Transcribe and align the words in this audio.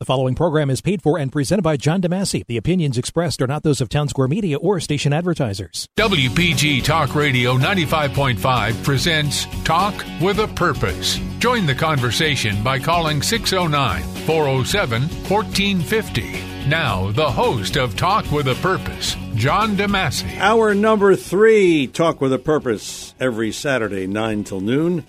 The 0.00 0.04
following 0.04 0.36
program 0.36 0.70
is 0.70 0.80
paid 0.80 1.02
for 1.02 1.18
and 1.18 1.32
presented 1.32 1.62
by 1.62 1.76
John 1.76 2.00
DeMasi. 2.00 2.46
The 2.46 2.56
opinions 2.56 2.98
expressed 2.98 3.42
are 3.42 3.48
not 3.48 3.64
those 3.64 3.80
of 3.80 3.88
Town 3.88 4.06
Square 4.06 4.28
Media 4.28 4.56
or 4.56 4.78
station 4.78 5.12
advertisers. 5.12 5.88
WPG 5.98 6.84
Talk 6.84 7.16
Radio 7.16 7.58
95.5 7.58 8.84
presents 8.84 9.46
Talk 9.64 10.04
with 10.20 10.38
a 10.38 10.46
Purpose. 10.46 11.18
Join 11.40 11.66
the 11.66 11.74
conversation 11.74 12.62
by 12.62 12.78
calling 12.78 13.20
609 13.22 14.04
407 14.24 15.02
1450. 15.02 16.68
Now, 16.68 17.10
the 17.10 17.28
host 17.28 17.76
of 17.76 17.96
Talk 17.96 18.30
with 18.30 18.46
a 18.46 18.54
Purpose, 18.62 19.16
John 19.34 19.74
DeMasi. 19.74 20.38
Hour 20.38 20.76
number 20.76 21.16
three, 21.16 21.88
Talk 21.88 22.20
with 22.20 22.32
a 22.32 22.38
Purpose, 22.38 23.14
every 23.18 23.50
Saturday, 23.50 24.06
9 24.06 24.44
till 24.44 24.60
noon. 24.60 25.04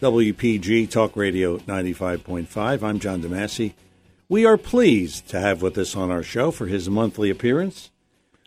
WPG 0.00 0.88
Talk 0.90 1.16
Radio 1.16 1.58
95.5. 1.58 2.82
I'm 2.82 2.98
John 2.98 3.20
DeMasi. 3.20 3.74
We 4.32 4.46
are 4.46 4.56
pleased 4.56 5.28
to 5.28 5.40
have 5.40 5.60
with 5.60 5.76
us 5.76 5.94
on 5.94 6.10
our 6.10 6.22
show 6.22 6.50
for 6.52 6.64
his 6.66 6.88
monthly 6.88 7.28
appearance 7.28 7.90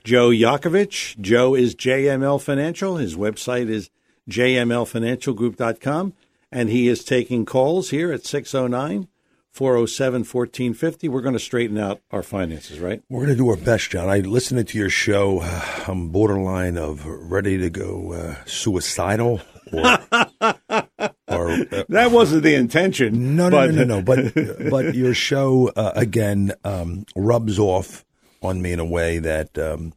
Joe 0.03 0.29
Yakovich. 0.29 1.15
Joe 1.21 1.53
is 1.53 1.75
JML 1.75 2.41
Financial. 2.41 2.97
His 2.97 3.15
website 3.15 3.69
is 3.69 3.91
jmlfinancialgroup.com, 4.27 6.13
and 6.51 6.69
he 6.69 6.87
is 6.87 7.03
taking 7.03 7.45
calls 7.45 7.91
here 7.91 8.11
at 8.11 8.25
609 8.25 9.07
407 9.51 10.21
1450. 10.21 11.07
We're 11.07 11.21
going 11.21 11.33
to 11.33 11.39
straighten 11.39 11.77
out 11.77 12.01
our 12.09 12.23
finances, 12.23 12.79
right? 12.79 13.03
We're 13.07 13.25
going 13.25 13.37
to 13.37 13.43
do 13.43 13.49
our 13.49 13.55
best, 13.55 13.91
John. 13.91 14.09
I 14.09 14.21
listening 14.21 14.65
to 14.65 14.79
your 14.79 14.89
show. 14.89 15.41
I'm 15.87 16.09
borderline 16.09 16.79
of 16.79 17.05
ready 17.05 17.59
to 17.59 17.69
go 17.69 18.13
uh, 18.13 18.35
suicidal. 18.45 19.39
Or, 19.71 19.99
or 21.27 21.49
uh, 21.71 21.83
that 21.89 22.11
wasn't 22.11 22.43
the 22.43 22.55
intention. 22.55 23.35
No, 23.35 23.49
no, 23.49 23.67
but... 23.67 23.71
no, 23.73 23.83
no, 23.83 23.95
no. 23.95 24.01
But 24.01 24.69
but 24.69 24.95
your 24.95 25.13
show 25.13 25.71
uh, 25.75 25.93
again 25.95 26.53
um, 26.63 27.05
rubs 27.15 27.59
off 27.59 28.05
on 28.41 28.61
me 28.61 28.71
in 28.71 28.79
a 28.79 28.85
way 28.85 29.19
that 29.19 29.57
um, 29.57 29.93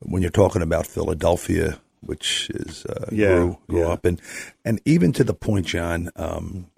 when 0.00 0.22
you're 0.22 0.30
talking 0.30 0.62
about 0.62 0.86
Philadelphia, 0.86 1.78
which 2.00 2.50
is 2.50 2.84
uh, 2.86 3.08
yeah, 3.10 3.28
grew, 3.28 3.58
grew 3.68 3.80
yeah. 3.80 3.88
up, 3.88 4.04
and 4.04 4.20
and 4.64 4.80
even 4.84 5.12
to 5.12 5.24
the 5.24 5.34
point, 5.34 5.66
John. 5.66 6.10
Um, 6.16 6.68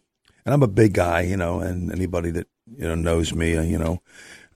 and 0.45 0.55
I'm 0.55 0.63
a 0.63 0.69
big 0.69 0.95
guy, 0.95 1.21
you 1.23 1.37
know, 1.37 1.61
and 1.61 1.93
anybody 1.93 2.31
that 2.31 2.47
you 2.75 2.89
know 2.89 2.95
knows 2.95 3.35
me, 3.35 3.57
uh, 3.57 3.63
you 3.63 3.77
know, 3.77 4.01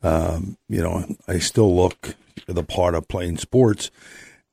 um, 0.03 0.57
you 0.69 0.83
know, 0.83 1.05
I 1.29 1.39
still 1.39 1.75
look 1.75 2.15
the 2.47 2.63
part 2.63 2.95
of 2.95 3.09
playing 3.09 3.37
sports, 3.37 3.91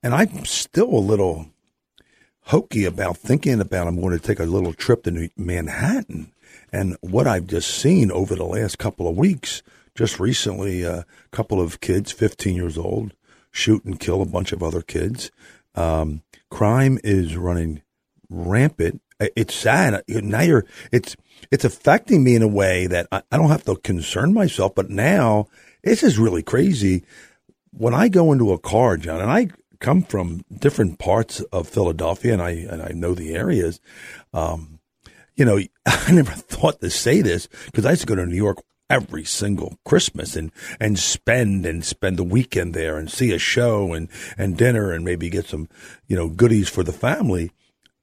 and 0.04 0.14
I'm 0.14 0.44
still 0.46 0.90
a 0.90 1.00
little 1.00 1.48
hokey 2.50 2.84
about 2.84 3.16
thinking 3.16 3.62
about 3.62 3.88
I'm 3.88 4.02
going 4.02 4.18
to 4.18 4.26
take 4.26 4.40
a 4.40 4.44
little 4.44 4.74
trip 4.74 5.04
to 5.04 5.12
New 5.12 5.30
Manhattan. 5.38 6.32
And 6.74 6.98
what 7.02 7.28
I've 7.28 7.46
just 7.46 7.70
seen 7.70 8.12
over 8.12 8.36
the 8.36 8.46
last 8.46 8.80
couple 8.80 9.08
of 9.08 9.16
weeks, 9.16 9.62
just 9.94 10.20
recently, 10.20 10.82
a 10.82 11.06
couple 11.32 11.62
of 11.62 11.80
kids, 11.80 12.12
15 12.12 12.56
years 12.56 12.76
old, 12.76 13.14
shoot 13.52 13.86
and 13.86 14.00
kill 14.00 14.24
a 14.24 14.26
bunch 14.26 14.52
of 14.52 14.64
other 14.64 14.82
kids. 14.82 15.30
Um, 15.76 16.24
crime 16.50 16.98
is 17.04 17.38
running 17.38 17.84
rampant. 18.32 19.02
It's 19.20 19.54
sad. 19.54 20.02
Now 20.08 20.42
you're, 20.42 20.66
it's, 20.92 21.16
it's 21.52 21.66
affecting 21.66 22.24
me 22.24 22.36
in 22.36 22.42
a 22.42 22.48
way 22.48 22.88
that 22.88 23.08
I, 23.12 23.22
I 23.32 23.38
don't 23.38 23.50
have 23.50 23.66
to 23.66 23.76
concern 23.76 24.34
myself, 24.34 24.74
but 24.74 24.90
now 24.90 25.48
this 25.84 26.02
is 26.02 26.18
really 26.18 26.42
crazy. 26.42 27.04
When 27.72 27.94
I 27.94 28.08
go 28.08 28.32
into 28.32 28.54
a 28.54 28.58
car, 28.58 28.98
John, 28.98 29.22
and 29.22 29.30
I 29.30 29.50
come 29.80 30.04
from 30.04 30.44
different 30.58 31.00
parts 31.00 31.42
of 31.52 31.68
Philadelphia, 31.68 32.34
and 32.34 32.42
I 32.42 32.52
and 32.52 32.82
I 32.82 32.90
know 32.94 33.14
the 33.14 33.34
areas. 33.36 33.80
Um, 34.34 34.80
you 35.36 35.46
know, 35.46 35.60
I 35.86 36.12
never 36.12 36.32
thought 36.32 36.82
to 36.82 36.90
say 36.90 37.22
this 37.22 37.48
because 37.66 37.86
I 37.86 37.92
used 37.92 38.02
to 38.02 38.08
go 38.08 38.16
to 38.16 38.26
New 38.26 38.36
York 38.36 38.58
every 38.90 39.24
single 39.24 39.78
Christmas 39.86 40.36
and 40.36 40.52
and 40.80 40.98
spend 40.98 41.66
and 41.66 41.86
spend 41.86 42.18
the 42.18 42.24
weekend 42.24 42.74
there 42.74 42.98
and 42.98 43.10
see 43.10 43.32
a 43.32 43.40
show 43.40 43.94
and 43.94 44.10
and 44.38 44.58
dinner 44.58 44.92
and 44.92 45.06
maybe 45.06 45.30
get 45.30 45.46
some 45.46 45.70
you 46.08 46.16
know 46.16 46.30
goodies 46.30 46.70
for 46.70 46.84
the 46.84 46.94
family. 46.94 47.52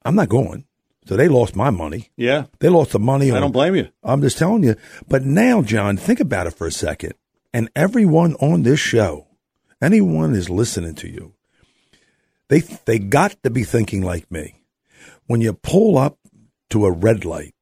I'm 0.03 0.15
not 0.15 0.29
going. 0.29 0.65
So 1.05 1.15
they 1.15 1.29
lost 1.29 1.55
my 1.55 1.69
money. 1.69 2.09
Yeah. 2.17 2.45
They 2.59 2.67
lost 2.67 2.91
the 2.91 2.99
money. 2.99 3.31
I 3.31 3.39
don't 3.39 3.53
blame 3.53 3.75
you. 3.75 3.87
I'm 4.03 4.21
just 4.21 4.37
telling 4.37 4.63
you. 4.63 4.75
But 5.07 5.23
now, 5.23 5.61
John, 5.61 5.95
think 5.95 6.19
about 6.19 6.47
it 6.47 6.53
for 6.53 6.67
a 6.67 6.71
second. 6.71 7.13
And 7.53 7.69
everyone 7.77 8.35
on 8.35 8.63
this 8.63 8.79
show, 8.79 9.27
anyone 9.81 10.35
is 10.35 10.49
listening 10.49 10.95
to 10.95 11.07
you, 11.09 11.33
they 12.49 12.59
they 12.59 12.99
got 12.99 13.41
to 13.43 13.49
be 13.49 13.63
thinking 13.63 14.01
like 14.01 14.31
me. 14.31 14.61
When 15.25 15.41
you 15.41 15.53
pull 15.53 15.97
up 15.97 16.17
to 16.69 16.85
a 16.85 16.91
red 16.91 17.25
light, 17.25 17.53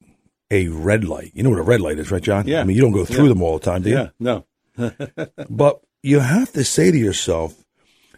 a 0.52 0.68
red 0.68 1.04
light, 1.04 1.32
you 1.34 1.44
know 1.44 1.50
what 1.50 1.60
a 1.60 1.64
red 1.64 1.82
light 1.82 2.00
is, 2.00 2.12
right, 2.12 2.22
John? 2.22 2.48
Yeah. 2.48 2.62
I 2.62 2.64
mean, 2.64 2.76
you 2.76 2.82
don't 2.82 2.92
go 2.92 3.06
through 3.06 3.24
yeah. 3.24 3.30
them 3.30 3.42
all 3.42 3.58
the 3.58 3.66
time, 3.66 3.82
do 3.82 3.90
you? 3.90 3.96
Yeah, 3.96 4.10
no. 4.20 4.46
but 5.50 5.82
you 6.04 6.20
have 6.20 6.52
to 6.54 6.64
say 6.64 6.92
to 6.92 6.98
yourself, 6.98 7.64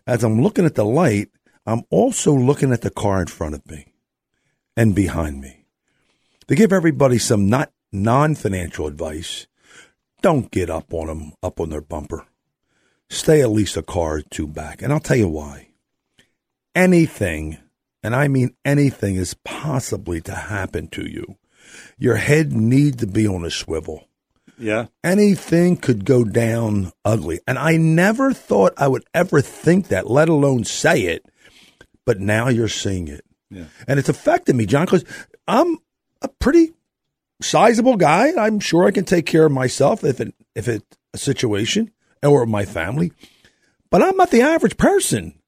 as 0.06 0.24
I'm 0.24 0.42
looking 0.42 0.66
at 0.66 0.76
the 0.76 0.86
light, 0.86 1.30
I'm 1.66 1.84
also 1.90 2.34
looking 2.34 2.74
at 2.74 2.82
the 2.82 2.90
car 2.90 3.22
in 3.22 3.28
front 3.28 3.56
of 3.56 3.70
me 3.70 3.94
and 4.76 4.94
behind 4.94 5.42
me. 5.42 5.66
To 6.48 6.56
give 6.56 6.72
everybody 6.72 7.18
some 7.18 7.50
not 7.50 7.72
non-financial 7.92 8.88
advice, 8.88 9.48
don't 10.22 10.52
get 10.52 10.70
up 10.70 10.94
on 10.94 11.08
them, 11.08 11.34
up 11.44 11.60
on 11.60 11.70
their 11.70 11.82
bumper. 11.82 12.26
Stay 13.10 13.42
at 13.42 13.50
least 13.50 13.78
a 13.78 13.82
car 13.82 14.18
or 14.18 14.22
two 14.22 14.48
back. 14.48 14.82
And 14.82 14.92
I'll 14.92 15.00
tell 15.00 15.18
you 15.18 15.28
why 15.28 15.67
anything, 16.78 17.58
and 18.04 18.16
I 18.16 18.28
mean 18.28 18.56
anything, 18.64 19.16
is 19.16 19.34
possibly 19.44 20.22
to 20.22 20.34
happen 20.34 20.88
to 20.90 21.10
you, 21.10 21.36
your 21.98 22.16
head 22.16 22.54
needs 22.54 22.98
to 22.98 23.08
be 23.08 23.28
on 23.28 23.44
a 23.44 23.52
swivel. 23.52 24.08
Yeah. 24.60 24.86
Anything 25.04 25.78
could 25.78 26.06
go 26.06 26.24
down 26.24 26.92
ugly. 27.04 27.40
And 27.48 27.60
I 27.60 27.78
never 27.78 28.34
thought 28.34 28.74
I 28.78 28.88
would 28.88 29.04
ever 29.14 29.42
think 29.42 29.90
that, 29.90 30.10
let 30.10 30.30
alone 30.30 30.64
say 30.64 31.02
it. 31.02 31.26
But 32.06 32.20
now 32.20 32.48
you're 32.48 32.68
seeing 32.68 33.08
it. 33.08 33.26
Yeah. 33.50 33.66
And 33.88 34.00
it's 34.00 34.10
affected 34.10 34.56
me, 34.56 34.66
John, 34.66 34.86
because 34.86 35.04
I'm 35.48 35.78
a 36.22 36.28
pretty 36.28 36.72
sizable 37.42 37.98
guy. 37.98 38.32
I'm 38.38 38.60
sure 38.60 38.86
I 38.86 38.92
can 38.92 39.06
take 39.06 39.26
care 39.26 39.46
of 39.46 39.52
myself 39.52 40.04
if 40.04 40.20
it 40.20 40.34
if 40.56 40.68
it's 40.68 40.98
a 41.14 41.18
situation 41.18 41.92
or 42.24 42.46
my 42.46 42.66
family. 42.66 43.12
But 43.90 44.02
I'm 44.02 44.18
not 44.18 44.32
the 44.32 44.42
average 44.42 44.78
person. 44.78 45.40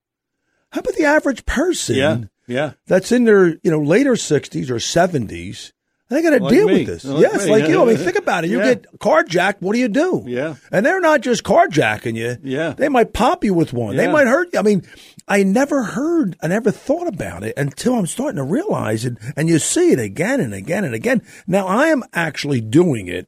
How 0.72 0.80
about 0.81 0.96
the 0.96 1.06
average 1.06 1.46
person? 1.46 1.96
Yeah, 1.96 2.18
yeah. 2.47 2.72
That's 2.88 3.12
in 3.12 3.24
their 3.25 3.47
you 3.47 3.72
know 3.72 3.81
later 3.81 4.16
sixties 4.16 4.69
or 4.72 4.80
seventies. 4.80 5.74
They 6.09 6.24
got 6.24 6.31
to 6.31 6.40
like 6.44 6.52
deal 6.52 6.66
me. 6.66 6.74
with 6.74 6.88
this. 6.88 7.06
Like 7.06 7.22
yes, 7.22 7.46
me. 7.46 7.52
like 7.52 7.68
you. 7.69 7.84
I 7.84 7.85
mean, 7.85 7.97
think 8.06 8.18
about 8.18 8.44
it. 8.44 8.50
You 8.50 8.57
Yeah. 8.57 8.74
get 8.74 9.00
carjacked. 9.00 9.62
What 9.62 9.74
do 9.74 9.80
you 9.80 9.88
do? 9.88 10.24
Yeah. 10.25 10.56
And 10.72 10.84
they're 10.84 11.00
not 11.00 11.22
just 11.22 11.44
carjacking 11.44 12.16
you. 12.16 12.38
Yeah. 12.41 12.72
They 12.74 12.90
might 12.90 13.13
pop 13.13 13.44
you 13.44 13.53
with 13.53 13.74
one. 13.74 13.96
They 13.96 14.07
might 14.12 14.25
hurt 14.25 14.50
you. 14.52 14.57
I 14.57 14.63
mean, 14.63 14.81
I 15.28 15.44
never 15.44 15.84
heard, 15.84 16.35
I 16.41 16.47
never 16.47 16.72
thought 16.72 17.06
about 17.07 17.44
it 17.44 17.53
until 17.57 17.94
I'm 17.94 18.07
starting 18.07 18.38
to 18.38 18.44
realize 18.44 19.06
it. 19.06 19.19
And 19.38 19.47
you 19.47 19.59
see 19.59 19.91
it 19.91 20.00
again 20.00 20.40
and 20.40 20.51
again 20.51 20.84
and 20.84 20.96
again. 20.96 21.22
Now 21.46 21.68
I 21.68 21.90
am 21.90 22.03
actually 22.12 22.59
doing 22.62 23.07
it 23.07 23.28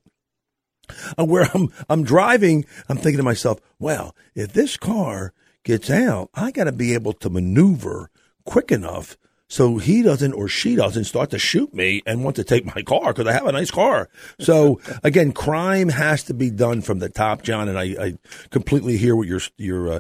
uh, 1.20 1.26
where 1.26 1.48
I'm 1.54 1.70
I'm 1.88 2.04
driving, 2.04 2.66
I'm 2.90 2.98
thinking 2.98 3.18
to 3.18 3.24
myself, 3.24 3.60
well, 3.78 4.16
if 4.34 4.54
this 4.54 4.76
car 4.76 5.34
gets 5.64 5.90
out, 5.90 6.30
I 6.34 6.52
got 6.52 6.66
to 6.66 6.72
be 6.72 6.94
able 6.94 7.14
to 7.14 7.30
maneuver 7.30 8.10
quick 8.46 8.72
enough 8.72 9.18
so 9.52 9.80
he 9.80 10.02
doesn't 10.02 10.32
or 10.32 10.48
she 10.48 10.78
doesn't 10.78 11.04
start 11.04 11.30
to 11.32 11.38
shoot 11.38 11.74
me 11.74 12.02
and 12.06 12.24
want 12.24 12.38
to 12.38 12.44
take 12.46 12.66
my 12.74 12.82
car 12.84 13.12
because 13.12 13.28
I 13.28 13.34
have 13.34 13.46
a 13.46 13.52
nice 13.52 13.70
car. 13.70 14.10
So 14.40 14.80
again, 15.04 15.34
crime 15.34 15.90
has 15.90 16.24
to 16.24 16.34
be 16.34 16.50
done 16.50 16.82
from 16.82 17.00
the 17.00 17.10
top, 17.10 17.42
John, 17.42 17.68
and 17.68 17.78
I, 17.78 17.84
I 17.84 18.18
completely 18.50 18.96
hear 18.96 19.14
what 19.14 19.28
your 19.28 19.42
your 19.58 19.92
uh, 19.92 20.00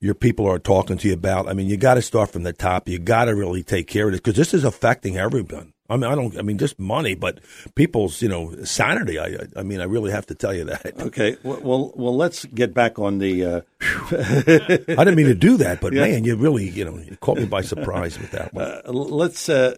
your 0.00 0.14
people 0.14 0.46
are 0.46 0.58
talking 0.58 0.98
to 0.98 1.08
you 1.08 1.14
about. 1.14 1.48
I 1.48 1.54
mean, 1.54 1.68
you 1.68 1.76
got 1.76 1.94
to 1.94 2.02
start 2.02 2.30
from 2.30 2.42
the 2.42 2.52
top. 2.52 2.88
You 2.88 2.98
got 2.98 3.26
to 3.26 3.36
really 3.36 3.62
take 3.62 3.86
care 3.86 4.08
of 4.08 4.14
it 4.14 4.16
because 4.16 4.36
this 4.36 4.52
is 4.52 4.64
affecting 4.64 5.16
everyone. 5.16 5.74
I 5.90 5.96
mean, 5.96 6.10
I 6.10 6.14
don't. 6.14 6.38
I 6.38 6.42
mean, 6.42 6.58
just 6.58 6.78
money, 6.78 7.14
but 7.14 7.40
people's, 7.74 8.20
you 8.20 8.28
know, 8.28 8.54
sanity. 8.64 9.18
I, 9.18 9.38
I, 9.56 9.62
mean, 9.62 9.80
I 9.80 9.84
really 9.84 10.10
have 10.10 10.26
to 10.26 10.34
tell 10.34 10.54
you 10.54 10.64
that. 10.64 10.94
Okay. 11.08 11.36
Well, 11.42 11.92
well, 11.94 12.14
let's 12.16 12.44
get 12.44 12.74
back 12.74 12.98
on 12.98 13.18
the. 13.18 13.44
Uh... 13.44 13.60
I 13.80 15.04
didn't 15.04 15.14
mean 15.14 15.26
to 15.26 15.34
do 15.34 15.56
that, 15.56 15.80
but 15.80 15.92
yeah. 15.94 16.02
man, 16.02 16.24
you 16.24 16.36
really, 16.36 16.68
you 16.68 16.84
know, 16.84 16.98
you 16.98 17.16
caught 17.16 17.38
me 17.38 17.46
by 17.46 17.62
surprise 17.62 18.18
with 18.18 18.30
that 18.32 18.52
one. 18.52 18.64
Uh, 18.64 18.92
let's. 18.92 19.48
Uh, 19.48 19.74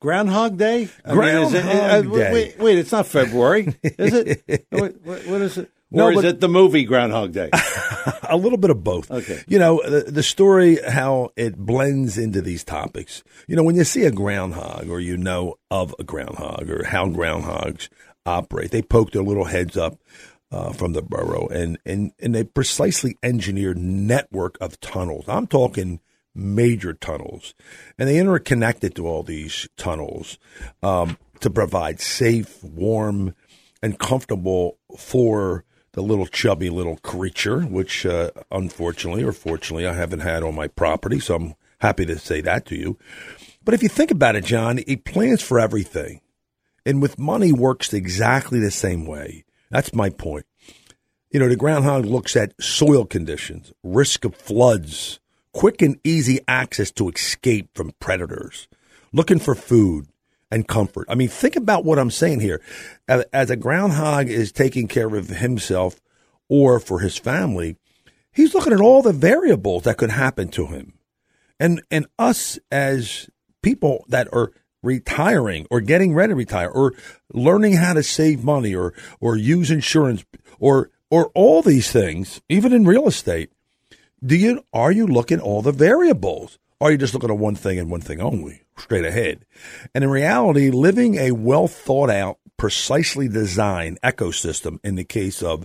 Groundhog 0.00 0.56
Day. 0.56 0.88
I 1.04 1.12
Groundhog 1.12 1.52
mean, 1.52 1.66
it, 1.66 1.76
uh, 1.76 2.02
Day. 2.02 2.32
Wait, 2.32 2.58
wait, 2.58 2.78
it's 2.78 2.92
not 2.92 3.06
February, 3.06 3.76
is 3.82 4.14
it? 4.14 4.66
what, 4.70 4.94
what 5.04 5.42
is 5.42 5.58
it? 5.58 5.70
No, 5.92 6.06
or 6.06 6.12
is 6.12 6.24
it 6.24 6.40
the 6.40 6.48
movie 6.48 6.84
Groundhog 6.84 7.32
Day? 7.32 7.50
a 8.22 8.36
little 8.36 8.58
bit 8.58 8.70
of 8.70 8.82
both. 8.82 9.10
Okay. 9.10 9.42
You 9.46 9.58
know, 9.58 9.82
the, 9.84 10.10
the, 10.10 10.22
story, 10.22 10.78
how 10.82 11.30
it 11.36 11.56
blends 11.56 12.18
into 12.18 12.40
these 12.40 12.64
topics. 12.64 13.22
You 13.46 13.56
know, 13.56 13.62
when 13.62 13.76
you 13.76 13.84
see 13.84 14.04
a 14.04 14.10
groundhog 14.10 14.88
or 14.88 15.00
you 15.00 15.16
know 15.16 15.56
of 15.70 15.94
a 15.98 16.04
groundhog 16.04 16.70
or 16.70 16.84
how 16.84 17.06
groundhogs 17.06 17.88
operate, 18.24 18.70
they 18.70 18.82
poke 18.82 19.12
their 19.12 19.22
little 19.22 19.44
heads 19.44 19.76
up 19.76 19.98
uh, 20.50 20.72
from 20.72 20.92
the 20.92 21.02
burrow 21.02 21.46
and, 21.48 21.78
and, 21.84 22.12
and 22.18 22.36
a 22.36 22.44
precisely 22.44 23.16
engineered 23.22 23.78
network 23.78 24.56
of 24.60 24.80
tunnels. 24.80 25.24
I'm 25.28 25.46
talking 25.46 26.00
major 26.34 26.92
tunnels. 26.92 27.54
And 27.98 28.08
they 28.08 28.18
interconnected 28.18 28.94
to 28.96 29.06
all 29.06 29.22
these 29.22 29.68
tunnels 29.76 30.38
um, 30.82 31.18
to 31.40 31.50
provide 31.50 32.00
safe, 32.00 32.62
warm, 32.62 33.34
and 33.82 33.98
comfortable 33.98 34.78
for 34.96 35.64
the 35.92 36.02
little 36.02 36.26
chubby 36.26 36.70
little 36.70 36.96
creature, 36.98 37.60
which 37.60 38.06
uh, 38.06 38.30
unfortunately 38.50 39.22
or 39.22 39.32
fortunately 39.32 39.86
I 39.86 39.92
haven't 39.92 40.20
had 40.20 40.42
on 40.42 40.54
my 40.54 40.68
property. 40.68 41.20
So 41.20 41.34
I'm 41.34 41.54
happy 41.80 42.06
to 42.06 42.18
say 42.18 42.40
that 42.40 42.66
to 42.66 42.76
you. 42.76 42.98
But 43.64 43.74
if 43.74 43.82
you 43.82 43.88
think 43.88 44.10
about 44.10 44.36
it, 44.36 44.44
John, 44.44 44.78
he 44.86 44.96
plans 44.96 45.42
for 45.42 45.60
everything. 45.60 46.20
And 46.84 47.00
with 47.00 47.18
money 47.18 47.52
works 47.52 47.92
exactly 47.92 48.58
the 48.58 48.70
same 48.70 49.06
way. 49.06 49.44
That's 49.70 49.94
my 49.94 50.10
point. 50.10 50.46
You 51.30 51.40
know, 51.40 51.48
the 51.48 51.56
groundhog 51.56 52.04
looks 52.04 52.36
at 52.36 52.60
soil 52.60 53.06
conditions, 53.06 53.72
risk 53.82 54.24
of 54.24 54.34
floods, 54.34 55.20
quick 55.52 55.80
and 55.80 55.98
easy 56.04 56.40
access 56.48 56.90
to 56.92 57.08
escape 57.08 57.70
from 57.74 57.92
predators, 58.00 58.68
looking 59.12 59.38
for 59.38 59.54
food 59.54 60.08
and 60.52 60.68
comfort. 60.68 61.06
I 61.08 61.14
mean, 61.14 61.28
think 61.28 61.56
about 61.56 61.84
what 61.84 61.98
I'm 61.98 62.10
saying 62.10 62.40
here. 62.40 62.60
As 63.08 63.50
a 63.50 63.56
groundhog 63.56 64.28
is 64.28 64.52
taking 64.52 64.86
care 64.86 65.12
of 65.16 65.28
himself 65.28 65.98
or 66.48 66.78
for 66.78 67.00
his 67.00 67.16
family, 67.16 67.76
he's 68.30 68.54
looking 68.54 68.74
at 68.74 68.80
all 68.80 69.02
the 69.02 69.14
variables 69.14 69.84
that 69.84 69.96
could 69.96 70.10
happen 70.10 70.48
to 70.48 70.66
him. 70.66 70.92
And 71.58 71.82
and 71.90 72.06
us 72.18 72.58
as 72.70 73.30
people 73.62 74.04
that 74.08 74.28
are 74.32 74.52
retiring 74.82 75.66
or 75.70 75.80
getting 75.80 76.12
ready 76.12 76.32
to 76.32 76.36
retire 76.36 76.68
or 76.68 76.92
learning 77.32 77.74
how 77.74 77.94
to 77.94 78.02
save 78.02 78.44
money 78.44 78.74
or 78.74 78.92
or 79.20 79.36
use 79.36 79.70
insurance 79.70 80.24
or 80.58 80.90
or 81.10 81.30
all 81.34 81.62
these 81.62 81.90
things, 81.90 82.42
even 82.48 82.72
in 82.72 82.84
real 82.84 83.08
estate, 83.08 83.50
do 84.24 84.36
you 84.36 84.62
are 84.72 84.92
you 84.92 85.06
looking 85.06 85.38
at 85.38 85.44
all 85.44 85.62
the 85.62 85.72
variables? 85.72 86.58
Or 86.82 86.88
are 86.88 86.90
you 86.90 86.98
just 86.98 87.14
looking 87.14 87.30
at 87.30 87.38
one 87.38 87.54
thing 87.54 87.78
and 87.78 87.90
one 87.90 88.00
thing 88.00 88.20
only, 88.20 88.64
straight 88.76 89.04
ahead? 89.04 89.44
And 89.94 90.02
in 90.02 90.10
reality, 90.10 90.70
living 90.70 91.14
a 91.14 91.30
well 91.30 91.68
thought 91.68 92.10
out, 92.10 92.38
precisely 92.56 93.28
designed 93.28 94.00
ecosystem 94.02 94.80
in 94.82 94.96
the 94.96 95.04
case 95.04 95.42
of 95.42 95.64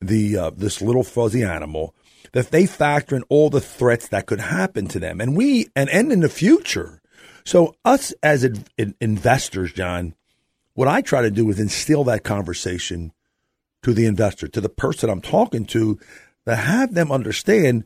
the 0.00 0.36
uh, 0.36 0.50
this 0.50 0.80
little 0.80 1.04
fuzzy 1.04 1.42
animal 1.42 1.94
that 2.32 2.50
they 2.50 2.66
factor 2.66 3.14
in 3.16 3.22
all 3.28 3.50
the 3.50 3.60
threats 3.60 4.08
that 4.08 4.26
could 4.26 4.40
happen 4.40 4.86
to 4.88 4.98
them 4.98 5.20
and 5.20 5.36
we 5.36 5.68
and, 5.76 5.88
and 5.90 6.12
in 6.12 6.20
the 6.20 6.28
future 6.28 7.00
so, 7.46 7.76
us 7.84 8.12
as 8.24 8.44
investors, 9.00 9.72
John, 9.72 10.16
what 10.74 10.88
I 10.88 11.00
try 11.00 11.22
to 11.22 11.30
do 11.30 11.48
is 11.48 11.60
instill 11.60 12.02
that 12.04 12.24
conversation 12.24 13.12
to 13.84 13.94
the 13.94 14.06
investor, 14.06 14.48
to 14.48 14.60
the 14.60 14.68
person 14.68 15.08
I'm 15.08 15.20
talking 15.20 15.64
to, 15.66 15.96
to 16.44 16.56
have 16.56 16.94
them 16.94 17.12
understand 17.12 17.84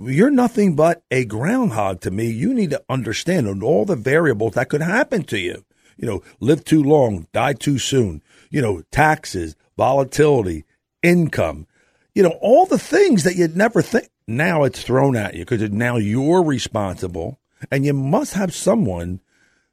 you're 0.00 0.30
nothing 0.30 0.76
but 0.76 1.02
a 1.10 1.24
groundhog 1.24 2.00
to 2.02 2.10
me. 2.10 2.30
You 2.30 2.54
need 2.54 2.70
to 2.70 2.82
understand 2.88 3.62
all 3.62 3.84
the 3.84 3.96
variables 3.96 4.54
that 4.54 4.68
could 4.68 4.82
happen 4.82 5.24
to 5.24 5.38
you. 5.38 5.64
You 5.96 6.06
know, 6.06 6.22
live 6.40 6.64
too 6.64 6.82
long, 6.82 7.26
die 7.32 7.54
too 7.54 7.78
soon, 7.78 8.22
you 8.50 8.62
know, 8.62 8.82
taxes, 8.92 9.56
volatility, 9.76 10.64
income, 11.02 11.66
you 12.14 12.22
know, 12.22 12.38
all 12.40 12.66
the 12.66 12.78
things 12.78 13.24
that 13.24 13.36
you'd 13.36 13.56
never 13.56 13.82
think. 13.82 14.08
Now 14.26 14.64
it's 14.64 14.82
thrown 14.82 15.16
at 15.16 15.34
you 15.34 15.44
because 15.44 15.70
now 15.70 15.96
you're 15.96 16.42
responsible 16.42 17.40
and 17.70 17.84
you 17.84 17.94
must 17.94 18.34
have 18.34 18.54
someone 18.54 19.20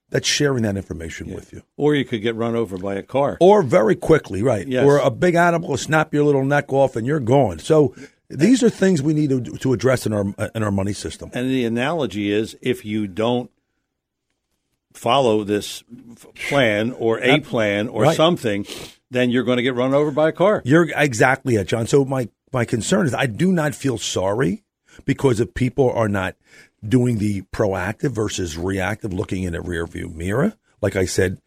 that's 0.10 0.28
sharing 0.28 0.64
that 0.64 0.78
information 0.78 1.28
yeah. 1.28 1.36
with 1.36 1.52
you. 1.52 1.62
Or 1.78 1.94
you 1.94 2.06
could 2.06 2.22
get 2.22 2.36
run 2.36 2.56
over 2.56 2.78
by 2.78 2.96
a 2.96 3.04
car. 3.04 3.38
Or 3.42 3.62
very 3.62 3.96
quickly, 3.96 4.42
right. 4.44 4.68
Yes. 4.68 4.86
Or 4.86 4.98
a 5.00 5.12
big 5.12 5.36
animal 5.36 5.70
will 5.70 5.78
snap 5.78 6.14
your 6.14 6.24
little 6.24 6.46
neck 6.46 6.72
off 6.72 6.96
and 6.96 7.06
you're 7.06 7.20
gone. 7.20 7.60
So 7.60 7.94
these 8.30 8.64
are 8.64 8.70
things 8.70 9.02
we 9.02 9.14
need 9.14 9.30
to, 9.30 9.42
to 9.42 9.74
address 9.74 10.06
in 10.06 10.14
our 10.14 10.26
in 10.54 10.64
our 10.64 10.72
money 10.72 10.94
system. 10.94 11.30
And 11.34 11.50
the 11.50 11.66
analogy 11.66 12.32
is 12.32 12.58
if 12.62 12.86
you 12.86 13.08
don't 13.08 13.52
follow 14.94 15.44
this 15.44 15.84
plan 16.48 16.92
or 16.94 17.20
a 17.20 17.40
plan 17.42 17.88
or 17.88 18.04
right. 18.04 18.16
something, 18.16 18.66
then 19.12 19.30
you're 19.30 19.44
going 19.44 19.58
to 19.58 19.64
get 19.64 19.76
run 19.76 19.94
over 19.94 20.12
by 20.12 20.30
a 20.30 20.32
car. 20.32 20.62
You're 20.66 20.90
exactly 20.96 21.56
it, 21.56 21.68
John. 21.68 21.88
So 21.88 22.06
my 22.06 22.30
my 22.52 22.66
concern 22.66 23.06
is 23.06 23.14
I 23.14 23.26
do 23.26 23.52
not 23.52 23.76
feel 23.76 23.98
sorry 23.98 24.64
because 25.06 25.40
if 25.40 25.54
people 25.54 25.92
are 25.92 26.10
not 26.10 26.36
doing 26.88 27.18
the 27.18 27.42
proactive 27.54 28.12
versus 28.12 28.58
reactive, 28.58 29.14
looking 29.14 29.44
in 29.44 29.56
a 29.56 29.62
rearview 29.62 30.14
mirror. 30.14 30.54
Like 30.82 30.96
I 30.96 31.06
said 31.06 31.42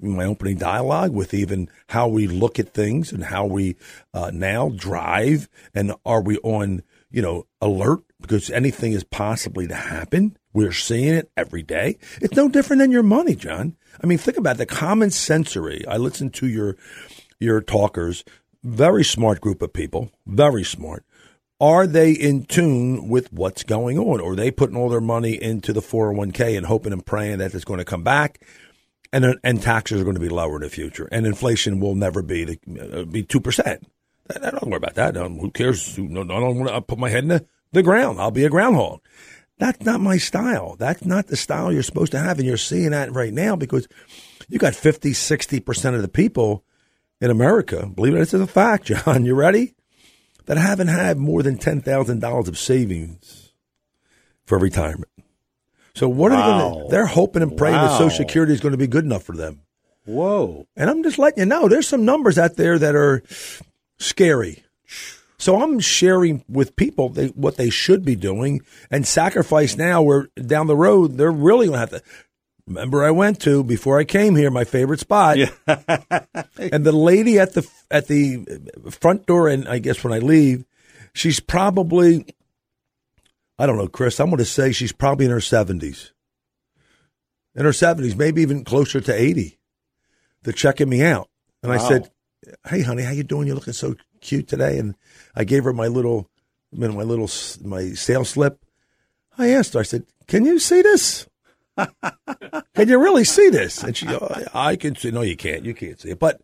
my 0.00 0.24
opening 0.24 0.56
dialogue, 0.56 1.12
with 1.12 1.34
even 1.34 1.68
how 1.88 2.08
we 2.08 2.26
look 2.26 2.58
at 2.58 2.74
things 2.74 3.12
and 3.12 3.24
how 3.24 3.46
we 3.46 3.76
uh, 4.14 4.30
now 4.32 4.70
drive, 4.70 5.48
and 5.74 5.94
are 6.04 6.22
we 6.22 6.38
on 6.38 6.82
you 7.10 7.22
know 7.22 7.46
alert 7.60 8.00
because 8.20 8.50
anything 8.50 8.92
is 8.92 9.04
possibly 9.04 9.66
to 9.66 9.74
happen. 9.74 10.36
We're 10.52 10.72
seeing 10.72 11.14
it 11.14 11.30
every 11.36 11.62
day. 11.62 11.98
It's 12.20 12.36
no 12.36 12.48
different 12.48 12.80
than 12.80 12.90
your 12.90 13.02
money, 13.02 13.34
John. 13.34 13.76
I 14.02 14.06
mean, 14.06 14.18
think 14.18 14.36
about 14.36 14.58
the 14.58 14.66
common 14.66 15.10
sensory. 15.10 15.86
I 15.86 15.96
listen 15.96 16.30
to 16.30 16.48
your 16.48 16.76
your 17.38 17.60
talkers, 17.60 18.24
very 18.62 19.04
smart 19.04 19.40
group 19.40 19.62
of 19.62 19.72
people, 19.72 20.10
very 20.26 20.64
smart 20.64 21.04
are 21.60 21.86
they 21.86 22.12
in 22.12 22.44
tune 22.44 23.08
with 23.08 23.32
what's 23.32 23.62
going 23.62 23.98
on? 23.98 24.20
Or 24.20 24.32
are 24.32 24.36
they 24.36 24.50
putting 24.50 24.76
all 24.76 24.88
their 24.88 25.00
money 25.00 25.40
into 25.40 25.72
the 25.72 25.82
401k 25.82 26.56
and 26.56 26.66
hoping 26.66 26.92
and 26.92 27.04
praying 27.04 27.38
that 27.38 27.54
it's 27.54 27.64
going 27.64 27.78
to 27.78 27.84
come 27.84 28.02
back? 28.02 28.40
And, 29.12 29.36
and 29.42 29.60
taxes 29.60 30.00
are 30.00 30.04
going 30.04 30.14
to 30.14 30.20
be 30.20 30.28
lower 30.28 30.56
in 30.56 30.62
the 30.62 30.70
future, 30.70 31.08
and 31.10 31.26
inflation 31.26 31.80
will 31.80 31.96
never 31.96 32.22
be 32.22 32.44
the, 32.44 33.00
uh, 33.00 33.04
be 33.04 33.24
two 33.24 33.40
percent. 33.40 33.90
I, 34.30 34.50
don't 34.50 34.66
worry 34.66 34.76
about 34.76 34.94
that. 34.94 35.16
Um, 35.16 35.38
who 35.38 35.50
cares? 35.50 35.98
I 35.98 36.02
don't 36.02 36.28
want 36.58 36.68
to 36.68 36.80
put 36.80 36.98
my 36.98 37.08
head 37.08 37.24
in 37.24 37.28
the, 37.28 37.46
the 37.72 37.82
ground. 37.82 38.20
I'll 38.20 38.30
be 38.30 38.44
a 38.44 38.50
groundhog. 38.50 39.00
That's 39.58 39.84
not 39.84 40.00
my 40.00 40.16
style. 40.16 40.76
That's 40.78 41.04
not 41.04 41.26
the 41.26 41.36
style 41.36 41.72
you're 41.72 41.82
supposed 41.82 42.12
to 42.12 42.20
have, 42.20 42.38
and 42.38 42.46
you're 42.46 42.56
seeing 42.56 42.92
that 42.92 43.12
right 43.12 43.32
now 43.32 43.56
because 43.56 43.88
you 44.48 44.58
got 44.58 44.76
50, 44.76 45.12
60 45.12 45.58
percent 45.60 45.96
of 45.96 46.02
the 46.02 46.08
people 46.08 46.64
in 47.20 47.30
America. 47.30 47.86
Believe 47.86 48.14
it, 48.14 48.18
this 48.18 48.34
is 48.34 48.40
a 48.40 48.46
fact, 48.46 48.84
John. 49.04 49.26
You 49.26 49.34
ready? 49.34 49.74
that 50.50 50.58
haven't 50.58 50.88
had 50.88 51.16
more 51.16 51.44
than 51.44 51.56
$10,000 51.56 52.48
of 52.48 52.58
savings 52.58 53.52
for 54.44 54.58
retirement. 54.58 55.12
So 55.94 56.08
what 56.08 56.30
wow. 56.30 56.38
are 56.38 56.40
they 56.42 56.64
going 56.64 56.84
to 56.84 56.90
They're 56.90 57.06
hoping 57.06 57.42
and 57.42 57.56
praying 57.56 57.76
wow. 57.76 57.88
that 57.88 57.98
Social 57.98 58.16
Security 58.16 58.52
is 58.52 58.60
going 58.60 58.72
to 58.72 58.78
be 58.78 58.86
good 58.86 59.04
enough 59.04 59.22
for 59.22 59.36
them. 59.36 59.60
Whoa. 60.04 60.66
And 60.76 60.90
I'm 60.90 61.02
just 61.02 61.18
letting 61.18 61.40
you 61.40 61.46
know 61.46 61.68
there's 61.68 61.88
some 61.88 62.04
numbers 62.04 62.38
out 62.38 62.56
there 62.56 62.78
that 62.78 62.94
are 62.94 63.22
scary. 63.98 64.64
So 65.38 65.62
I'm 65.62 65.80
sharing 65.80 66.44
with 66.48 66.76
people 66.76 67.08
they, 67.08 67.28
what 67.28 67.56
they 67.56 67.70
should 67.70 68.04
be 68.04 68.14
doing 68.14 68.60
and 68.90 69.06
sacrifice 69.06 69.76
now 69.76 70.02
where 70.02 70.28
down 70.34 70.66
the 70.66 70.76
road 70.76 71.16
they're 71.16 71.30
really 71.30 71.66
going 71.66 71.76
to 71.76 71.80
have 71.80 71.90
to 71.90 72.02
Remember, 72.70 73.04
I 73.04 73.10
went 73.10 73.40
to 73.40 73.64
before 73.64 73.98
I 73.98 74.04
came 74.04 74.36
here 74.36 74.48
my 74.48 74.62
favorite 74.62 75.00
spot, 75.00 75.38
yeah. 75.38 75.50
and 76.56 76.86
the 76.86 76.92
lady 76.92 77.36
at 77.40 77.54
the 77.54 77.68
at 77.90 78.06
the 78.06 78.46
front 78.90 79.26
door, 79.26 79.48
and 79.48 79.66
I 79.66 79.80
guess 79.80 80.04
when 80.04 80.12
I 80.12 80.20
leave, 80.20 80.64
she's 81.12 81.40
probably, 81.40 82.26
I 83.60 83.66
don't 83.66 83.76
know, 83.76 83.88
Chris. 83.88 84.18
I'm 84.18 84.30
going 84.30 84.38
to 84.38 84.46
say 84.46 84.72
she's 84.72 84.90
probably 84.90 85.26
in 85.26 85.32
her 85.32 85.40
seventies, 85.40 86.14
in 87.54 87.66
her 87.66 87.74
seventies, 87.74 88.16
maybe 88.16 88.40
even 88.40 88.64
closer 88.64 89.02
to 89.02 89.14
eighty. 89.14 89.58
They're 90.42 90.54
checking 90.54 90.88
me 90.88 91.02
out, 91.02 91.28
and 91.62 91.70
wow. 91.70 91.76
I 91.76 91.86
said, 91.86 92.10
"Hey, 92.66 92.80
honey, 92.80 93.02
how 93.02 93.12
you 93.12 93.22
doing? 93.22 93.46
You're 93.46 93.56
looking 93.56 93.74
so 93.74 93.96
cute 94.22 94.48
today." 94.48 94.78
And 94.78 94.94
I 95.34 95.44
gave 95.44 95.64
her 95.64 95.74
my 95.74 95.88
little, 95.88 96.30
my 96.72 96.86
little, 96.86 97.28
my 97.62 97.90
sales 97.90 98.30
slip. 98.30 98.64
I 99.36 99.50
asked 99.50 99.74
her. 99.74 99.80
I 99.80 99.82
said, 99.82 100.06
"Can 100.26 100.46
you 100.46 100.58
see 100.58 100.80
this?" 100.80 101.28
can 101.76 102.88
you 102.88 102.98
really 102.98 103.24
see 103.24 103.50
this? 103.50 103.82
And 103.82 103.94
she, 103.94 104.06
oh, 104.08 104.42
I 104.54 104.76
can 104.76 104.96
see. 104.96 105.10
No, 105.10 105.20
you 105.20 105.36
can't. 105.36 105.66
You 105.66 105.74
can't 105.74 106.00
see 106.00 106.12
it. 106.12 106.18
But 106.18 106.40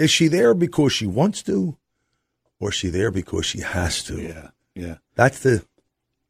is 0.00 0.10
she 0.10 0.26
there 0.26 0.52
because 0.52 0.92
she 0.92 1.06
wants 1.06 1.44
to, 1.44 1.78
or 2.58 2.70
is 2.70 2.74
she 2.74 2.88
there 2.88 3.12
because 3.12 3.46
she 3.46 3.60
has 3.60 4.02
to? 4.04 4.20
Yeah, 4.20 4.48
yeah. 4.74 4.96
That's 5.14 5.38
the. 5.38 5.64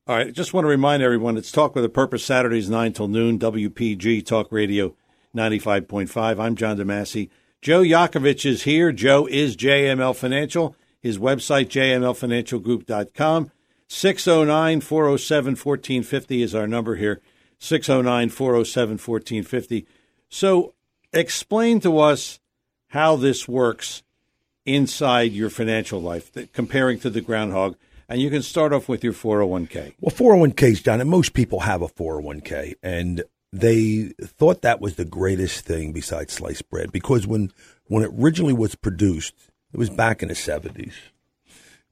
All 0.09 0.15
right. 0.15 0.33
Just 0.33 0.55
want 0.55 0.67
to 0.67 0.69
remind 0.69 1.03
everyone 1.03 1.37
it's 1.37 1.51
Talk 1.51 1.75
with 1.75 1.85
a 1.85 1.89
Purpose 1.89 2.25
Saturdays 2.25 2.71
nine 2.71 2.93
till 2.93 3.09
noon. 3.09 3.41
WPG 3.41 4.25
Talk 4.25 4.53
Radio 4.53 4.95
ninety 5.35 5.59
five 5.59 5.89
point 5.89 6.11
five. 6.11 6.39
I'm 6.39 6.55
John 6.55 6.77
DeMasi. 6.77 7.29
Joe 7.61 7.83
Yakovich 7.83 8.49
is 8.49 8.63
here. 8.63 8.93
Joe 8.93 9.27
is 9.27 9.57
JML 9.57 10.15
Financial. 10.15 10.77
His 11.01 11.19
website 11.19 11.67
jmlfinancialgroup.com. 11.67 13.51
609 13.89 14.81
407 14.81 15.51
1450 15.53 16.43
is 16.43 16.55
our 16.55 16.69
number 16.69 16.95
here. 16.95 17.21
609 17.59 18.29
407 18.29 18.91
1450. 18.93 19.87
So, 20.29 20.75
explain 21.13 21.81
to 21.81 21.99
us 21.99 22.39
how 22.91 23.17
this 23.17 23.49
works 23.49 24.05
inside 24.65 25.33
your 25.33 25.51
financial 25.51 26.01
life, 26.01 26.31
comparing 26.53 27.01
to 27.01 27.11
the 27.11 27.21
groundhog. 27.21 27.77
And 28.09 28.21
you 28.21 28.31
can 28.31 28.43
start 28.43 28.73
off 28.73 28.89
with 28.89 29.03
your 29.03 29.13
401k. 29.13 29.95
Well, 30.01 30.15
401ks, 30.15 30.83
John, 30.85 31.01
and 31.01 31.11
most 31.11 31.33
people 31.33 31.61
have 31.61 31.83
a 31.83 31.89
401k. 31.89 32.75
And 32.83 33.25
they 33.53 34.13
thought 34.23 34.63
that 34.63 34.81
was 34.81 34.97
the 34.97 35.05
greatest 35.05 35.65
thing 35.65 35.93
besides 35.93 36.33
sliced 36.33 36.69
bread 36.71 36.93
because 36.93 37.27
when, 37.27 37.53
when 37.87 38.05
it 38.05 38.11
originally 38.17 38.53
was 38.53 38.75
produced, 38.75 39.35
it 39.73 39.79
was 39.79 39.91
back 39.91 40.23
in 40.23 40.29
the 40.29 40.35
70s 40.35 40.95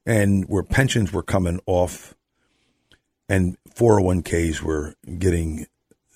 and 0.07 0.45
where 0.49 0.63
pensions 0.63 1.13
were 1.13 1.23
coming 1.23 1.61
off 1.67 2.15
and 3.29 3.57
401ks 3.75 4.61
were 4.61 4.95
getting 5.19 5.67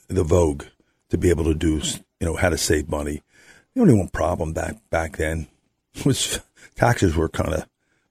the 0.09 0.25
vogue 0.25 0.64
to 1.11 1.19
be 1.19 1.31
able 1.31 1.45
to 1.45 1.55
do, 1.55 1.81
you 2.21 2.26
know, 2.26 2.37
how 2.37 2.50
to 2.50 2.59
save 2.59 2.88
money. 2.88 3.23
The 3.75 3.81
only 3.81 3.95
one 3.95 4.09
problem 4.09 4.52
back 4.52 4.76
back 4.90 5.17
then, 5.17 5.49
was 6.05 6.40
taxes 6.75 7.17
were 7.17 7.28
kind 7.28 7.55
of 7.55 7.67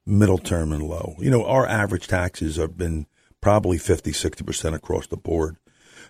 middle 0.08 0.38
term 0.38 0.72
and 0.72 0.84
low. 0.84 1.16
You 1.20 1.30
know, 1.30 1.46
our 1.46 1.68
average 1.68 2.08
taxes 2.08 2.56
have 2.56 2.78
been 2.78 3.08
probably 3.42 3.78
50, 3.78 4.12
60% 4.12 4.74
across 4.74 5.08
the 5.08 5.18
board. 5.18 5.58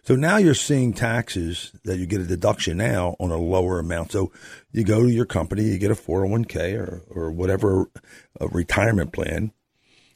So 0.04 0.16
now 0.16 0.38
you're 0.38 0.54
seeing 0.54 0.94
taxes 0.94 1.74
that 1.84 1.98
you 1.98 2.06
get 2.06 2.22
a 2.22 2.25
deduction 2.25 2.77
now 2.77 3.16
on 3.20 3.32
a 3.32 3.38
lower 3.38 3.80
amount. 3.80 4.13
So 4.13 4.32
you 4.72 4.84
go 4.84 5.01
to 5.01 5.12
your 5.12 5.25
company, 5.25 5.63
you 5.63 5.77
get 5.77 5.92
a 5.92 5.96
401k 5.96 6.77
or, 6.80 7.01
or 7.10 7.32
whatever 7.32 7.89
retirement 8.39 9.12
plan, 9.12 9.51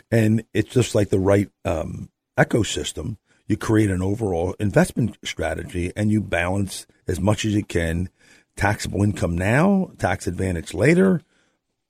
and 0.10 0.46
it's 0.54 0.74
just 0.74 0.96
like 0.96 1.10
the 1.10 1.20
right 1.20 1.50
um, 1.66 2.10
ecosystem. 2.38 3.18
You 3.48 3.58
create 3.58 3.92
an 3.92 4.02
overall 4.02 4.56
investment 4.60 5.18
strategy 5.26 5.92
and 5.96 6.10
you 6.10 6.22
balance 6.22 6.86
as 7.08 7.20
much 7.20 7.44
as 7.44 7.54
you 7.54 7.64
can 7.64 8.10
taxable 8.56 9.04
income 9.04 9.38
now, 9.38 9.92
tax 9.98 10.28
advantage 10.28 10.74
later, 10.74 11.22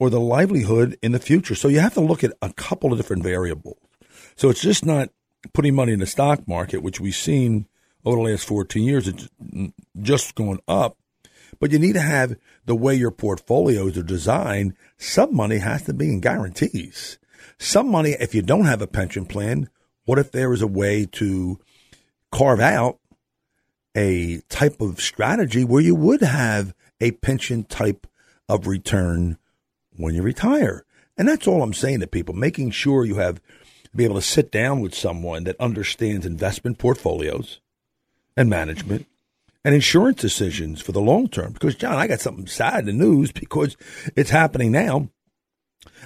or 0.02 0.10
the 0.10 0.20
livelihood 0.20 0.98
in 1.04 1.12
the 1.12 1.20
future. 1.20 1.54
So 1.54 1.68
you 1.68 1.80
have 1.80 1.94
to 1.94 2.02
look 2.02 2.24
at 2.24 2.34
a 2.42 2.52
couple 2.54 2.92
of 2.92 2.98
different 2.98 3.22
variables. 3.22 3.78
So 4.36 4.50
it's 4.50 4.64
just 4.64 4.84
not 4.84 5.10
putting 5.54 5.76
money 5.76 5.94
in 5.94 6.00
the 6.00 6.08
stock 6.08 6.48
market, 6.48 6.82
which 6.82 7.00
we've 7.00 7.14
seen 7.14 7.68
over 8.04 8.18
the 8.18 8.32
last 8.32 8.48
14 8.48 8.82
years, 8.82 9.08
it's 9.08 9.30
just 10.02 10.34
going 10.34 10.60
up. 10.68 10.98
But 11.60 11.70
you 11.70 11.78
need 11.78 11.94
to 11.94 12.02
have 12.02 12.36
the 12.66 12.74
way 12.74 12.96
your 12.96 13.12
portfolios 13.12 13.96
are 13.96 14.02
designed. 14.02 14.74
Some 14.98 15.36
money 15.36 15.60
has 15.60 15.84
to 15.84 15.94
be 15.94 16.08
in 16.08 16.20
guarantees. 16.20 17.20
Some 17.60 17.88
money, 17.92 18.16
if 18.20 18.34
you 18.34 18.42
don't 18.42 18.66
have 18.66 18.82
a 18.82 18.88
pension 18.88 19.28
plan, 19.28 19.70
what 20.06 20.18
if 20.18 20.32
there 20.32 20.52
is 20.52 20.64
a 20.64 20.68
way 20.68 21.06
to 21.12 21.60
carve 22.32 22.60
out 22.60 22.98
a 23.96 24.42
type 24.50 24.82
of 24.82 25.00
strategy 25.00 25.64
where 25.64 25.84
you 25.84 25.94
would 25.94 26.22
have 26.22 26.74
a 27.00 27.12
pension 27.12 27.66
type 27.66 28.08
of 28.50 28.66
return 28.66 29.38
when 30.02 30.16
you 30.16 30.22
retire? 30.22 30.86
And 31.18 31.28
that's 31.28 31.48
all 31.48 31.62
I'm 31.62 31.74
saying 31.74 32.00
to 32.00 32.08
people, 32.08 32.34
making 32.36 32.72
sure 32.72 33.06
you 33.06 33.16
have 33.16 33.42
be 33.96 34.06
able 34.06 34.16
to 34.16 34.22
sit 34.22 34.52
down 34.52 34.80
with 34.80 34.96
someone 34.96 35.44
that 35.44 35.60
understands 35.60 36.26
investment 36.26 36.78
portfolios 36.78 37.60
and 38.38 38.50
management 38.50 39.06
and 39.66 39.76
insurance 39.76 40.22
decisions 40.22 40.82
for 40.82 40.94
the 40.94 41.02
long 41.02 41.28
term. 41.28 41.52
Because, 41.52 41.76
John, 41.76 41.96
I 41.96 42.08
got 42.08 42.22
something 42.22 42.48
sad 42.48 42.88
in 42.88 42.98
the 42.98 43.06
news 43.06 43.32
because 43.32 43.76
it's 44.16 44.30
happening 44.30 44.72
now. 44.72 45.10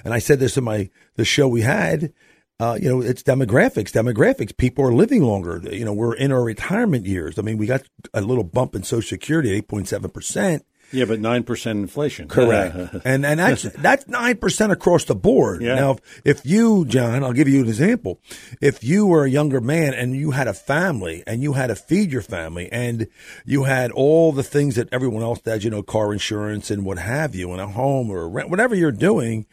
And 0.04 0.12
I 0.12 0.18
said 0.18 0.40
this 0.40 0.56
in 0.56 0.64
my 0.64 0.90
the 1.14 1.24
show 1.24 1.46
we 1.46 1.62
had 1.62 2.12
uh, 2.58 2.78
you 2.80 2.88
know, 2.88 3.02
it's 3.02 3.22
demographics. 3.22 3.92
Demographics. 3.92 4.56
People 4.56 4.84
are 4.84 4.92
living 4.92 5.22
longer. 5.22 5.60
You 5.70 5.84
know, 5.84 5.92
we're 5.92 6.14
in 6.14 6.32
our 6.32 6.42
retirement 6.42 7.04
years. 7.04 7.38
I 7.38 7.42
mean, 7.42 7.58
we 7.58 7.66
got 7.66 7.82
a 8.14 8.22
little 8.22 8.44
bump 8.44 8.74
in 8.74 8.82
Social 8.82 9.08
Security, 9.08 9.62
seven 9.84 10.10
percent. 10.10 10.64
Yeah, 10.92 11.04
but 11.04 11.20
nine 11.20 11.42
percent 11.42 11.78
inflation. 11.80 12.28
Correct, 12.28 12.76
and 13.04 13.26
and 13.26 13.40
that's 13.40 13.62
that's 13.62 14.06
nine 14.06 14.36
percent 14.36 14.72
across 14.72 15.04
the 15.04 15.14
board. 15.14 15.62
Yeah. 15.62 15.74
Now, 15.74 15.90
if, 15.92 16.22
if 16.24 16.46
you, 16.46 16.84
John, 16.86 17.24
I'll 17.24 17.32
give 17.32 17.48
you 17.48 17.62
an 17.62 17.68
example. 17.68 18.20
If 18.60 18.84
you 18.84 19.06
were 19.06 19.24
a 19.24 19.30
younger 19.30 19.60
man 19.60 19.94
and 19.94 20.14
you 20.14 20.30
had 20.30 20.48
a 20.48 20.54
family 20.54 21.24
and 21.26 21.42
you 21.42 21.54
had 21.54 21.68
to 21.68 21.74
feed 21.74 22.12
your 22.12 22.22
family 22.22 22.70
and 22.70 23.08
you 23.44 23.64
had 23.64 23.90
all 23.90 24.32
the 24.32 24.44
things 24.44 24.76
that 24.76 24.88
everyone 24.92 25.22
else 25.22 25.40
does, 25.40 25.64
you 25.64 25.70
know, 25.70 25.82
car 25.82 26.12
insurance 26.12 26.70
and 26.70 26.84
what 26.84 26.98
have 26.98 27.34
you, 27.34 27.50
and 27.52 27.60
a 27.60 27.66
home 27.66 28.10
or 28.10 28.28
rent, 28.28 28.48
whatever 28.48 28.74
you're 28.74 28.92
doing, 28.92 29.46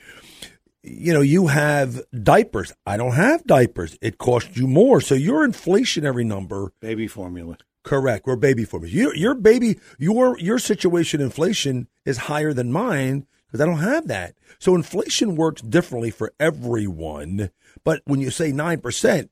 you 0.83 1.13
know, 1.13 1.21
you 1.21 1.47
have 1.47 2.01
diapers. 2.11 2.73
I 2.85 2.97
don't 2.97 3.13
have 3.13 3.45
diapers. 3.45 3.97
It 4.01 4.17
costs 4.17 4.57
you 4.57 4.67
more. 4.67 5.01
So 5.01 5.15
your 5.15 5.47
inflationary 5.47 6.25
number. 6.25 6.73
Baby 6.79 7.07
formula. 7.07 7.57
Correct. 7.83 8.25
We're 8.25 8.37
baby 8.37 8.65
formula. 8.65 8.93
Your, 8.95 9.15
your 9.15 9.35
baby, 9.35 9.79
your, 9.97 10.37
your 10.39 10.57
situation 10.57 11.21
inflation 11.21 11.87
is 12.05 12.17
higher 12.17 12.53
than 12.53 12.71
mine 12.71 13.27
because 13.47 13.61
I 13.61 13.65
don't 13.65 13.79
have 13.79 14.07
that. 14.07 14.35
So 14.57 14.73
inflation 14.73 15.35
works 15.35 15.61
differently 15.61 16.09
for 16.09 16.33
everyone. 16.39 17.51
But 17.83 18.01
when 18.05 18.21
you 18.21 18.31
say 18.31 18.51
9%, 18.51 19.29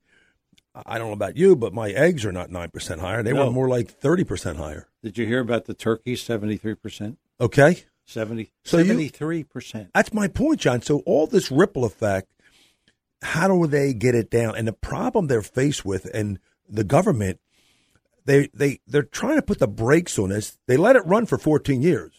I 0.74 0.98
don't 0.98 1.08
know 1.08 1.13
about 1.13 1.38
you, 1.38 1.55
but 1.55 1.74
my 1.74 1.89
eggs 1.89 2.25
are 2.25 2.31
not 2.31 2.50
9% 2.50 3.00
higher. 3.00 3.24
They 3.24 3.34
no. 3.34 3.46
were 3.46 3.51
more 3.51 3.67
like 3.67 4.00
30% 4.00 4.58
higher. 4.58 4.88
Did 5.03 5.17
you 5.17 5.25
hear 5.25 5.39
about 5.39 5.65
the 5.65 5.74
turkey, 5.74 6.15
73%? 6.15 7.17
Okay. 7.39 7.84
70, 8.05 8.51
so 8.63 8.77
73%. 8.77 9.74
You, 9.74 9.88
that's 9.93 10.13
my 10.13 10.27
point, 10.27 10.60
John. 10.60 10.81
So 10.81 11.00
all 11.05 11.27
this 11.27 11.50
ripple 11.50 11.86
effect, 11.86 12.29
how 13.22 13.48
do 13.48 13.67
they 13.67 13.93
get 13.93 14.15
it 14.15 14.29
down? 14.29 14.55
And 14.55 14.67
the 14.67 14.74
problem 14.74 15.27
they're 15.27 15.41
faced 15.41 15.86
with, 15.86 16.05
and 16.13 16.39
the 16.67 16.84
government, 16.84 17.39
they 18.25 18.49
they 18.53 18.79
they're 18.87 19.03
trying 19.03 19.37
to 19.37 19.41
put 19.41 19.59
the 19.59 19.67
brakes 19.67 20.17
on 20.19 20.29
this. 20.29 20.57
They 20.67 20.77
let 20.77 20.95
it 20.95 21.05
run 21.05 21.25
for 21.25 21.37
14 21.37 21.81
years. 21.81 22.13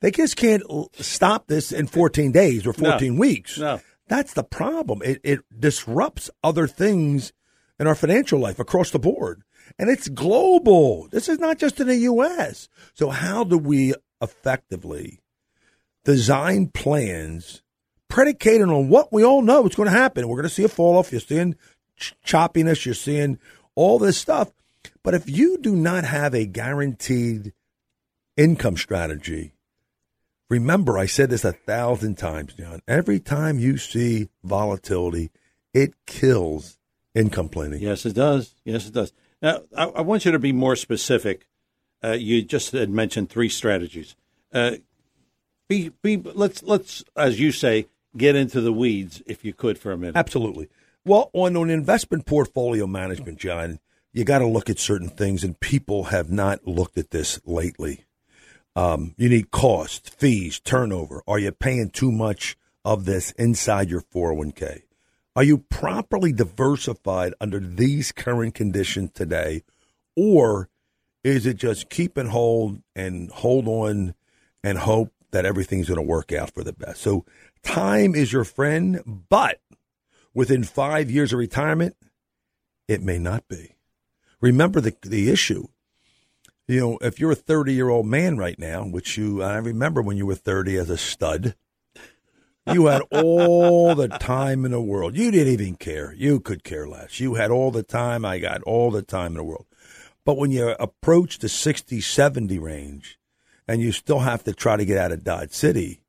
They 0.00 0.10
just 0.10 0.36
can't 0.36 0.62
stop 0.94 1.48
this 1.48 1.72
in 1.72 1.86
14 1.86 2.30
days 2.30 2.66
or 2.66 2.72
14 2.72 3.14
no. 3.14 3.20
weeks. 3.20 3.58
No. 3.58 3.80
That's 4.06 4.34
the 4.34 4.44
problem. 4.44 5.02
It 5.04 5.20
it 5.22 5.40
disrupts 5.58 6.30
other 6.42 6.66
things 6.66 7.32
in 7.78 7.86
our 7.86 7.94
financial 7.94 8.38
life 8.38 8.58
across 8.58 8.90
the 8.90 8.98
board. 8.98 9.42
And 9.78 9.90
it's 9.90 10.08
global. 10.08 11.08
This 11.08 11.28
is 11.28 11.38
not 11.38 11.58
just 11.58 11.78
in 11.78 11.88
the 11.88 11.96
U.S. 11.96 12.68
So 12.94 13.10
how 13.10 13.44
do 13.44 13.58
we 13.58 13.94
effectively 14.20 15.20
design 16.04 16.68
plans 16.68 17.62
predicated 18.08 18.68
on 18.68 18.88
what 18.88 19.12
we 19.12 19.22
all 19.22 19.42
know 19.42 19.66
is 19.66 19.74
going 19.74 19.90
to 19.90 19.96
happen. 19.96 20.26
We're 20.26 20.36
going 20.36 20.48
to 20.48 20.54
see 20.54 20.64
a 20.64 20.68
fall 20.68 20.96
off. 20.96 21.12
You're 21.12 21.20
seeing 21.20 21.54
ch- 21.96 22.14
choppiness. 22.26 22.84
You're 22.84 22.94
seeing 22.94 23.38
all 23.74 23.98
this 23.98 24.16
stuff. 24.16 24.50
But 25.02 25.14
if 25.14 25.28
you 25.28 25.58
do 25.58 25.74
not 25.74 26.04
have 26.04 26.34
a 26.34 26.46
guaranteed 26.46 27.52
income 28.36 28.76
strategy, 28.76 29.52
remember 30.50 30.98
I 30.98 31.06
said 31.06 31.30
this 31.30 31.44
a 31.44 31.52
thousand 31.52 32.16
times, 32.16 32.54
John. 32.54 32.80
Every 32.86 33.20
time 33.20 33.58
you 33.58 33.78
see 33.78 34.28
volatility, 34.42 35.30
it 35.72 35.94
kills 36.06 36.78
income 37.14 37.48
planning. 37.48 37.80
Yes, 37.80 38.04
it 38.06 38.14
does. 38.14 38.54
Yes, 38.64 38.86
it 38.86 38.94
does. 38.94 39.12
Now, 39.40 39.62
I, 39.76 39.84
I 39.84 40.00
want 40.00 40.24
you 40.24 40.32
to 40.32 40.38
be 40.38 40.52
more 40.52 40.76
specific 40.76 41.46
uh, 42.02 42.12
you 42.12 42.42
just 42.42 42.72
had 42.72 42.90
mentioned 42.90 43.30
three 43.30 43.48
strategies. 43.48 44.14
Uh, 44.52 44.76
be, 45.68 45.90
be, 46.02 46.16
let's 46.16 46.62
let's 46.62 47.04
as 47.16 47.40
you 47.40 47.52
say, 47.52 47.86
get 48.16 48.36
into 48.36 48.60
the 48.60 48.72
weeds 48.72 49.22
if 49.26 49.44
you 49.44 49.52
could 49.52 49.78
for 49.78 49.92
a 49.92 49.98
minute. 49.98 50.16
Absolutely. 50.16 50.68
Well, 51.04 51.30
on 51.32 51.56
an 51.56 51.70
investment 51.70 52.26
portfolio 52.26 52.86
management, 52.86 53.38
John, 53.38 53.80
you 54.12 54.24
got 54.24 54.38
to 54.38 54.46
look 54.46 54.70
at 54.70 54.78
certain 54.78 55.08
things, 55.08 55.44
and 55.44 55.58
people 55.60 56.04
have 56.04 56.30
not 56.30 56.66
looked 56.66 56.98
at 56.98 57.10
this 57.10 57.40
lately. 57.44 58.04
Um, 58.74 59.14
you 59.16 59.28
need 59.28 59.50
cost, 59.50 60.10
fees, 60.10 60.60
turnover. 60.60 61.22
Are 61.26 61.38
you 61.38 61.52
paying 61.52 61.90
too 61.90 62.12
much 62.12 62.56
of 62.84 63.04
this 63.04 63.32
inside 63.32 63.90
your 63.90 64.02
401k? 64.02 64.82
Are 65.36 65.42
you 65.42 65.58
properly 65.58 66.32
diversified 66.32 67.34
under 67.40 67.60
these 67.60 68.12
current 68.12 68.54
conditions 68.54 69.12
today? 69.12 69.62
Or 70.16 70.68
is 71.22 71.46
it 71.46 71.56
just 71.58 71.90
keep 71.90 72.16
and 72.16 72.30
hold 72.30 72.82
and 72.96 73.30
hold 73.30 73.68
on 73.68 74.14
and 74.64 74.78
hope 74.78 75.12
that 75.30 75.44
everything's 75.44 75.88
going 75.88 76.00
to 76.00 76.02
work 76.02 76.32
out 76.32 76.52
for 76.54 76.64
the 76.64 76.72
best? 76.72 77.02
So 77.02 77.24
time 77.62 78.14
is 78.14 78.32
your 78.32 78.44
friend, 78.44 79.24
but 79.28 79.60
within 80.34 80.64
five 80.64 81.10
years 81.10 81.32
of 81.32 81.38
retirement, 81.38 81.96
it 82.88 83.02
may 83.02 83.18
not 83.18 83.46
be. 83.48 83.76
Remember 84.40 84.80
the 84.80 84.94
the 85.02 85.30
issue. 85.30 85.68
You 86.66 86.80
know, 86.80 86.98
if 87.00 87.18
you're 87.18 87.32
a 87.32 87.36
30 87.36 87.72
year 87.72 87.88
old 87.88 88.06
man 88.06 88.36
right 88.36 88.58
now, 88.58 88.84
which 88.84 89.16
you 89.16 89.42
I 89.42 89.56
remember 89.56 90.02
when 90.02 90.16
you 90.16 90.26
were 90.26 90.34
30 90.34 90.76
as 90.76 90.90
a 90.90 90.98
stud, 90.98 91.54
you 92.66 92.86
had 92.86 93.02
all 93.10 93.94
the 93.94 94.08
time 94.08 94.64
in 94.64 94.72
the 94.72 94.80
world. 94.80 95.16
You 95.16 95.30
didn't 95.30 95.52
even 95.52 95.76
care. 95.76 96.12
You 96.12 96.40
could 96.40 96.64
care 96.64 96.86
less. 96.86 97.20
You 97.20 97.34
had 97.34 97.50
all 97.50 97.70
the 97.70 97.82
time. 97.82 98.24
I 98.24 98.38
got 98.38 98.62
all 98.62 98.90
the 98.90 99.02
time 99.02 99.32
in 99.32 99.38
the 99.38 99.44
world. 99.44 99.66
But 100.24 100.36
when 100.36 100.50
you 100.50 100.68
approach 100.78 101.38
the 101.38 101.48
60, 101.48 102.02
70 102.02 102.58
range 102.58 103.18
and 103.66 103.80
you 103.80 103.92
still 103.92 104.20
have 104.20 104.44
to 104.44 104.52
try 104.52 104.76
to 104.76 104.84
get 104.84 104.98
out 104.98 105.12
of 105.12 105.24
Dodge 105.24 105.52
City, 105.52 106.02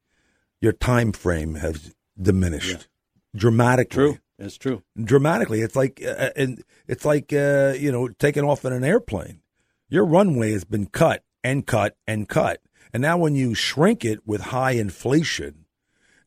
your 0.60 0.74
time 0.74 1.14
frame 1.14 1.56
has 1.56 1.96
diminished 2.22 2.70
yeah. 2.70 3.40
dramatically. 3.40 3.96
True. 3.96 4.18
It's 4.40 4.58
true. 4.58 4.84
Dramatically. 5.02 5.62
It's 5.62 5.76
like, 5.76 6.02
uh, 6.04 6.10
uh, 6.10 6.30
and 6.36 6.64
it's 6.88 7.06
like, 7.06 7.34
uh, 7.34 7.74
you 7.78 7.92
know, 7.92 8.08
taking 8.08 8.44
off 8.44 8.66
in 8.66 8.74
an 8.74 8.84
airplane. 8.84 9.42
Your 9.90 10.06
runway 10.06 10.54
has 10.54 10.64
been 10.64 10.86
cut 10.86 11.24
and 11.44 11.66
cut 11.66 11.98
and 12.08 12.28
cut. 12.30 12.62
And 12.94 13.02
now 13.02 13.18
when 13.18 13.36
you 13.36 13.54
shrink 13.54 14.06
it 14.06 14.26
with 14.26 14.42
high 14.42 14.72
inflation 14.72 15.66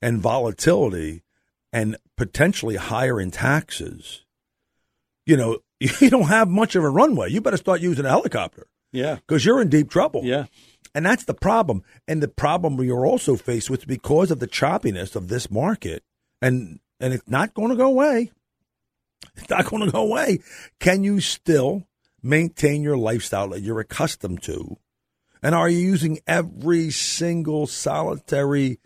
and 0.00 0.20
volatility 0.20 1.22
and 1.72 1.96
potentially 2.16 2.76
higher 2.76 3.20
in 3.20 3.30
taxes, 3.30 4.24
you 5.24 5.36
know, 5.36 5.58
you 5.80 6.10
don't 6.10 6.24
have 6.24 6.48
much 6.48 6.76
of 6.76 6.84
a 6.84 6.90
runway. 6.90 7.30
You 7.30 7.40
better 7.40 7.56
start 7.56 7.80
using 7.80 8.04
a 8.04 8.10
helicopter. 8.10 8.66
Yeah. 8.92 9.16
Because 9.16 9.44
you're 9.44 9.62
in 9.62 9.68
deep 9.68 9.90
trouble. 9.90 10.20
Yeah. 10.24 10.46
And 10.94 11.06
that's 11.06 11.24
the 11.24 11.34
problem. 11.34 11.82
And 12.06 12.22
the 12.22 12.28
problem 12.28 12.76
we 12.76 12.90
are 12.90 13.06
also 13.06 13.36
faced 13.36 13.70
with 13.70 13.86
because 13.86 14.30
of 14.30 14.38
the 14.38 14.46
choppiness 14.46 15.16
of 15.16 15.28
this 15.28 15.50
market. 15.50 16.04
And 16.42 16.80
and 17.02 17.12
it's 17.12 17.28
not 17.28 17.52
going 17.52 17.68
to 17.68 17.76
go 17.76 17.88
away. 17.88 18.30
It's 19.36 19.50
not 19.50 19.66
going 19.66 19.84
to 19.84 19.92
go 19.92 20.02
away. 20.02 20.38
Can 20.80 21.04
you 21.04 21.20
still 21.20 21.86
maintain 22.22 22.82
your 22.82 22.96
lifestyle 22.96 23.50
that 23.50 23.60
you're 23.60 23.80
accustomed 23.80 24.42
to? 24.44 24.78
And 25.42 25.54
are 25.54 25.68
you 25.68 25.78
using 25.78 26.20
every 26.26 26.90
single 26.90 27.66
solitary 27.66 28.78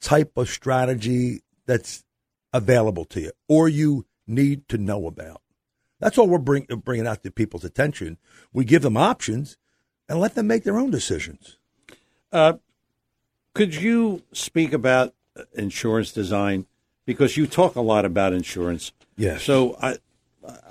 type 0.00 0.36
of 0.36 0.48
strategy 0.48 1.42
that's 1.66 2.04
available 2.52 3.04
to 3.04 3.20
you 3.20 3.32
or 3.48 3.68
you 3.68 4.06
need 4.26 4.68
to 4.68 4.78
know 4.78 5.06
about. 5.06 5.42
That's 6.00 6.18
all 6.18 6.28
we're 6.28 6.38
bring, 6.38 6.64
bringing 6.64 7.06
out 7.06 7.22
to 7.22 7.30
people's 7.30 7.64
attention. 7.64 8.18
We 8.52 8.64
give 8.64 8.82
them 8.82 8.96
options 8.96 9.56
and 10.08 10.20
let 10.20 10.34
them 10.34 10.46
make 10.46 10.64
their 10.64 10.78
own 10.78 10.90
decisions. 10.90 11.58
Uh, 12.32 12.54
could 13.54 13.74
you 13.74 14.22
speak 14.32 14.72
about 14.72 15.14
insurance 15.54 16.12
design? 16.12 16.66
Because 17.06 17.36
you 17.36 17.46
talk 17.46 17.76
a 17.76 17.80
lot 17.80 18.04
about 18.04 18.32
insurance. 18.32 18.92
Yes. 19.16 19.42
So 19.42 19.76
I, 19.80 19.96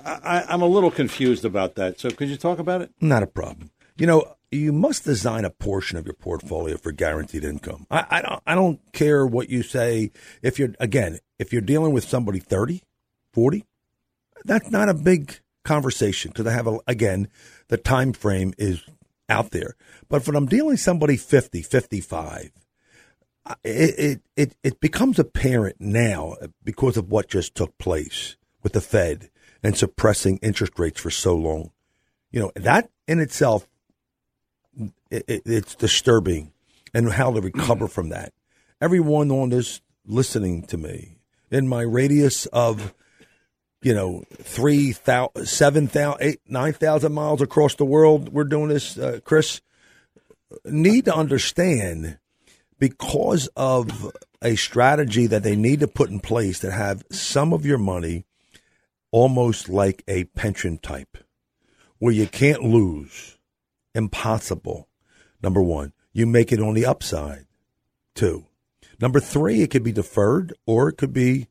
I, 0.06 0.44
I'm 0.50 0.62
a 0.62 0.68
little 0.68 0.92
confused 0.92 1.46
about 1.46 1.76
that. 1.76 2.00
So 2.00 2.10
could 2.12 2.30
you 2.30 2.38
talk 2.38 2.60
about 2.60 2.82
it? 2.82 2.92
Not 3.02 3.24
a 3.24 3.28
problem. 3.28 3.72
You 3.98 4.06
know, 4.06 4.36
you 4.52 4.72
must 4.72 5.04
design 5.04 5.46
a 5.46 5.50
portion 5.50 5.98
of 5.98 6.06
your 6.06 6.14
portfolio 6.14 6.78
for 6.78 6.92
guaranteed 6.92 7.44
income. 7.44 7.88
I, 7.90 8.06
I 8.10 8.22
don't 8.22 8.44
I 8.46 8.56
don't 8.56 8.80
care 8.94 9.26
what 9.26 9.50
you 9.50 9.64
say. 9.64 10.12
If 10.42 10.60
you're 10.60 10.76
again, 10.80 11.20
if 11.40 11.52
you're 11.52 11.62
dealing 11.62 11.94
with 11.94 12.04
somebody 12.08 12.40
30, 12.40 12.84
40, 13.34 13.66
that's 14.46 14.70
not 14.70 14.90
a 14.90 14.94
big 14.94 15.40
conversation 15.64 16.32
because 16.32 16.48
I 16.48 16.52
have 16.52 16.68
a, 16.68 16.80
again, 16.88 17.28
the 17.68 17.78
time 17.78 18.14
frame 18.14 18.54
is 18.58 18.84
out 19.28 19.52
there. 19.52 19.76
But 20.08 20.26
when 20.28 20.36
I'm 20.36 20.46
dealing 20.46 20.72
with 20.72 20.80
somebody 20.80 21.18
50, 21.18 21.62
55, 21.64 22.52
it, 23.64 24.00
it, 24.00 24.22
it, 24.36 24.56
it 24.64 24.80
becomes 24.80 25.20
apparent 25.20 25.78
now 25.80 26.36
because 26.64 26.98
of 26.98 27.10
what 27.10 27.28
just 27.28 27.56
took 27.56 27.78
place 27.78 28.36
with 28.64 28.74
the 28.74 28.82
Fed 28.82 29.30
and 29.64 29.78
suppressing 29.78 30.40
interest 30.42 30.78
rates 30.80 31.00
for 31.00 31.12
so 31.12 31.36
long. 31.36 31.72
You 32.32 32.42
know, 32.42 32.52
that 32.56 32.90
in 33.08 33.20
itself 33.20 33.68
it, 35.10 35.24
it's 35.28 35.76
disturbing 35.76 36.52
and 36.94 37.12
how 37.12 37.32
to 37.32 37.42
recover 37.42 37.88
from 37.88 38.10
that. 38.10 38.34
Everyone 38.82 39.32
on 39.32 39.50
this 39.50 39.82
listening 40.06 40.64
to 40.64 40.78
me 40.78 41.18
in 41.52 41.68
my 41.68 41.82
radius 41.82 42.46
of, 42.48 42.94
you 43.82 43.94
know, 43.94 44.24
three 44.34 44.92
thousand, 44.92 45.46
seven 45.46 45.88
thousand, 45.88 46.24
eight, 46.24 46.40
nine 46.48 46.74
thousand 46.74 47.14
miles 47.14 47.42
across 47.42 47.76
the 47.76 47.86
world, 47.86 48.30
we're 48.30 48.44
doing 48.44 48.70
this, 48.70 48.98
uh, 48.98 49.20
Chris, 49.24 49.62
need 50.66 51.06
to 51.06 51.16
understand 51.16 52.18
because 52.80 53.48
of 53.56 54.12
a 54.42 54.56
strategy 54.56 55.28
that 55.28 55.44
they 55.44 55.56
need 55.56 55.80
to 55.80 55.88
put 55.88 56.10
in 56.10 56.20
place 56.20 56.60
that 56.60 56.72
have 56.72 57.04
some 57.12 57.54
of 57.54 57.66
your 57.66 57.78
money 57.78 58.26
almost 59.12 59.70
like 59.70 60.04
a 60.08 60.26
pension 60.26 60.78
type 60.78 61.18
where 62.00 62.14
you 62.14 62.28
can't 62.28 62.64
lose 62.64 63.38
impossible 63.94 64.90
Number 65.46 65.62
one, 65.62 65.94
you 66.12 66.26
make 66.26 66.52
it 66.52 66.60
on 66.60 66.74
the 66.74 66.88
upside. 66.88 67.46
Two, 68.16 68.48
number 69.00 69.20
three, 69.20 69.62
it 69.62 69.70
could 69.70 69.84
be 69.84 69.92
deferred 69.92 70.54
or 70.66 70.90
it 70.90 70.98
could 70.98 71.14
be 71.14 71.50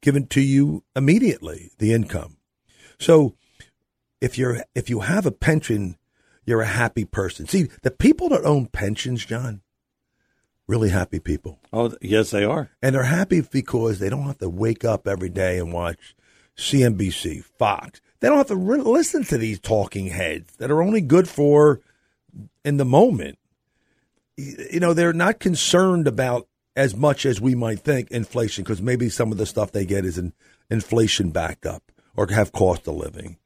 given 0.00 0.26
to 0.28 0.40
you 0.40 0.82
immediately, 0.96 1.70
the 1.76 1.92
income. 1.92 2.38
So 2.98 3.36
if 4.22 4.38
you're 4.38 4.64
if 4.74 4.88
you 4.88 5.00
have 5.00 5.26
a 5.26 5.30
pension, 5.30 5.98
you're 6.46 6.62
a 6.62 6.66
happy 6.66 7.04
person. 7.04 7.46
See, 7.46 7.68
the 7.82 7.90
people 7.90 8.30
that 8.30 8.46
own 8.46 8.64
pensions, 8.66 9.26
John, 9.26 9.60
really 10.66 10.90
happy 10.90 11.18
people. 11.18 11.58
Oh, 11.72 11.94
yes, 12.00 12.30
they 12.30 12.44
are. 12.44 12.70
And 12.82 12.94
they're 12.94 13.04
happy 13.04 13.40
because 13.40 13.98
they 13.98 14.08
don't 14.08 14.24
have 14.24 14.38
to 14.38 14.48
wake 14.48 14.84
up 14.84 15.06
every 15.06 15.28
day 15.28 15.58
and 15.58 15.72
watch 15.72 16.14
CNBC, 16.56 17.44
Fox. 17.44 18.00
They 18.20 18.28
don't 18.28 18.38
have 18.38 18.46
to 18.48 18.56
re- 18.56 18.80
listen 18.80 19.24
to 19.24 19.38
these 19.38 19.60
talking 19.60 20.06
heads 20.06 20.56
that 20.56 20.70
are 20.70 20.82
only 20.82 21.00
good 21.00 21.28
for 21.28 21.80
in 22.64 22.78
the 22.78 22.84
moment, 22.84 23.38
you 24.36 24.80
know, 24.80 24.94
they're 24.94 25.12
not 25.12 25.38
concerned 25.38 26.08
about 26.08 26.48
as 26.76 26.96
much 26.96 27.24
as 27.24 27.40
we 27.40 27.54
might 27.54 27.80
think 27.80 28.10
inflation 28.10 28.64
because 28.64 28.82
maybe 28.82 29.08
some 29.08 29.30
of 29.30 29.38
the 29.38 29.46
stuff 29.46 29.70
they 29.70 29.84
get 29.84 30.04
is 30.04 30.18
in 30.18 30.32
inflation 30.70 31.30
backed 31.30 31.66
up 31.66 31.92
or 32.16 32.26
have 32.28 32.52
cost 32.52 32.88
of 32.88 32.94
living. 32.94 33.36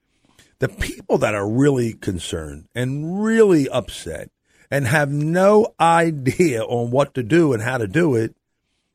The 0.60 0.68
people 0.68 1.18
that 1.18 1.34
are 1.34 1.48
really 1.48 1.92
concerned 1.92 2.68
and 2.74 3.22
really 3.22 3.68
upset 3.68 4.30
and 4.70 4.86
have 4.86 5.10
no 5.10 5.74
idea 5.80 6.62
on 6.62 6.90
what 6.90 7.14
to 7.14 7.22
do 7.22 7.52
and 7.52 7.62
how 7.62 7.78
to 7.78 7.86
do 7.86 8.14
it 8.14 8.34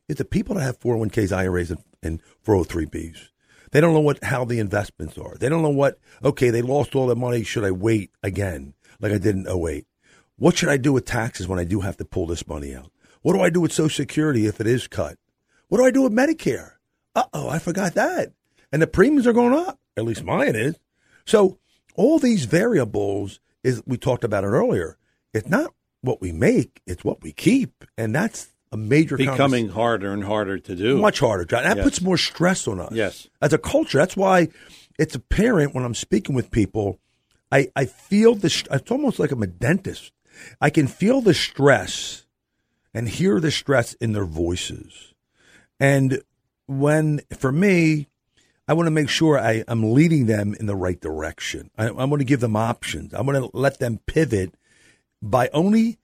is 0.07 0.17
the 0.17 0.25
people 0.25 0.55
that 0.55 0.63
have 0.63 0.79
401ks, 0.79 1.35
IRAs, 1.35 1.71
and, 1.71 1.83
and 2.01 2.21
403bs. 2.45 3.29
They 3.71 3.81
don't 3.81 3.93
know 3.93 4.01
what 4.01 4.23
how 4.23 4.45
the 4.45 4.59
investments 4.59 5.17
are. 5.17 5.35
They 5.39 5.49
don't 5.49 5.63
know 5.63 5.69
what, 5.69 5.97
okay, 6.23 6.51
they 6.51 6.61
lost 6.61 6.95
all 6.95 7.07
their 7.07 7.15
money. 7.15 7.43
Should 7.43 7.63
I 7.63 7.71
wait 7.71 8.11
again 8.21 8.75
like 8.99 9.11
I 9.11 9.17
did 9.17 9.35
in 9.35 9.47
08? 9.47 9.87
What 10.37 10.57
should 10.57 10.69
I 10.69 10.77
do 10.77 10.93
with 10.93 11.05
taxes 11.05 11.47
when 11.47 11.59
I 11.59 11.63
do 11.63 11.81
have 11.81 11.97
to 11.97 12.05
pull 12.05 12.27
this 12.27 12.47
money 12.47 12.75
out? 12.75 12.91
What 13.23 13.33
do 13.33 13.41
I 13.41 13.49
do 13.49 13.61
with 13.61 13.73
Social 13.73 13.95
Security 13.95 14.45
if 14.45 14.61
it 14.61 14.67
is 14.67 14.87
cut? 14.87 15.17
What 15.69 15.79
do 15.79 15.85
I 15.85 15.91
do 15.91 16.03
with 16.03 16.13
Medicare? 16.13 16.73
Uh 17.15 17.23
oh, 17.33 17.49
I 17.49 17.57
forgot 17.57 17.95
that. 17.95 18.33
And 18.71 18.81
the 18.81 18.87
premiums 18.87 19.25
are 19.25 19.33
going 19.33 19.53
up. 19.53 19.79
At 19.97 20.05
least 20.05 20.23
mine 20.23 20.55
is. 20.55 20.77
So 21.25 21.57
all 21.95 22.19
these 22.19 22.45
variables 22.45 23.39
is 23.63 23.81
we 23.87 23.97
talked 23.97 24.23
about 24.23 24.43
it 24.43 24.47
earlier. 24.47 24.97
It's 25.33 25.49
not 25.49 25.73
what 26.01 26.21
we 26.21 26.31
make, 26.31 26.81
it's 26.85 27.03
what 27.03 27.21
we 27.23 27.31
keep. 27.31 27.85
And 27.97 28.13
that's 28.13 28.49
a 28.71 28.77
major 28.77 29.17
becoming 29.17 29.69
harder 29.69 30.11
and 30.11 30.23
harder 30.23 30.57
to 30.57 30.75
do. 30.75 30.97
Much 30.97 31.19
harder, 31.19 31.45
John. 31.45 31.63
That 31.63 31.77
yes. 31.77 31.83
puts 31.83 32.01
more 32.01 32.17
stress 32.17 32.67
on 32.67 32.79
us. 32.79 32.91
Yes. 32.91 33.27
As 33.41 33.53
a 33.53 33.57
culture. 33.57 33.99
That's 33.99 34.17
why 34.17 34.49
it's 34.97 35.15
apparent 35.15 35.73
when 35.73 35.85
I'm 35.85 35.95
speaking 35.95 36.35
with 36.35 36.51
people, 36.51 36.99
I, 37.51 37.69
I 37.75 37.85
feel 37.85 38.35
this 38.35 38.63
it's 38.71 38.91
almost 38.91 39.19
like 39.19 39.31
I'm 39.31 39.43
a 39.43 39.47
dentist. 39.47 40.11
I 40.59 40.69
can 40.69 40.87
feel 40.87 41.21
the 41.21 41.33
stress 41.33 42.25
and 42.93 43.07
hear 43.07 43.39
the 43.39 43.51
stress 43.51 43.93
in 43.93 44.13
their 44.13 44.25
voices. 44.25 45.13
And 45.79 46.21
when, 46.65 47.21
for 47.37 47.51
me, 47.51 48.07
I 48.67 48.73
want 48.73 48.87
to 48.87 48.91
make 48.91 49.09
sure 49.09 49.37
I, 49.39 49.63
I'm 49.67 49.93
leading 49.93 50.25
them 50.25 50.55
in 50.59 50.65
the 50.65 50.75
right 50.75 50.99
direction. 50.99 51.69
I, 51.77 51.87
I 51.87 52.05
want 52.05 52.21
to 52.21 52.25
give 52.25 52.39
them 52.39 52.55
options. 52.55 53.13
I 53.13 53.21
want 53.21 53.37
to 53.37 53.57
let 53.57 53.79
them 53.79 53.99
pivot 54.05 54.55
by 55.23 55.49
only 55.53 55.97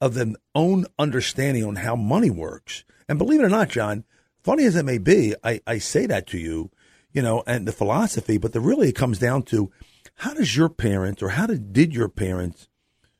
of 0.00 0.14
their 0.14 0.34
own 0.54 0.86
understanding 0.98 1.64
on 1.64 1.76
how 1.76 1.96
money 1.96 2.30
works. 2.30 2.84
And 3.08 3.18
believe 3.18 3.40
it 3.40 3.44
or 3.44 3.48
not, 3.48 3.70
John, 3.70 4.04
funny 4.42 4.64
as 4.64 4.76
it 4.76 4.84
may 4.84 4.98
be, 4.98 5.34
I, 5.42 5.60
I 5.66 5.78
say 5.78 6.06
that 6.06 6.26
to 6.28 6.38
you, 6.38 6.70
you 7.12 7.22
know, 7.22 7.42
and 7.46 7.66
the 7.66 7.72
philosophy, 7.72 8.36
but 8.38 8.52
the 8.52 8.60
really 8.60 8.90
it 8.90 8.94
comes 8.94 9.18
down 9.18 9.42
to 9.44 9.72
how 10.16 10.34
does 10.34 10.54
your 10.54 10.68
parents 10.68 11.22
or 11.22 11.30
how 11.30 11.46
did, 11.46 11.72
did 11.72 11.94
your 11.94 12.08
parents 12.08 12.68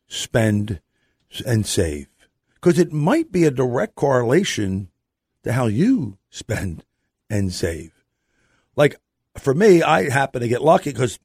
spend, 0.07 0.81
and 1.47 1.67
save. 1.67 2.09
Because 2.55 2.79
it 2.79 2.93
might 2.93 3.31
be 3.31 3.45
a 3.45 3.51
direct 3.51 3.95
correlation 3.95 4.89
to 5.45 5.53
how 5.53 5.67
you 5.67 6.19
spend 6.31 6.85
and 7.31 7.53
save. 7.53 7.93
Like 8.75 8.97
for 9.37 9.55
me, 9.55 9.83
I 9.83 10.11
happen 10.11 10.41
to 10.41 10.49
get 10.49 10.63
lucky 10.63 10.91
because 10.91 11.19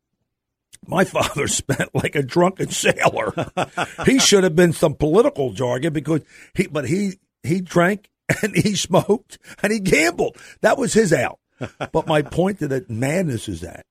my 0.87 1.03
father 1.03 1.47
spent 1.47 1.93
like 1.93 2.15
a 2.15 2.23
drunken 2.23 2.69
sailor. 2.69 3.33
he 4.05 4.19
should 4.19 4.43
have 4.43 4.55
been 4.55 4.73
some 4.73 4.95
political 4.95 5.53
jargon 5.53 5.93
because 5.93 6.21
he, 6.53 6.67
but 6.67 6.87
he, 6.87 7.19
he 7.43 7.61
drank 7.61 8.09
and 8.41 8.55
he 8.55 8.75
smoked 8.75 9.37
and 9.61 9.71
he 9.71 9.79
gambled. 9.79 10.37
That 10.61 10.77
was 10.77 10.93
his 10.93 11.13
out. 11.13 11.39
but 11.91 12.07
my 12.07 12.21
point 12.21 12.59
to 12.59 12.67
that 12.69 12.89
madness 12.89 13.47
is 13.47 13.61
that, 13.61 13.85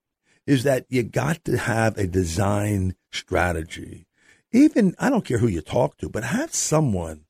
is 0.45 0.63
that 0.63 0.85
you 0.89 1.03
got 1.03 1.43
to 1.45 1.57
have 1.57 1.97
a 1.97 2.05
design 2.05 2.95
strategy 3.11 4.05
even 4.53 4.95
I 4.99 5.09
don't 5.09 5.25
care 5.25 5.39
who 5.39 5.47
you 5.47 5.61
talk 5.61 5.97
to, 5.97 6.09
but 6.09 6.23
have 6.23 6.53
someone 6.53 7.25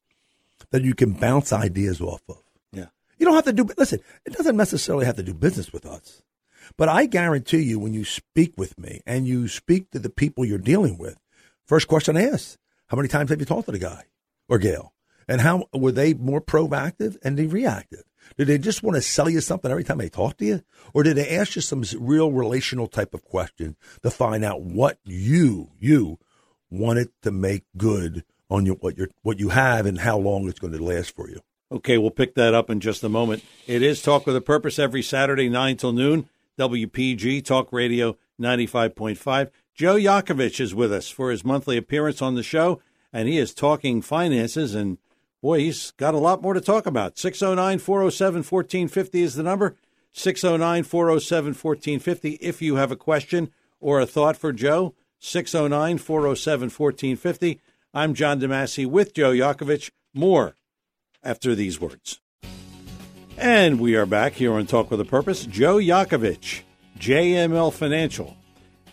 that 0.72 0.84
you 0.84 0.94
can 0.94 1.14
bounce 1.14 1.54
ideas 1.54 2.02
off 2.02 2.22
of. 2.28 2.44
Yeah. 2.72 2.88
You 3.18 3.26
don't 3.26 3.36
have 3.36 3.46
to 3.46 3.54
do 3.54 3.68
listen, 3.78 4.02
it 4.26 4.34
doesn't 4.34 4.58
necessarily 4.58 5.06
have 5.06 5.16
to 5.16 5.24
do 5.24 5.34
business 5.34 5.72
with 5.74 5.86
us. 5.86 6.22
But 6.78 6.90
I 6.90 7.06
guarantee 7.06 7.62
you 7.62 7.80
when 7.80 7.94
you 7.94 8.06
speak 8.06 8.54
with 8.58 8.78
me 8.80 9.02
and 9.06 9.28
you 9.28 9.48
speak 9.48 9.92
to 9.92 10.00
the 10.00 10.10
people 10.10 10.46
you're 10.46 10.58
dealing 10.58 10.98
with, 10.98 11.18
first 11.66 11.88
question 11.88 12.18
I 12.18 12.24
ask, 12.24 12.58
how 12.88 12.98
many 12.98 13.10
times 13.10 13.30
have 13.30 13.40
you 13.40 13.46
talked 13.46 13.66
to 13.66 13.72
the 13.72 13.80
guy 13.80 14.06
or 14.50 14.58
gal? 14.58 14.94
And 15.28 15.42
how 15.42 15.68
were 15.74 15.92
they 15.92 16.14
more 16.14 16.42
proactive 16.42 17.18
and 17.24 17.38
they 17.38 17.48
reactive? 17.48 18.04
Did 18.38 18.48
they 18.48 18.58
just 18.58 18.84
want 18.84 18.96
to 18.96 19.02
sell 19.02 19.30
you 19.30 19.42
something 19.42 19.70
every 19.70 19.84
time 19.84 19.98
they 19.98 20.10
talk 20.10 20.38
to 20.38 20.46
you? 20.46 20.62
Or 20.94 21.04
did 21.04 21.18
they 21.18 21.30
ask 21.30 21.56
you 21.56 21.62
some 21.62 21.84
real 22.00 22.32
relational 22.32 22.88
type 22.88 23.14
of 23.14 23.24
question 23.24 23.76
to 24.02 24.10
find 24.10 24.44
out 24.44 24.62
what 24.62 24.98
you, 25.04 25.72
you 25.80 26.20
wanted 26.70 27.10
to 27.22 27.32
make 27.32 27.64
good 27.78 28.24
on 28.50 28.66
your, 28.66 28.76
what 28.76 28.98
you 28.98 29.08
what 29.22 29.40
you 29.40 29.50
have 29.50 29.86
and 29.86 30.00
how 30.00 30.18
long 30.18 30.48
it's 30.48 30.60
going 30.60 30.74
to 30.74 30.84
last 30.84 31.16
for 31.16 31.30
you. 31.30 31.42
Okay, 31.72 31.98
we'll 31.98 32.12
pick 32.12 32.36
that 32.36 32.54
up 32.54 32.70
in 32.70 32.80
just 32.80 33.04
a 33.04 33.10
moment. 33.10 33.44
It 33.66 33.82
is 33.82 34.02
Talk 34.02 34.28
with 34.28 34.36
a 34.36 34.42
Purpose 34.42 34.78
every 34.78 35.02
Saturday, 35.02 35.50
9 35.50 35.78
till 35.78 35.92
noon, 35.92 36.30
WPG 36.58 37.44
Talk 37.44 37.72
Radio 37.72 38.18
95.5. 38.40 39.50
Joe 39.74 39.96
Yakovich 39.96 40.60
is 40.60 40.76
with 40.76 40.94
us 40.94 41.10
for 41.10 41.32
his 41.32 41.44
monthly 41.44 41.78
appearance 41.78 42.22
on 42.22 42.36
the 42.36 42.44
show, 42.44 42.80
and 43.12 43.28
he 43.28 43.38
is 43.38 43.54
talking 43.54 44.02
finances. 44.02 44.76
And 44.76 45.00
boy, 45.42 45.60
he's 45.60 45.92
got 45.92 46.14
a 46.14 46.20
lot 46.20 46.42
more 46.42 46.54
to 46.54 46.62
talk 46.62 46.86
about. 46.86 47.18
609 47.18 47.80
407 47.80 48.38
1450 48.38 49.22
is 49.22 49.36
the 49.36 49.44
number. 49.44 49.76
609 50.12 50.84
407 50.84 51.48
1450. 51.54 52.30
If 52.34 52.62
you 52.62 52.76
have 52.76 52.92
a 52.92 52.96
question 52.96 53.52
or 53.80 54.00
a 54.00 54.06
thought 54.06 54.38
for 54.38 54.54
Joe, 54.54 54.94
609 55.20 55.98
407 55.98 56.66
1450. 56.70 57.62
I'm 57.96 58.14
John 58.14 58.40
DeMasi 58.40 58.86
with 58.86 59.14
Joe 59.14 59.32
Yakovich. 59.32 59.90
More 60.14 60.56
after 61.24 61.56
these 61.56 61.82
words. 61.82 62.20
And 63.38 63.80
we 63.80 63.96
are 63.96 64.06
back 64.06 64.34
here 64.34 64.52
on 64.54 64.68
Talk 64.68 64.92
with 64.92 65.02
a 65.02 65.06
Purpose. 65.06 65.46
Joe 65.46 65.78
Yakovich, 65.78 66.62
JML 67.00 67.74
Financial. 67.74 68.38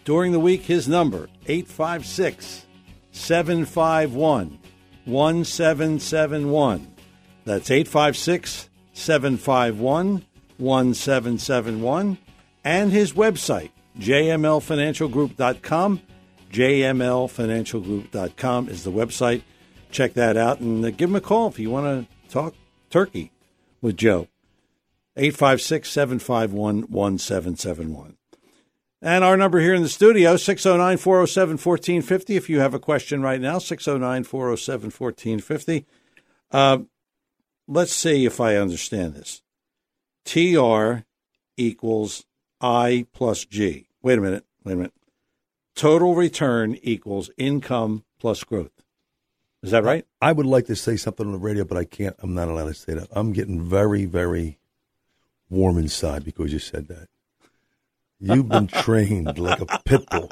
During 0.04 0.32
the 0.32 0.40
week, 0.40 0.62
his 0.62 0.88
number, 0.88 1.28
856 1.46 2.64
751 3.12 4.58
1771. 5.04 6.94
That's 7.44 7.70
856 7.70 8.70
751 8.94 10.24
1771. 10.56 12.16
And 12.64 12.92
his 12.92 13.12
website, 13.12 13.72
jmlfinancialgroup.com. 13.98 16.00
jmlfinancialgroup.com 16.50 18.68
is 18.68 18.84
the 18.84 18.92
website. 18.92 19.42
Check 19.90 20.14
that 20.14 20.38
out 20.38 20.60
and 20.60 20.84
uh, 20.84 20.90
give 20.90 21.10
him 21.10 21.16
a 21.16 21.20
call 21.20 21.48
if 21.48 21.58
you 21.58 21.70
want 21.70 22.08
to 22.08 22.10
talk 22.32 22.54
turkey 22.88 23.32
with 23.80 23.96
Joe. 23.96 24.28
856 25.16 25.90
751 25.90 26.82
1771. 26.82 28.16
And 29.02 29.24
our 29.24 29.36
number 29.36 29.60
here 29.60 29.74
in 29.74 29.82
the 29.82 29.88
studio, 29.88 30.36
609 30.36 30.98
407 30.98 31.52
1450. 31.52 32.36
If 32.36 32.50
you 32.50 32.60
have 32.60 32.74
a 32.74 32.78
question 32.78 33.22
right 33.22 33.40
now, 33.40 33.58
609 33.58 34.24
407 34.24 34.84
1450. 34.90 35.86
Uh, 36.50 36.78
let's 37.66 37.92
see 37.92 38.26
if 38.26 38.40
I 38.40 38.56
understand 38.56 39.14
this. 39.14 39.42
TR 40.24 41.04
equals 41.56 42.24
I 42.60 43.06
plus 43.14 43.44
G. 43.46 43.88
Wait 44.02 44.18
a 44.18 44.22
minute. 44.22 44.44
Wait 44.64 44.74
a 44.74 44.76
minute. 44.76 44.94
Total 45.74 46.14
return 46.14 46.76
equals 46.82 47.30
income 47.38 48.04
plus 48.18 48.44
growth. 48.44 48.84
Is 49.62 49.72
that 49.72 49.84
right? 49.84 50.06
I 50.22 50.32
would 50.32 50.46
like 50.46 50.66
to 50.66 50.76
say 50.76 50.96
something 50.96 51.26
on 51.26 51.32
the 51.32 51.38
radio, 51.38 51.64
but 51.64 51.76
I 51.76 51.84
can't. 51.84 52.16
I'm 52.20 52.34
not 52.34 52.48
allowed 52.48 52.68
to 52.68 52.74
say 52.74 52.94
that. 52.94 53.08
I'm 53.12 53.32
getting 53.32 53.60
very, 53.60 54.06
very 54.06 54.58
warm 55.50 55.76
inside 55.76 56.24
because 56.24 56.52
you 56.52 56.58
said 56.58 56.88
that. 56.88 57.08
You've 58.18 58.48
been 58.48 58.66
trained 58.82 59.38
like 59.38 59.60
a 59.60 59.66
pit 59.84 60.06
bull. 60.10 60.30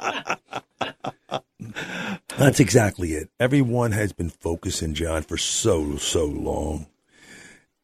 That's 2.37 2.59
exactly 2.59 3.13
it. 3.13 3.29
Everyone 3.39 3.91
has 3.91 4.13
been 4.13 4.29
focusing, 4.29 4.93
John, 4.93 5.23
for 5.23 5.37
so, 5.37 5.97
so 5.97 6.25
long, 6.25 6.87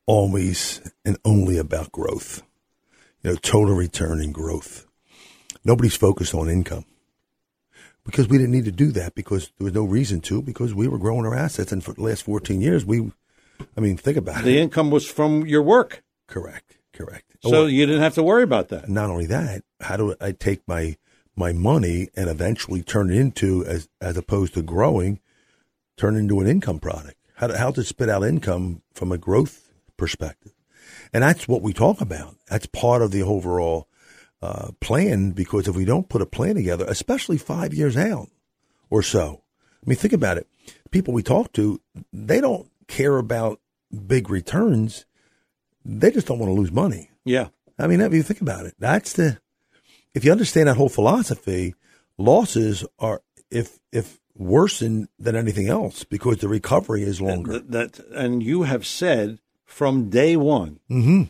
always 0.08 0.82
and 1.04 1.18
only 1.26 1.58
about 1.58 1.92
growth. 1.92 2.42
You 3.22 3.32
know, 3.32 3.36
total 3.38 3.76
return 3.76 4.22
and 4.22 4.34
growth. 4.34 4.88
Nobody's 5.64 5.96
focused 5.96 6.34
on 6.34 6.50
income 6.50 6.86
because 8.06 8.28
we 8.28 8.38
didn't 8.38 8.52
need 8.52 8.66
to 8.66 8.72
do 8.72 8.92
that 8.92 9.16
because 9.16 9.52
there 9.58 9.66
was 9.66 9.74
no 9.74 9.84
reason 9.84 10.22
to 10.22 10.42
because 10.42 10.74
we 10.74 10.88
were 10.88 10.98
growing 10.98 11.26
our 11.26 11.36
assets. 11.36 11.72
And 11.72 11.84
for 11.84 11.94
the 11.94 12.04
last 12.04 12.24
14 12.24 12.62
years 12.62 12.86
we 12.86 13.12
I 13.76 13.80
mean 13.82 13.98
think 13.98 14.18
about 14.18 14.36
the 14.36 14.42
it. 14.42 14.54
the 14.54 14.60
income 14.60 14.92
was 14.92 15.06
from 15.10 15.46
your 15.46 15.62
work. 15.62 16.04
Correct. 16.28 16.78
Correct. 16.94 17.26
So 17.44 17.66
or, 17.66 17.70
you 17.70 17.86
didn't 17.86 18.02
have 18.02 18.16
to 18.16 18.24
worry 18.24 18.44
about 18.44 18.70
that. 18.70 18.88
not 18.90 19.10
only 19.10 19.26
that 19.28 19.64
how 19.82 19.98
do 19.98 20.16
I 20.22 20.32
take 20.32 20.62
my 20.68 20.98
my 21.36 21.52
money 21.52 22.08
and 22.16 22.30
eventually 22.30 22.82
turn 22.82 23.12
it 23.12 23.18
into 23.18 23.66
as 23.66 23.90
as 24.00 24.18
opposed 24.18 24.54
to 24.54 24.62
growing 24.62 25.20
turn 25.98 26.16
into 26.16 26.40
an 26.40 26.48
income 26.48 26.80
product? 26.80 27.18
How 27.36 27.48
to, 27.48 27.58
how 27.58 27.72
to 27.72 27.84
spit 27.84 28.10
out 28.10 28.24
income 28.24 28.82
from 28.94 29.12
a 29.12 29.18
growth 29.18 29.70
perspective? 29.98 30.54
And 31.12 31.24
that's 31.24 31.48
what 31.48 31.62
we 31.62 31.74
talk 31.74 32.00
about. 32.02 32.36
That's 32.50 32.66
part 32.66 33.02
of 33.02 33.12
the 33.12 33.24
overall 33.24 33.88
uh, 34.46 34.72
plan 34.80 35.32
because 35.32 35.68
if 35.68 35.76
we 35.76 35.86
don't 35.86 36.10
put 36.10 36.22
a 36.22 36.26
plan 36.26 36.56
together, 36.56 36.86
especially 36.88 37.38
five 37.38 37.74
years 37.74 37.98
out 37.98 38.30
or 38.90 39.02
so, 39.02 39.42
I 39.84 39.90
mean, 39.90 39.98
think 39.98 40.14
about 40.14 40.38
it. 40.38 40.48
People 40.92 41.14
we 41.14 41.24
talk 41.24 41.52
to, 41.54 41.82
they 42.14 42.42
don't 42.42 42.70
care 42.88 43.18
about 43.18 43.60
big 44.08 44.30
returns. 44.30 45.06
They 45.84 46.12
just 46.12 46.28
don't 46.28 46.40
want 46.40 46.50
to 46.50 46.54
lose 46.54 46.72
money. 46.72 47.10
Yeah. 47.24 47.48
I 47.80 47.88
mean, 47.88 48.02
if 48.02 48.14
you 48.14 48.24
think 48.24 48.42
about 48.42 48.66
it, 48.66 48.76
that's 48.80 49.14
the, 49.14 49.40
if 50.14 50.24
you 50.24 50.32
understand 50.32 50.68
that 50.68 50.78
whole 50.78 50.90
philosophy, 50.90 51.74
losses 52.18 52.86
are, 53.00 53.22
if, 53.50 53.80
if 53.92 54.20
worse 54.38 54.80
than, 54.80 55.10
than 55.18 55.36
anything 55.36 55.68
else 55.68 56.04
because 56.04 56.38
the 56.38 56.48
recovery 56.48 57.02
is 57.02 57.20
longer. 57.20 57.60
That, 57.60 57.72
that 57.72 58.00
and 58.14 58.44
you 58.44 58.64
have 58.64 58.86
said 58.86 59.40
from 59.66 60.10
day 60.10 60.38
one 60.38 60.80
mm-hmm. 60.90 61.24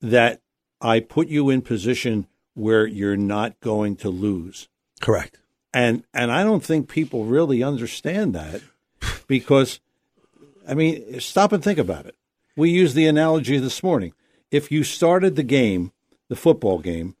that 0.00 0.40
I 0.80 1.00
put 1.00 1.28
you 1.28 1.50
in 1.50 1.62
position 1.62 2.26
where 2.60 2.86
you're 2.86 3.16
not 3.16 3.58
going 3.60 3.96
to 3.96 4.10
lose. 4.10 4.68
Correct. 5.00 5.38
And 5.72 6.04
and 6.12 6.30
I 6.30 6.42
don't 6.42 6.64
think 6.64 6.88
people 6.88 7.24
really 7.24 7.62
understand 7.62 8.34
that 8.34 8.60
because 9.26 9.80
I 10.68 10.74
mean, 10.74 11.20
stop 11.20 11.52
and 11.52 11.62
think 11.62 11.78
about 11.78 12.06
it. 12.06 12.16
We 12.56 12.70
used 12.70 12.94
the 12.94 13.06
analogy 13.06 13.58
this 13.58 13.82
morning. 13.82 14.12
If 14.50 14.70
you 14.70 14.82
started 14.84 15.36
the 15.36 15.42
game, 15.42 15.92
the 16.28 16.36
football 16.36 16.78
game, 16.78 17.16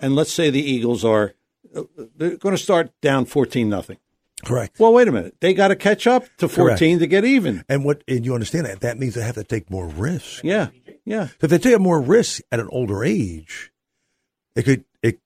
and 0.00 0.14
let's 0.14 0.32
say 0.32 0.48
the 0.48 0.62
Eagles 0.62 1.04
are 1.04 1.34
they're 2.16 2.36
going 2.36 2.56
to 2.56 2.62
start 2.62 2.90
down 3.00 3.26
14 3.26 3.68
nothing. 3.68 3.98
Correct. 4.44 4.78
Well, 4.78 4.92
wait 4.92 5.08
a 5.08 5.12
minute. 5.12 5.34
They 5.40 5.52
got 5.52 5.68
to 5.68 5.76
catch 5.76 6.06
up 6.06 6.24
to 6.38 6.48
14 6.48 6.76
Correct. 6.78 7.00
to 7.00 7.06
get 7.08 7.24
even. 7.24 7.64
And 7.68 7.84
what 7.84 8.04
and 8.06 8.24
you 8.24 8.34
understand 8.34 8.66
that 8.66 8.80
that 8.80 8.98
means 8.98 9.14
they 9.14 9.22
have 9.22 9.34
to 9.34 9.44
take 9.44 9.70
more 9.70 9.88
risk. 9.88 10.44
Yeah. 10.44 10.68
Yeah. 11.04 11.26
So 11.26 11.34
if 11.42 11.50
they 11.50 11.58
take 11.58 11.80
more 11.80 12.00
risk 12.00 12.42
at 12.52 12.60
an 12.60 12.68
older 12.70 13.02
age, 13.02 13.72
it 14.54 14.64
could 14.64 14.84
it 15.02 15.18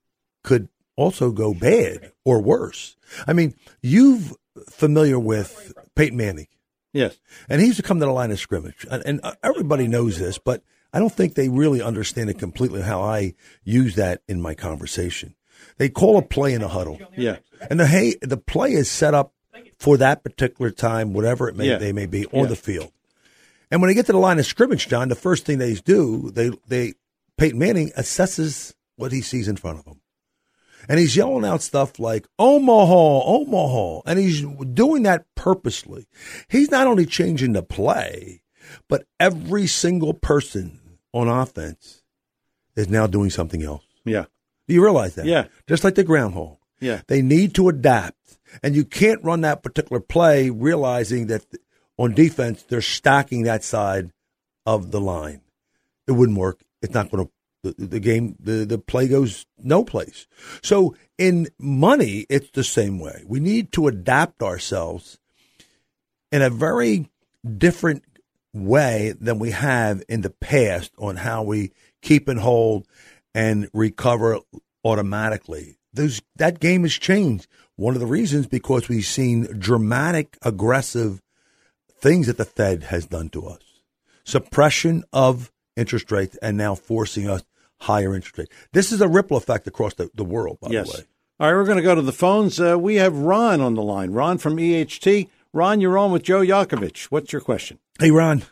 could 0.42 0.68
also 0.96 1.30
go 1.30 1.54
bad 1.54 2.12
or 2.24 2.40
worse. 2.40 2.96
I 3.26 3.32
mean, 3.32 3.54
you've 3.82 4.34
familiar 4.68 5.18
with 5.18 5.72
Peyton 5.94 6.16
Manning. 6.16 6.48
Yes. 6.92 7.18
And 7.48 7.60
he 7.60 7.68
used 7.68 7.78
to 7.78 7.82
come 7.82 8.00
to 8.00 8.06
the 8.06 8.12
line 8.12 8.30
of 8.30 8.38
scrimmage. 8.38 8.86
And, 8.90 9.02
and 9.06 9.20
uh, 9.22 9.34
everybody 9.42 9.88
knows 9.88 10.18
this, 10.18 10.36
but 10.36 10.62
I 10.92 10.98
don't 10.98 11.12
think 11.12 11.34
they 11.34 11.48
really 11.48 11.80
understand 11.80 12.28
it 12.28 12.38
completely 12.38 12.82
how 12.82 13.00
I 13.00 13.34
use 13.64 13.94
that 13.94 14.20
in 14.28 14.42
my 14.42 14.54
conversation. 14.54 15.34
They 15.78 15.88
call 15.88 16.18
a 16.18 16.22
play 16.22 16.52
in 16.52 16.62
a 16.62 16.68
huddle. 16.68 17.00
Yeah. 17.16 17.38
And 17.70 17.80
the 17.80 17.86
hey 17.86 18.16
the 18.20 18.36
play 18.36 18.72
is 18.72 18.90
set 18.90 19.14
up 19.14 19.32
for 19.78 19.96
that 19.96 20.22
particular 20.22 20.70
time, 20.70 21.12
whatever 21.12 21.48
it 21.48 21.56
may 21.56 21.68
yeah. 21.68 21.78
they 21.78 21.92
may 21.92 22.06
be, 22.06 22.26
on 22.26 22.42
yeah. 22.42 22.46
the 22.46 22.56
field. 22.56 22.92
And 23.70 23.80
when 23.80 23.88
they 23.88 23.94
get 23.94 24.06
to 24.06 24.12
the 24.12 24.18
line 24.18 24.38
of 24.38 24.44
scrimmage, 24.44 24.88
John, 24.88 25.08
the 25.08 25.14
first 25.14 25.46
thing 25.46 25.58
they 25.58 25.74
do, 25.74 26.30
they 26.30 26.50
they 26.68 26.94
Peyton 27.38 27.58
Manning 27.58 27.90
assesses 27.96 28.74
what 28.96 29.12
he 29.12 29.20
sees 29.20 29.48
in 29.48 29.56
front 29.56 29.78
of 29.78 29.86
him. 29.86 30.00
And 30.88 30.98
he's 30.98 31.16
yelling 31.16 31.44
out 31.44 31.62
stuff 31.62 31.98
like 31.98 32.26
Omaha, 32.38 33.22
Omaha. 33.24 34.02
And 34.06 34.18
he's 34.18 34.42
doing 34.42 35.04
that 35.04 35.26
purposely. 35.36 36.06
He's 36.48 36.70
not 36.70 36.86
only 36.86 37.06
changing 37.06 37.52
the 37.52 37.62
play, 37.62 38.42
but 38.88 39.04
every 39.20 39.66
single 39.66 40.14
person 40.14 40.80
on 41.12 41.28
offense 41.28 42.02
is 42.74 42.88
now 42.88 43.06
doing 43.06 43.30
something 43.30 43.62
else. 43.62 43.84
Yeah. 44.04 44.24
Do 44.66 44.74
you 44.74 44.82
realize 44.82 45.14
that? 45.16 45.26
Yeah. 45.26 45.46
Just 45.68 45.84
like 45.84 45.94
the 45.94 46.04
groundhog. 46.04 46.56
Yeah. 46.80 47.02
They 47.06 47.22
need 47.22 47.54
to 47.56 47.68
adapt. 47.68 48.16
And 48.62 48.74
you 48.74 48.84
can't 48.84 49.22
run 49.22 49.42
that 49.42 49.62
particular 49.62 50.00
play 50.00 50.50
realizing 50.50 51.28
that 51.28 51.44
on 51.96 52.14
defense, 52.14 52.64
they're 52.64 52.80
stacking 52.80 53.44
that 53.44 53.62
side 53.62 54.10
of 54.66 54.90
the 54.90 55.00
line. 55.00 55.42
It 56.08 56.12
wouldn't 56.12 56.38
work. 56.38 56.60
It's 56.80 56.94
not 56.94 57.10
going 57.10 57.26
to 57.26 57.32
the, 57.62 57.74
the 57.78 58.00
game, 58.00 58.36
the, 58.40 58.64
the 58.64 58.78
play 58.78 59.08
goes 59.08 59.46
no 59.58 59.84
place. 59.84 60.26
So 60.62 60.96
in 61.18 61.48
money, 61.58 62.26
it's 62.28 62.50
the 62.50 62.64
same 62.64 62.98
way. 62.98 63.22
We 63.26 63.40
need 63.40 63.72
to 63.72 63.86
adapt 63.86 64.42
ourselves 64.42 65.18
in 66.30 66.42
a 66.42 66.50
very 66.50 67.08
different 67.58 68.04
way 68.52 69.14
than 69.20 69.38
we 69.38 69.50
have 69.52 70.02
in 70.08 70.22
the 70.22 70.30
past 70.30 70.92
on 70.98 71.16
how 71.16 71.42
we 71.42 71.72
keep 72.02 72.28
and 72.28 72.40
hold 72.40 72.86
and 73.34 73.68
recover 73.72 74.40
automatically. 74.84 75.78
Those, 75.92 76.22
that 76.36 76.60
game 76.60 76.82
has 76.82 76.92
changed. 76.94 77.46
One 77.76 77.94
of 77.94 78.00
the 78.00 78.06
reasons 78.06 78.46
because 78.46 78.88
we've 78.88 79.04
seen 79.04 79.44
dramatic, 79.58 80.36
aggressive 80.42 81.22
things 82.00 82.26
that 82.26 82.38
the 82.38 82.44
Fed 82.44 82.84
has 82.84 83.06
done 83.06 83.28
to 83.30 83.46
us. 83.46 83.62
Suppression 84.24 85.04
of 85.12 85.52
interest 85.76 86.10
rates 86.10 86.36
and 86.42 86.56
now 86.56 86.74
forcing 86.74 87.28
us 87.28 87.42
higher 87.82 88.14
interest 88.14 88.38
rate. 88.38 88.48
This 88.72 88.92
is 88.92 89.00
a 89.00 89.08
ripple 89.08 89.36
effect 89.36 89.66
across 89.66 89.94
the, 89.94 90.10
the 90.14 90.24
world, 90.24 90.58
by 90.60 90.70
yes. 90.70 90.90
the 90.90 90.98
way. 90.98 91.04
All 91.40 91.48
right, 91.48 91.56
we're 91.56 91.64
going 91.64 91.78
to 91.78 91.82
go 91.82 91.94
to 91.94 92.02
the 92.02 92.12
phones. 92.12 92.60
Uh, 92.60 92.78
we 92.78 92.96
have 92.96 93.16
Ron 93.16 93.60
on 93.60 93.74
the 93.74 93.82
line. 93.82 94.12
Ron 94.12 94.38
from 94.38 94.56
EHT. 94.56 95.28
Ron, 95.52 95.80
you're 95.80 95.98
on 95.98 96.12
with 96.12 96.22
Joe 96.22 96.40
Yakovich. 96.40 97.04
What's 97.06 97.32
your 97.32 97.42
question? 97.42 97.78
Hey, 97.98 98.10
Ron. 98.10 98.44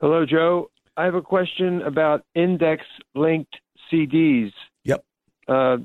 Hello, 0.00 0.24
Joe. 0.24 0.70
I 0.96 1.04
have 1.04 1.14
a 1.14 1.22
question 1.22 1.82
about 1.82 2.24
index 2.34 2.84
linked 3.14 3.56
CDs. 3.92 4.52
Yep. 4.84 5.04
Uh, 5.46 5.78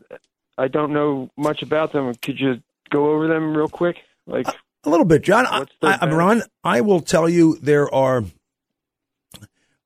I 0.58 0.68
don't 0.68 0.94
know 0.94 1.30
much 1.38 1.62
about 1.62 1.92
them. 1.92 2.14
Could 2.22 2.40
you 2.40 2.62
go 2.90 3.12
over 3.12 3.28
them 3.28 3.56
real 3.56 3.68
quick? 3.68 3.98
Like 4.26 4.48
a 4.84 4.90
little 4.90 5.06
bit, 5.06 5.24
John. 5.24 5.46
I, 5.46 5.66
I, 5.82 6.10
Ron, 6.10 6.44
I 6.64 6.82
will 6.82 7.02
tell 7.02 7.28
you 7.28 7.58
there 7.62 7.94
are 7.94 8.24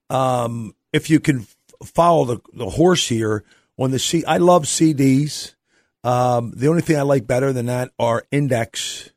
um, 0.09 0.75
if 0.91 1.09
you 1.09 1.19
can 1.19 1.47
follow 1.83 2.25
the, 2.25 2.41
the 2.53 2.69
horse 2.69 3.07
here 3.07 3.43
on 3.77 3.91
the 3.91 3.99
C, 3.99 4.23
I 4.25 4.37
love 4.37 4.63
CDs. 4.63 5.55
Um, 6.03 6.53
the 6.55 6.67
only 6.67 6.81
thing 6.81 6.97
I 6.97 7.03
like 7.03 7.25
better 7.25 7.53
than 7.53 7.67
that 7.67 7.91
are 7.97 8.25
index 8.31 9.09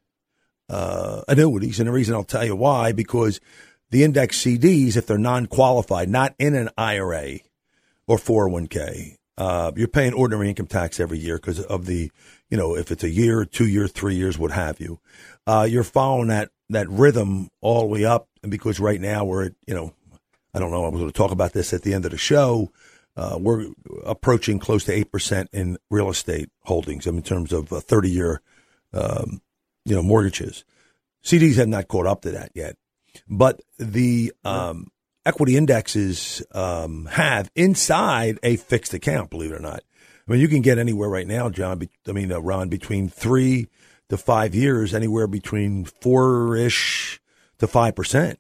uh, 0.69 1.23
annuities, 1.29 1.79
and 1.79 1.89
the 1.89 1.93
reason 1.93 2.15
I'll 2.15 2.25
tell 2.25 2.45
you 2.45 2.57
why 2.57 2.93
because 2.93 3.41
the 3.91 4.05
index 4.05 4.43
CDs, 4.43 4.97
if 4.97 5.07
they're 5.07 5.19
non 5.19 5.47
qualified, 5.47 6.09
not 6.09 6.35
in 6.39 6.55
an 6.55 6.71
IRA 6.77 7.39
or 8.07 8.19
401k, 8.19 9.17
uh, 9.39 9.73
you're 9.77 9.89
paying 9.89 10.15
ordinary 10.15 10.49
income 10.49 10.67
tax 10.67 10.99
every 10.99 11.19
year 11.19 11.37
because 11.37 11.61
of 11.61 11.87
the, 11.87 12.11
you 12.49 12.57
know, 12.57 12.77
if 12.77 12.91
it's 12.91 13.05
a 13.05 13.11
year, 13.11 13.45
two 13.45 13.67
years, 13.67 13.93
three 13.93 14.15
years, 14.15 14.39
what 14.39 14.51
have 14.51 14.81
you. 14.81 14.99
Uh, 15.47 15.67
you're 15.69 15.85
following 15.85 16.29
that, 16.29 16.51
that 16.71 16.89
rhythm 16.89 17.51
all 17.61 17.81
the 17.81 17.87
way 17.87 18.05
up. 18.05 18.29
And 18.43 18.51
because 18.51 18.81
right 18.81 19.01
now 19.01 19.25
we're 19.25 19.47
at, 19.47 19.53
you 19.67 19.75
know, 19.75 19.93
I 20.57 20.59
don't 20.59 20.71
know, 20.71 20.87
I 20.87 20.89
was 20.89 21.01
going 21.01 21.13
to 21.13 21.17
talk 21.17 21.33
about 21.33 21.53
this 21.53 21.75
at 21.75 21.83
the 21.83 21.93
end 21.93 22.07
of 22.07 22.13
the 22.13 22.17
show. 22.17 22.73
Uh, 23.15 23.37
we're 23.39 23.67
approaching 24.07 24.59
close 24.59 24.85
to 24.85 25.05
8% 25.05 25.49
in 25.53 25.77
real 25.91 26.09
estate 26.09 26.49
holdings 26.63 27.07
in 27.07 27.21
terms 27.21 27.53
of 27.53 27.69
30 27.69 28.11
year, 28.11 28.41
um, 28.95 29.43
you 29.85 29.95
know, 29.95 30.03
mortgages. 30.03 30.65
CDs 31.23 31.57
have 31.57 31.69
not 31.69 31.89
caught 31.89 32.07
up 32.07 32.23
to 32.23 32.31
that 32.31 32.53
yet. 32.55 32.77
But 33.29 33.61
the 33.79 34.33
um, 34.45 34.89
equity 35.27 35.59
indexes 35.59 36.43
um, 36.53 37.05
have 37.13 37.51
inside 37.55 38.39
a 38.43 38.57
fixed 38.57 38.95
account, 38.95 39.29
believe 39.29 39.53
it 39.53 39.57
or 39.57 39.63
not. 39.63 39.83
I 40.27 40.33
mean, 40.33 40.41
you 40.41 40.49
can 40.49 40.63
get 40.63 40.79
anywhere 40.79 41.11
right 41.11 41.27
now, 41.27 41.51
John. 41.51 41.87
I 42.09 42.13
mean, 42.13 42.33
uh, 42.33 42.41
Ron, 42.41 42.71
between 42.71 43.11
three 43.11 43.69
to 44.09 44.17
five 44.17 44.55
years, 44.55 44.95
anywhere 44.95 45.27
between 45.27 45.85
four 45.85 46.57
ish 46.57 47.21
to 47.59 47.67
five 47.67 47.95
percent. 47.95 48.39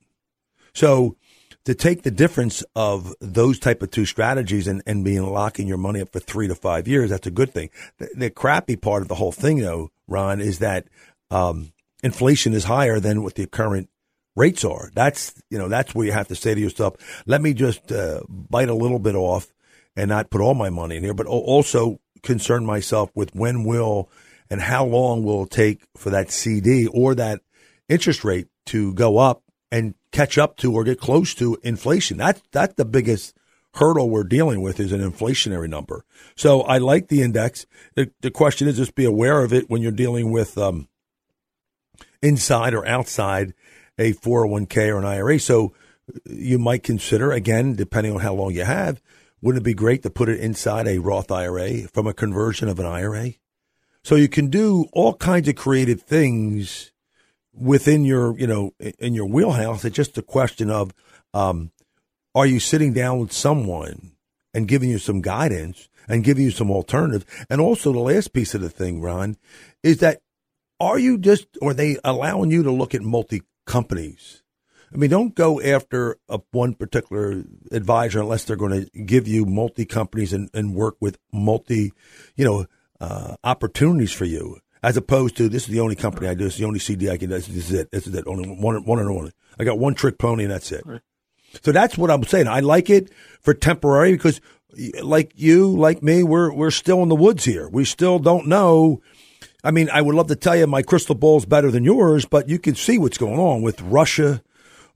So 0.74 1.16
to 1.66 1.74
take 1.74 2.02
the 2.02 2.12
difference 2.12 2.64
of 2.74 3.12
those 3.20 3.58
type 3.58 3.82
of 3.82 3.90
two 3.90 4.06
strategies 4.06 4.68
and, 4.68 4.82
and 4.86 5.04
being 5.04 5.22
locking 5.22 5.66
your 5.66 5.76
money 5.76 6.00
up 6.00 6.12
for 6.12 6.20
three 6.20 6.46
to 6.46 6.54
five 6.54 6.86
years, 6.86 7.10
that's 7.10 7.26
a 7.26 7.30
good 7.30 7.52
thing. 7.52 7.70
The, 7.98 8.08
the 8.14 8.30
crappy 8.30 8.76
part 8.76 9.02
of 9.02 9.08
the 9.08 9.16
whole 9.16 9.32
thing, 9.32 9.58
though, 9.58 9.90
Ron, 10.06 10.40
is 10.40 10.60
that 10.60 10.86
um, 11.30 11.72
inflation 12.04 12.54
is 12.54 12.64
higher 12.64 13.00
than 13.00 13.24
what 13.24 13.34
the 13.34 13.46
current 13.46 13.90
rates 14.36 14.64
are. 14.64 14.90
That's 14.94 15.34
you 15.50 15.58
know 15.58 15.68
that's 15.68 15.94
where 15.94 16.06
you 16.06 16.12
have 16.12 16.28
to 16.28 16.36
say 16.36 16.54
to 16.54 16.60
yourself, 16.60 16.94
let 17.26 17.42
me 17.42 17.52
just 17.52 17.90
uh, 17.90 18.20
bite 18.28 18.68
a 18.68 18.74
little 18.74 19.00
bit 19.00 19.16
off 19.16 19.52
and 19.96 20.08
not 20.08 20.30
put 20.30 20.40
all 20.40 20.54
my 20.54 20.70
money 20.70 20.96
in 20.96 21.02
here, 21.02 21.14
but 21.14 21.26
also 21.26 21.98
concern 22.22 22.64
myself 22.64 23.10
with 23.14 23.34
when 23.34 23.64
will 23.64 24.08
and 24.50 24.60
how 24.60 24.84
long 24.84 25.24
will 25.24 25.44
it 25.44 25.50
take 25.50 25.82
for 25.96 26.10
that 26.10 26.30
CD 26.30 26.86
or 26.86 27.14
that 27.16 27.40
interest 27.88 28.24
rate 28.24 28.46
to 28.66 28.92
go 28.94 29.18
up 29.18 29.42
and 29.70 29.94
catch 30.12 30.38
up 30.38 30.56
to 30.58 30.72
or 30.72 30.84
get 30.84 31.00
close 31.00 31.34
to 31.34 31.58
inflation. 31.62 32.18
That's 32.18 32.42
that's 32.52 32.74
the 32.74 32.84
biggest 32.84 33.34
hurdle 33.74 34.08
we're 34.10 34.24
dealing 34.24 34.62
with 34.62 34.80
is 34.80 34.92
an 34.92 35.00
inflationary 35.00 35.68
number. 35.68 36.04
So 36.34 36.62
I 36.62 36.78
like 36.78 37.08
the 37.08 37.22
index. 37.22 37.66
The, 37.94 38.10
the 38.20 38.30
question 38.30 38.68
is 38.68 38.76
just 38.76 38.94
be 38.94 39.04
aware 39.04 39.42
of 39.42 39.52
it 39.52 39.68
when 39.68 39.82
you're 39.82 39.92
dealing 39.92 40.30
with 40.32 40.56
um, 40.56 40.88
inside 42.22 42.74
or 42.74 42.86
outside 42.86 43.54
a 43.98 44.12
401k 44.14 44.88
or 44.88 44.98
an 44.98 45.04
IRA. 45.04 45.38
So 45.38 45.74
you 46.24 46.58
might 46.58 46.82
consider, 46.82 47.32
again, 47.32 47.74
depending 47.74 48.14
on 48.14 48.20
how 48.20 48.34
long 48.34 48.52
you 48.52 48.64
have, 48.64 49.00
wouldn't 49.42 49.62
it 49.62 49.64
be 49.64 49.74
great 49.74 50.02
to 50.02 50.10
put 50.10 50.28
it 50.28 50.40
inside 50.40 50.88
a 50.88 50.98
Roth 50.98 51.30
IRA 51.30 51.88
from 51.88 52.06
a 52.06 52.14
conversion 52.14 52.68
of 52.68 52.80
an 52.80 52.86
IRA? 52.86 53.32
So 54.02 54.14
you 54.14 54.28
can 54.28 54.48
do 54.48 54.86
all 54.92 55.14
kinds 55.14 55.48
of 55.48 55.56
creative 55.56 56.00
things 56.02 56.92
within 57.56 58.04
your, 58.04 58.38
you 58.38 58.46
know, 58.46 58.72
in 58.98 59.14
your 59.14 59.26
wheelhouse. 59.26 59.84
It's 59.84 59.96
just 59.96 60.18
a 60.18 60.22
question 60.22 60.70
of, 60.70 60.92
um, 61.34 61.72
are 62.34 62.46
you 62.46 62.60
sitting 62.60 62.92
down 62.92 63.18
with 63.18 63.32
someone 63.32 64.12
and 64.52 64.68
giving 64.68 64.90
you 64.90 64.98
some 64.98 65.22
guidance 65.22 65.88
and 66.08 66.24
giving 66.24 66.44
you 66.44 66.50
some 66.50 66.70
alternatives? 66.70 67.24
And 67.48 67.60
also 67.60 67.92
the 67.92 67.98
last 67.98 68.32
piece 68.32 68.54
of 68.54 68.60
the 68.60 68.68
thing, 68.68 69.00
Ron, 69.00 69.36
is 69.82 69.98
that 69.98 70.20
are 70.78 70.98
you 70.98 71.18
just, 71.18 71.46
or 71.62 71.70
are 71.70 71.74
they 71.74 71.98
allowing 72.04 72.50
you 72.50 72.62
to 72.62 72.70
look 72.70 72.94
at 72.94 73.02
multi 73.02 73.42
companies? 73.64 74.42
I 74.92 74.98
mean, 74.98 75.10
don't 75.10 75.34
go 75.34 75.60
after 75.60 76.16
a, 76.28 76.40
one 76.52 76.74
particular 76.74 77.42
advisor 77.72 78.20
unless 78.20 78.44
they're 78.44 78.56
going 78.56 78.84
to 78.84 79.02
give 79.02 79.26
you 79.26 79.44
multi 79.44 79.84
companies 79.84 80.32
and, 80.32 80.48
and 80.54 80.74
work 80.74 80.96
with 81.00 81.18
multi, 81.32 81.92
you 82.36 82.44
know, 82.44 82.66
uh, 83.00 83.36
opportunities 83.42 84.12
for 84.12 84.24
you, 84.24 84.58
as 84.86 84.96
opposed 84.96 85.36
to 85.36 85.48
this 85.48 85.64
is 85.64 85.68
the 85.68 85.80
only 85.80 85.96
company 85.96 86.28
I 86.28 86.34
do. 86.34 86.44
This 86.44 86.54
is 86.54 86.60
the 86.60 86.66
only 86.66 86.78
CD 86.78 87.10
I 87.10 87.16
can 87.16 87.28
do. 87.28 87.34
This 87.34 87.48
is 87.48 87.72
it. 87.72 87.90
This 87.90 88.06
is 88.06 88.14
it. 88.14 88.26
Only 88.26 88.48
one, 88.48 88.84
one 88.84 88.98
and 88.98 89.08
only. 89.08 89.32
I 89.58 89.64
got 89.64 89.78
one 89.78 89.94
trick 89.94 90.18
pony 90.18 90.44
and 90.44 90.52
that's 90.52 90.70
it. 90.72 90.82
Right. 90.86 91.00
So 91.62 91.72
that's 91.72 91.98
what 91.98 92.10
I'm 92.10 92.22
saying. 92.24 92.48
I 92.48 92.60
like 92.60 92.88
it 92.88 93.10
for 93.40 93.52
temporary 93.52 94.12
because, 94.12 94.40
like 95.02 95.32
you, 95.34 95.74
like 95.76 96.02
me, 96.02 96.22
we're 96.22 96.52
we're 96.52 96.70
still 96.70 97.02
in 97.02 97.08
the 97.08 97.16
woods 97.16 97.44
here. 97.44 97.68
We 97.68 97.84
still 97.84 98.18
don't 98.18 98.46
know 98.46 99.02
I 99.66 99.72
mean, 99.72 99.90
I 99.92 100.00
would 100.00 100.14
love 100.14 100.28
to 100.28 100.36
tell 100.36 100.54
you 100.54 100.68
my 100.68 100.82
crystal 100.82 101.16
ball 101.16 101.38
is 101.38 101.44
better 101.44 101.72
than 101.72 101.82
yours, 101.82 102.24
but 102.24 102.48
you 102.48 102.56
can 102.56 102.76
see 102.76 102.98
what's 102.98 103.18
going 103.18 103.40
on 103.40 103.62
with 103.62 103.80
Russia, 103.82 104.40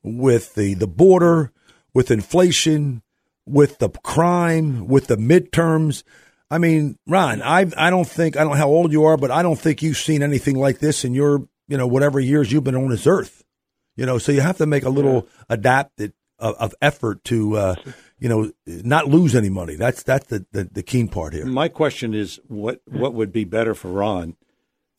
with 0.05 0.55
the, 0.55 0.75
the 0.75 0.87
border, 0.87 1.51
with 1.93 2.13
inflation, 2.13 3.03
with 3.45 3.79
the 3.79 3.89
crime, 3.89 4.87
with 4.87 5.09
the 5.09 5.17
midterms. 5.17 6.05
I 6.51 6.59
mean, 6.59 6.99
Ron, 7.07 7.43
I 7.43 7.71
I 7.77 7.91
don't 7.91 8.09
think 8.09 8.37
I 8.37 8.41
don't 8.41 8.53
know 8.53 8.59
how 8.59 8.69
old 8.69 8.93
you 8.93 9.05
are, 9.05 9.17
but 9.17 9.31
I 9.31 9.43
don't 9.43 9.59
think 9.59 9.83
you've 9.83 9.97
seen 9.97 10.23
anything 10.23 10.57
like 10.57 10.81
this 10.81 11.05
in 11.05 11.15
your 11.15 11.49
you 11.69 11.77
know 11.77 11.87
whatever 11.87 12.19
years 12.19 12.51
you've 12.51 12.65
been 12.65 12.75
on 12.75 12.91
this 12.91 13.07
earth. 13.07 13.45
You 13.97 14.07
know, 14.07 14.19
so 14.19 14.33
you 14.33 14.41
have 14.41 14.59
to 14.59 14.67
make 14.67 14.85
a 14.85 14.89
little 14.89 15.29
adapted 15.49 16.15
of, 16.39 16.55
of 16.57 16.75
effort 16.81 17.23
to 17.25 17.57
uh, 17.57 17.75
you 18.19 18.29
know 18.29 18.51
not 18.67 19.09
lose 19.09 19.35
any 19.35 19.51
money. 19.51 19.77
That's 19.77 20.03
that's 20.03 20.27
the, 20.27 20.47
the 20.53 20.65
the 20.65 20.83
keen 20.83 21.09
part 21.09 21.35
here. 21.35 21.47
My 21.47 21.69
question 21.69 22.15
is, 22.15 22.41
what 22.49 22.81
what 22.87 23.15
would 23.15 23.33
be 23.33 23.45
better 23.45 23.75
for 23.75 23.89
Ron? 23.89 24.37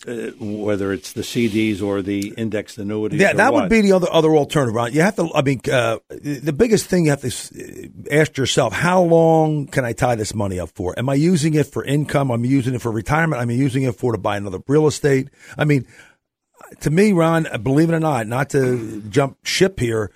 Uh, 0.07 0.31
whether 0.39 0.91
it's 0.91 1.13
the 1.13 1.21
CDs 1.21 1.79
or 1.79 2.01
the 2.01 2.33
indexed 2.35 2.79
annuities. 2.79 3.21
Yeah, 3.21 3.33
that 3.33 3.53
what. 3.53 3.63
would 3.63 3.69
be 3.69 3.81
the 3.81 3.91
other 3.91 4.07
other 4.11 4.35
alternative. 4.35 4.73
Right? 4.73 4.91
You 4.91 5.01
have 5.01 5.15
to. 5.17 5.29
I 5.35 5.43
mean, 5.43 5.61
uh, 5.71 5.99
the 6.09 6.53
biggest 6.53 6.87
thing 6.87 7.05
you 7.05 7.11
have 7.11 7.21
to 7.21 7.27
uh, 7.27 8.15
ask 8.19 8.35
yourself: 8.35 8.73
How 8.73 9.03
long 9.03 9.67
can 9.67 9.85
I 9.85 9.93
tie 9.93 10.15
this 10.15 10.33
money 10.33 10.59
up 10.59 10.69
for? 10.69 10.97
Am 10.97 11.07
I 11.07 11.13
using 11.13 11.53
it 11.53 11.67
for 11.67 11.83
income? 11.83 12.31
I'm 12.31 12.45
using 12.45 12.73
it 12.73 12.81
for 12.81 12.91
retirement. 12.91 13.43
I'm 13.43 13.51
using 13.51 13.83
it 13.83 13.95
for 13.95 14.11
to 14.11 14.17
buy 14.17 14.37
another 14.37 14.59
real 14.67 14.87
estate. 14.87 15.29
I 15.55 15.65
mean, 15.65 15.85
to 16.79 16.89
me, 16.89 17.11
Ron, 17.11 17.47
believe 17.61 17.89
it 17.89 17.93
or 17.93 17.99
not, 17.99 18.25
not 18.25 18.49
to 18.51 19.03
jump 19.09 19.37
ship 19.45 19.79
here, 19.79 20.09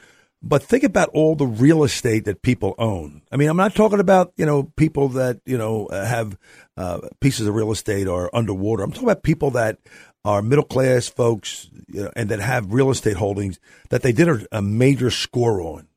but 0.48 0.62
think 0.62 0.84
about 0.84 1.10
all 1.10 1.36
the 1.36 1.48
real 1.48 1.84
estate 1.84 2.26
that 2.26 2.44
people 2.44 2.76
own. 2.78 3.24
I 3.32 3.36
mean, 3.36 3.50
I'm 3.50 3.58
not 3.58 3.74
talking 3.74 4.00
about 4.00 4.32
you 4.38 4.46
know 4.46 4.72
people 4.78 5.10
that 5.10 5.42
you 5.46 5.58
know 5.58 5.90
have 5.92 6.38
uh, 6.78 7.02
pieces 7.20 7.48
of 7.48 7.56
real 7.56 7.72
estate 7.72 8.08
are 8.08 8.30
underwater. 8.34 8.84
I'm 8.84 8.92
talking 8.92 9.10
about 9.10 9.24
people 9.24 9.52
that 9.52 9.80
are 10.24 10.42
middle 10.42 10.66
class 10.66 11.08
folks 11.08 11.70
you 11.88 12.04
know, 12.04 12.12
and 12.16 12.30
that 12.30 12.40
have 12.40 12.74
real 12.74 12.90
estate 12.90 13.18
holdings 13.18 13.60
that 13.90 14.02
they 14.02 14.12
did 14.12 14.28
a, 14.28 14.46
a 14.52 14.62
major 14.62 15.10
score 15.10 15.62
on. 15.62 15.88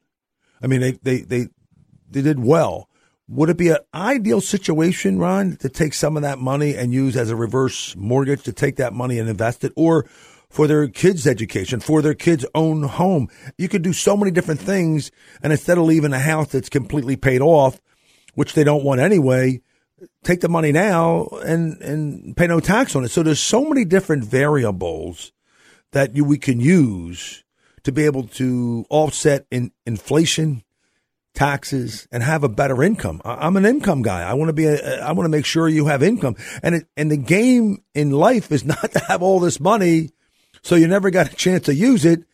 I 0.62 0.66
mean, 0.66 0.80
they, 0.80 0.92
they, 0.92 1.20
they, 1.20 1.48
they 2.10 2.22
did 2.22 2.38
well. 2.38 2.88
Would 3.28 3.50
it 3.50 3.56
be 3.56 3.68
an 3.68 3.78
ideal 3.94 4.40
situation, 4.40 5.18
Ron, 5.18 5.56
to 5.56 5.68
take 5.68 5.94
some 5.94 6.16
of 6.16 6.22
that 6.22 6.38
money 6.38 6.74
and 6.74 6.92
use 6.92 7.16
as 7.16 7.30
a 7.30 7.36
reverse 7.36 7.94
mortgage 7.96 8.42
to 8.44 8.52
take 8.52 8.76
that 8.76 8.92
money 8.92 9.18
and 9.18 9.28
invest 9.28 9.64
it, 9.64 9.72
or 9.76 10.06
for 10.50 10.66
their 10.66 10.88
kids' 10.88 11.26
education, 11.26 11.80
for 11.80 12.02
their 12.02 12.14
kids' 12.14 12.46
own 12.54 12.84
home? 12.84 13.28
You 13.56 13.68
could 13.68 13.82
do 13.82 13.92
so 13.92 14.16
many 14.16 14.30
different 14.30 14.60
things, 14.60 15.10
and 15.42 15.52
instead 15.52 15.78
of 15.78 15.84
leaving 15.84 16.12
a 16.12 16.18
house 16.18 16.48
that's 16.48 16.68
completely 16.68 17.16
paid 17.16 17.40
off, 17.40 17.80
which 18.34 18.54
they 18.54 18.64
don't 18.64 18.84
want 18.84 19.00
anyway, 19.00 19.60
take 20.24 20.40
the 20.40 20.48
money 20.48 20.72
now 20.72 21.26
and, 21.44 21.80
and 21.82 22.36
pay 22.36 22.46
no 22.46 22.60
tax 22.60 22.94
on 22.94 23.04
it. 23.04 23.08
So 23.08 23.22
there's 23.22 23.40
so 23.40 23.64
many 23.64 23.84
different 23.84 24.24
variables 24.24 25.32
that 25.92 26.14
you, 26.14 26.24
we 26.24 26.38
can 26.38 26.60
use 26.60 27.44
to 27.84 27.92
be 27.92 28.04
able 28.04 28.24
to 28.24 28.84
offset 28.90 29.46
in 29.50 29.72
inflation, 29.86 30.62
taxes, 31.34 32.06
and 32.12 32.22
have 32.22 32.44
a 32.44 32.48
better 32.48 32.82
income. 32.82 33.20
I'm 33.24 33.56
an 33.56 33.64
income 33.64 34.02
guy. 34.02 34.22
I 34.22 34.34
want 34.34 34.48
to 34.50 34.52
be. 34.52 34.66
A, 34.66 35.02
I 35.02 35.12
want 35.12 35.24
to 35.24 35.30
make 35.30 35.46
sure 35.46 35.68
you 35.68 35.86
have 35.86 36.02
income. 36.02 36.36
And 36.62 36.74
it, 36.74 36.86
and 36.96 37.10
the 37.10 37.16
game 37.16 37.82
in 37.94 38.10
life 38.10 38.52
is 38.52 38.64
not 38.66 38.92
to 38.92 38.98
have 39.08 39.22
all 39.22 39.40
this 39.40 39.60
money, 39.60 40.10
so 40.68 40.74
you 40.74 40.86
never 40.86 41.08
got 41.08 41.32
a 41.32 41.34
chance 41.34 41.64
to 41.64 41.74
use 41.74 42.04
it. 42.04 42.24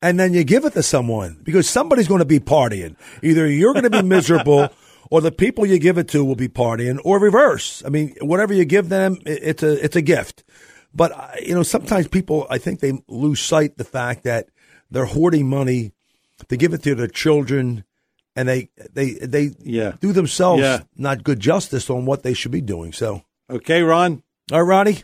And 0.00 0.18
then 0.18 0.32
you 0.32 0.44
give 0.44 0.64
it 0.64 0.74
to 0.74 0.82
someone 0.82 1.40
because 1.42 1.68
somebody's 1.68 2.06
going 2.06 2.20
to 2.20 2.24
be 2.24 2.38
partying. 2.38 2.94
Either 3.20 3.48
you're 3.48 3.72
going 3.72 3.82
to 3.82 3.90
be 3.90 4.02
miserable 4.16 4.68
or 5.10 5.20
the 5.20 5.32
people 5.32 5.66
you 5.66 5.76
give 5.80 5.98
it 5.98 6.06
to 6.10 6.24
will 6.24 6.36
be 6.36 6.46
partying, 6.46 7.00
or 7.04 7.18
reverse. 7.18 7.82
I 7.84 7.88
mean, 7.88 8.14
whatever 8.20 8.54
you 8.54 8.64
give 8.64 8.90
them, 8.90 9.18
it's 9.26 9.64
a 9.64 9.84
it's 9.84 9.96
a 9.96 10.02
gift. 10.02 10.44
But 10.94 11.10
uh, 11.10 11.30
you 11.42 11.52
know, 11.52 11.64
sometimes 11.64 12.06
people, 12.06 12.46
I 12.48 12.58
think 12.58 12.78
they 12.78 12.92
lose 13.08 13.40
sight 13.40 13.76
the 13.76 13.84
fact 13.84 14.22
that 14.22 14.48
they're 14.88 15.04
hoarding 15.04 15.48
money 15.48 15.90
to 16.48 16.56
give 16.56 16.72
it 16.72 16.84
to 16.84 16.94
their 16.94 17.08
children, 17.08 17.84
and 18.36 18.48
they 18.48 18.70
they 18.92 19.14
they 19.14 19.50
yeah. 19.58 19.94
do 20.00 20.12
themselves 20.12 20.62
yeah. 20.62 20.82
not 20.96 21.24
good 21.24 21.40
justice 21.40 21.90
on 21.90 22.06
what 22.06 22.22
they 22.22 22.34
should 22.34 22.52
be 22.52 22.60
doing. 22.60 22.92
So, 22.92 23.22
okay, 23.50 23.82
Ron. 23.82 24.22
All 24.52 24.62
right, 24.62 24.68
Ronnie. 24.68 25.02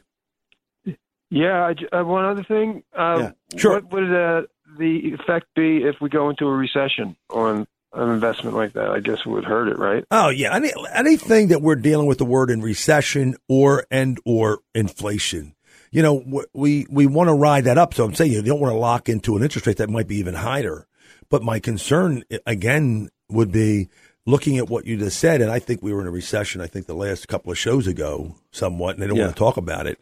Yeah, 1.30 1.72
I, 1.92 1.96
uh, 1.96 2.04
one 2.04 2.24
other 2.24 2.44
thing. 2.44 2.82
Uh, 2.96 3.30
yeah. 3.52 3.58
Sure. 3.58 3.74
What 3.74 3.92
would 3.92 4.12
uh, 4.12 4.42
the 4.78 5.14
effect 5.14 5.46
be 5.54 5.78
if 5.78 5.96
we 6.00 6.08
go 6.08 6.30
into 6.30 6.46
a 6.46 6.54
recession 6.54 7.16
on 7.30 7.66
an 7.92 8.10
investment 8.10 8.56
like 8.56 8.74
that, 8.74 8.90
I 8.90 9.00
guess 9.00 9.20
it 9.20 9.26
would 9.26 9.44
hurt 9.44 9.68
it, 9.68 9.78
right? 9.78 10.04
Oh 10.10 10.28
yeah, 10.28 10.54
Any, 10.54 10.72
anything 10.92 11.48
that 11.48 11.62
we're 11.62 11.76
dealing 11.76 12.06
with 12.06 12.18
the 12.18 12.24
word 12.24 12.50
in 12.50 12.60
recession 12.60 13.36
or 13.48 13.86
and 13.90 14.18
or 14.24 14.60
inflation. 14.74 15.54
You 15.90 16.02
know, 16.02 16.44
we 16.52 16.86
we 16.90 17.06
want 17.06 17.28
to 17.28 17.34
ride 17.34 17.64
that 17.64 17.78
up. 17.78 17.94
So 17.94 18.04
I'm 18.04 18.14
saying 18.14 18.32
you 18.32 18.42
don't 18.42 18.60
want 18.60 18.72
to 18.72 18.78
lock 18.78 19.08
into 19.08 19.36
an 19.36 19.42
interest 19.42 19.66
rate 19.66 19.78
that 19.78 19.88
might 19.88 20.08
be 20.08 20.16
even 20.16 20.34
higher. 20.34 20.86
But 21.28 21.42
my 21.42 21.58
concern 21.58 22.22
again 22.44 23.08
would 23.28 23.50
be 23.50 23.88
looking 24.26 24.58
at 24.58 24.68
what 24.68 24.84
you 24.84 24.96
just 24.96 25.18
said, 25.18 25.40
and 25.40 25.50
I 25.50 25.58
think 25.58 25.82
we 25.82 25.92
were 25.92 26.00
in 26.00 26.06
a 26.06 26.10
recession. 26.10 26.60
I 26.60 26.66
think 26.66 26.86
the 26.86 26.94
last 26.94 27.28
couple 27.28 27.52
of 27.52 27.58
shows 27.58 27.86
ago, 27.86 28.34
somewhat, 28.50 28.94
and 28.94 29.02
they 29.02 29.06
don't 29.06 29.16
yeah. 29.16 29.24
want 29.24 29.36
to 29.36 29.38
talk 29.38 29.56
about 29.56 29.86
it. 29.86 29.98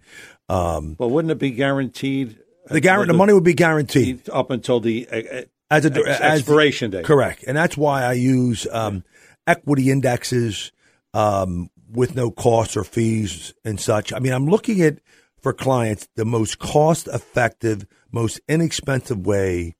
Um, 0.48 0.94
but 0.94 1.08
wouldn't 1.08 1.32
it 1.32 1.38
be 1.38 1.50
guaranteed? 1.50 2.38
The 2.66 2.80
guarantee, 2.80 3.12
the 3.12 3.18
money 3.18 3.32
would 3.32 3.44
be 3.44 3.54
guaranteed 3.54 4.28
up 4.30 4.50
until 4.50 4.80
the 4.80 5.08
uh, 5.08 5.42
as 5.70 5.84
a 5.86 5.92
ex- 5.92 6.20
expiration 6.20 6.90
date. 6.90 7.04
Correct, 7.04 7.44
and 7.46 7.56
that's 7.56 7.76
why 7.76 8.04
I 8.04 8.14
use 8.14 8.66
um, 8.70 9.04
equity 9.46 9.90
indexes 9.90 10.72
um, 11.12 11.70
with 11.90 12.14
no 12.14 12.30
costs 12.30 12.76
or 12.76 12.84
fees 12.84 13.54
and 13.64 13.78
such. 13.78 14.12
I 14.12 14.18
mean, 14.18 14.32
I'm 14.32 14.46
looking 14.46 14.80
at 14.82 14.98
for 15.40 15.52
clients 15.52 16.08
the 16.16 16.24
most 16.24 16.58
cost 16.58 17.06
effective, 17.08 17.86
most 18.10 18.40
inexpensive 18.48 19.26
way 19.26 19.74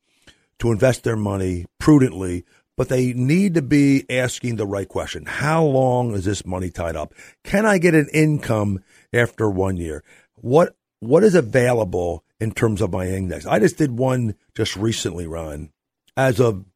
to 0.58 0.72
invest 0.72 1.04
their 1.04 1.16
money 1.16 1.66
prudently 1.78 2.44
but 2.76 2.88
they 2.88 3.12
need 3.12 3.54
to 3.54 3.62
be 3.62 4.04
asking 4.10 4.56
the 4.56 4.66
right 4.66 4.88
question. 4.88 5.26
How 5.26 5.64
long 5.64 6.14
is 6.14 6.24
this 6.24 6.44
money 6.44 6.70
tied 6.70 6.96
up? 6.96 7.14
Can 7.44 7.66
I 7.66 7.78
get 7.78 7.94
an 7.94 8.08
income 8.12 8.82
after 9.12 9.48
one 9.48 9.76
year? 9.76 10.02
What 10.44 10.76
what 11.00 11.24
is 11.24 11.34
available 11.34 12.22
in 12.38 12.52
terms 12.52 12.82
of 12.82 12.92
my 12.92 13.06
index? 13.06 13.46
I 13.46 13.58
just 13.60 13.78
did 13.78 13.92
one 13.92 14.34
just 14.54 14.76
recently, 14.76 15.26
Ron, 15.26 15.70
as 16.18 16.38
of 16.38 16.66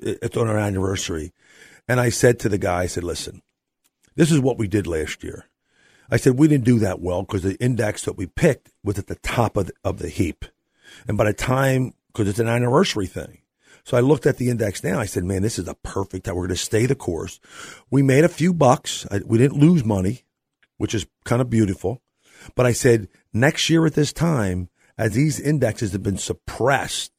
it's 0.00 0.36
on 0.36 0.48
our 0.48 0.58
anniversary. 0.58 1.32
And 1.86 2.00
I 2.00 2.08
said 2.08 2.40
to 2.40 2.48
the 2.48 2.58
guy, 2.58 2.80
I 2.80 2.86
said, 2.86 3.04
listen, 3.04 3.42
this 4.16 4.32
is 4.32 4.40
what 4.40 4.58
we 4.58 4.66
did 4.66 4.88
last 4.88 5.22
year. 5.22 5.44
I 6.10 6.16
said, 6.16 6.36
we 6.36 6.48
didn't 6.48 6.64
do 6.64 6.80
that 6.80 6.98
well 6.98 7.22
because 7.22 7.44
the 7.44 7.54
index 7.62 8.02
that 8.06 8.16
we 8.16 8.26
picked 8.26 8.72
was 8.82 8.98
at 8.98 9.06
the 9.06 9.14
top 9.14 9.56
of 9.56 9.66
the, 9.66 9.72
of 9.84 10.00
the 10.00 10.08
heap. 10.08 10.44
And 11.06 11.16
by 11.16 11.26
the 11.26 11.32
time, 11.32 11.94
because 12.08 12.26
it's 12.26 12.40
an 12.40 12.48
anniversary 12.48 13.06
thing, 13.06 13.38
so 13.84 13.96
I 13.96 14.00
looked 14.00 14.26
at 14.26 14.38
the 14.38 14.50
index 14.50 14.82
now. 14.82 14.98
I 14.98 15.06
said, 15.06 15.22
man, 15.22 15.42
this 15.42 15.60
is 15.60 15.68
a 15.68 15.74
perfect 15.74 16.24
time. 16.24 16.34
We're 16.34 16.48
going 16.48 16.56
to 16.56 16.60
stay 16.60 16.86
the 16.86 16.96
course. 16.96 17.38
We 17.88 18.02
made 18.02 18.24
a 18.24 18.28
few 18.28 18.52
bucks. 18.52 19.06
we 19.24 19.38
didn't 19.38 19.60
lose 19.60 19.84
money, 19.84 20.24
which 20.76 20.92
is 20.92 21.06
kind 21.24 21.40
of 21.40 21.48
beautiful. 21.50 22.02
But 22.54 22.66
I 22.66 22.72
said, 22.72 23.08
next 23.32 23.68
year 23.68 23.86
at 23.86 23.94
this 23.94 24.12
time, 24.12 24.68
as 24.98 25.12
these 25.12 25.40
indexes 25.40 25.92
have 25.92 26.02
been 26.02 26.18
suppressed, 26.18 27.12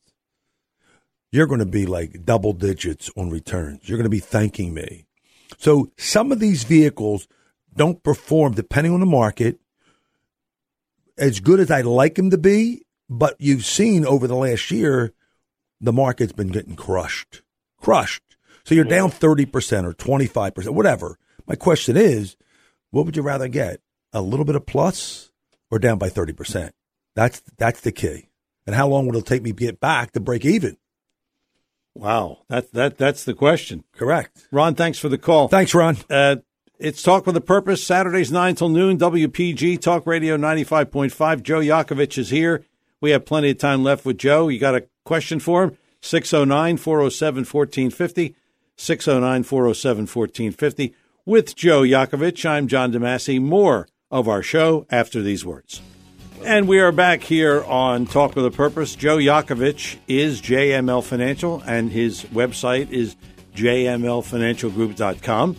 you're 1.31 1.47
going 1.47 1.59
to 1.59 1.65
be 1.65 1.85
like 1.85 2.25
double 2.25 2.53
digits 2.53 3.11
on 3.15 3.29
returns. 3.29 3.87
You're 3.87 3.97
going 3.97 4.05
to 4.05 4.09
be 4.09 4.19
thanking 4.19 4.73
me. 4.73 5.05
So 5.57 5.91
some 5.97 6.31
of 6.31 6.39
these 6.39 6.63
vehicles 6.63 7.27
don't 7.75 8.03
perform 8.03 8.53
depending 8.53 8.93
on 8.93 8.99
the 8.99 9.05
market 9.05 9.59
as 11.17 11.39
good 11.39 11.59
as 11.59 11.71
I'd 11.71 11.85
like 11.85 12.15
them 12.15 12.29
to 12.31 12.37
be. 12.37 12.85
But 13.09 13.35
you've 13.39 13.65
seen 13.65 14.05
over 14.05 14.27
the 14.27 14.35
last 14.35 14.69
year, 14.69 15.13
the 15.79 15.93
market's 15.93 16.33
been 16.33 16.49
getting 16.49 16.75
crushed, 16.75 17.41
crushed. 17.79 18.23
So 18.65 18.75
you're 18.75 18.83
down 18.83 19.11
30% 19.11 19.85
or 19.85 19.93
25%, 19.93 20.69
whatever. 20.71 21.17
My 21.45 21.55
question 21.55 21.95
is, 21.95 22.35
what 22.91 23.05
would 23.05 23.15
you 23.15 23.21
rather 23.21 23.47
get? 23.47 23.79
A 24.13 24.21
little 24.21 24.45
bit 24.45 24.55
of 24.55 24.65
plus 24.65 25.31
or 25.69 25.79
down 25.79 25.97
by 25.97 26.09
30%? 26.09 26.71
That's, 27.15 27.41
that's 27.57 27.81
the 27.81 27.91
key. 27.91 28.29
And 28.65 28.75
how 28.75 28.87
long 28.87 29.07
will 29.07 29.17
it 29.17 29.25
take 29.25 29.43
me 29.43 29.51
to 29.51 29.55
get 29.55 29.79
back 29.79 30.11
to 30.11 30.19
break 30.19 30.45
even? 30.45 30.77
Wow. 31.95 32.39
That, 32.49 32.71
that, 32.73 32.97
that's 32.97 33.23
the 33.23 33.33
question. 33.33 33.83
Correct. 33.93 34.47
Ron, 34.51 34.75
thanks 34.75 34.99
for 34.99 35.09
the 35.09 35.17
call. 35.17 35.47
Thanks, 35.47 35.73
Ron. 35.73 35.97
Uh, 36.09 36.37
it's 36.79 37.01
Talk 37.01 37.25
with 37.25 37.35
a 37.35 37.41
Purpose, 37.41 37.83
Saturdays 37.83 38.31
9 38.31 38.55
till 38.55 38.69
noon, 38.69 38.99
WPG, 38.99 39.81
Talk 39.81 40.05
Radio 40.05 40.37
95.5. 40.37 41.41
Joe 41.41 41.59
Yakovich 41.59 42.19
is 42.19 42.29
here. 42.29 42.65
We 43.01 43.11
have 43.11 43.25
plenty 43.25 43.49
of 43.49 43.57
time 43.57 43.83
left 43.83 44.05
with 44.05 44.17
Joe. 44.19 44.47
You 44.47 44.59
got 44.59 44.75
a 44.75 44.87
question 45.03 45.39
for 45.39 45.63
him? 45.63 45.77
609 46.01 46.77
407 46.77 47.39
1450. 47.45 48.35
609 48.75 49.43
407 49.43 50.01
1450. 50.01 50.95
With 51.25 51.55
Joe 51.55 51.81
Yakovich, 51.81 52.47
I'm 52.47 52.67
John 52.67 52.91
DeMasi. 52.91 53.41
More 53.41 53.87
of 54.09 54.27
our 54.27 54.41
show 54.41 54.87
after 54.89 55.21
these 55.21 55.45
words. 55.45 55.83
And 56.45 56.67
we 56.67 56.79
are 56.79 56.91
back 56.91 57.23
here 57.23 57.63
on 57.63 58.05
Talk 58.05 58.35
with 58.35 58.45
a 58.45 58.51
Purpose. 58.51 58.95
Joe 58.95 59.17
Yakovich 59.17 59.97
is 60.07 60.39
JML 60.41 61.03
Financial, 61.03 61.63
and 61.65 61.91
his 61.91 62.25
website 62.25 62.91
is 62.91 63.15
jmlfinancialgroup.com. 63.55 65.55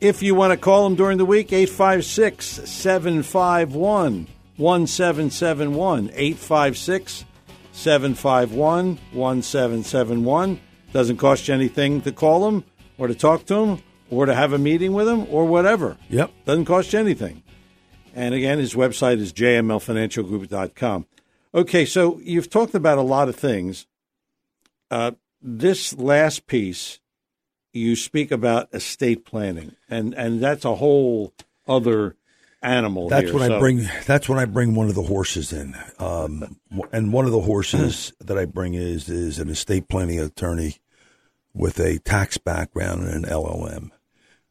If 0.00 0.20
you 0.22 0.34
want 0.34 0.52
to 0.52 0.56
call 0.56 0.86
him 0.86 0.96
during 0.96 1.18
the 1.18 1.24
week, 1.24 1.52
856 1.52 2.68
751 2.68 4.26
1771. 4.56 6.10
856 6.12 7.24
751 7.72 8.98
1771. 9.12 10.60
Doesn't 10.92 11.16
cost 11.16 11.48
you 11.48 11.54
anything 11.54 12.02
to 12.02 12.12
call 12.12 12.46
him 12.48 12.64
or 12.98 13.06
to 13.06 13.14
talk 13.14 13.46
to 13.46 13.54
him 13.54 13.82
or 14.10 14.26
to 14.26 14.34
have 14.34 14.52
a 14.52 14.58
meeting 14.58 14.92
with 14.92 15.08
him 15.08 15.26
or 15.30 15.46
whatever. 15.46 15.96
Yep. 16.10 16.30
Doesn't 16.44 16.66
cost 16.66 16.92
you 16.92 16.98
anything. 16.98 17.43
And 18.14 18.34
again, 18.34 18.58
his 18.58 18.74
website 18.74 19.18
is 19.18 19.32
jmlfinancialgroup.com. 19.32 21.06
Okay, 21.54 21.84
so 21.84 22.20
you've 22.22 22.50
talked 22.50 22.74
about 22.74 22.98
a 22.98 23.02
lot 23.02 23.28
of 23.28 23.36
things. 23.36 23.86
Uh, 24.90 25.12
this 25.42 25.92
last 25.94 26.46
piece, 26.46 27.00
you 27.72 27.96
speak 27.96 28.30
about 28.30 28.72
estate 28.72 29.24
planning, 29.24 29.74
and, 29.90 30.14
and 30.14 30.40
that's 30.40 30.64
a 30.64 30.76
whole 30.76 31.34
other 31.66 32.16
animal. 32.62 33.08
That's 33.08 33.30
here, 33.30 33.34
when 33.34 33.48
so. 33.48 33.56
I 33.56 33.58
bring. 33.58 33.88
That's 34.06 34.28
when 34.28 34.38
I 34.38 34.46
bring 34.46 34.74
one 34.74 34.88
of 34.88 34.94
the 34.94 35.02
horses 35.02 35.52
in, 35.52 35.76
um, 35.98 36.56
and 36.92 37.12
one 37.12 37.26
of 37.26 37.32
the 37.32 37.40
horses 37.40 38.12
that 38.20 38.38
I 38.38 38.46
bring 38.46 38.74
is 38.74 39.08
is 39.08 39.38
an 39.38 39.50
estate 39.50 39.88
planning 39.88 40.18
attorney 40.18 40.78
with 41.52 41.78
a 41.78 41.98
tax 41.98 42.38
background 42.38 43.04
and 43.04 43.24
an 43.24 43.30
LLM. 43.30 43.90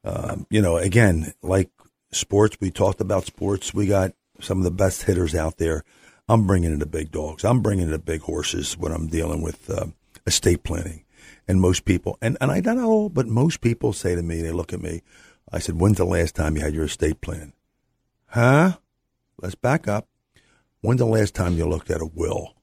Um, 0.06 0.48
you 0.50 0.62
know, 0.62 0.78
again, 0.78 1.34
like 1.42 1.70
sports, 2.16 2.58
we 2.60 2.72
talked 2.72 3.02
about 3.02 3.26
sports. 3.26 3.74
We 3.74 3.88
got 3.88 4.14
some 4.40 4.60
of 4.60 4.64
the 4.64 4.72
best 4.72 5.04
hitters 5.04 5.36
out 5.36 5.58
there. 5.58 5.84
I'm 6.28 6.48
bringing 6.48 6.72
in 6.72 6.80
the 6.80 6.86
big 6.86 7.12
dogs. 7.12 7.44
I'm 7.44 7.62
bringing 7.62 7.86
in 7.86 7.92
the 7.92 8.00
big 8.00 8.22
horses 8.22 8.78
when 8.78 8.92
I'm 8.92 9.08
dealing 9.08 9.42
with 9.42 9.70
uh, 9.70 9.88
estate 10.26 10.64
planning. 10.64 11.04
And 11.48 11.60
most 11.60 11.84
people, 11.84 12.18
and, 12.22 12.38
and 12.40 12.52
I 12.52 12.62
don't 12.62 12.78
know, 12.78 13.10
but 13.10 13.28
most 13.28 13.60
people 13.60 13.92
say 13.92 14.16
to 14.16 14.24
me, 14.24 14.42
they 14.42 14.52
look 14.52 14.72
at 14.72 14.82
me, 14.82 15.02
I 15.52 15.60
said, 15.60 15.80
when's 15.80 15.98
the 15.98 16.06
last 16.06 16.36
time 16.36 16.56
you 16.56 16.64
had 16.64 16.74
your 16.74 16.86
estate 16.86 17.20
plan? 17.20 17.54
Huh? 18.28 18.78
Let's 19.42 19.56
back 19.56 19.88
up. 19.88 20.08
When's 20.82 21.00
the 21.00 21.06
last 21.06 21.36
time 21.36 21.58
you 21.58 21.68
looked 21.68 21.92
at 21.92 22.02
a 22.02 22.06
will? 22.06 22.56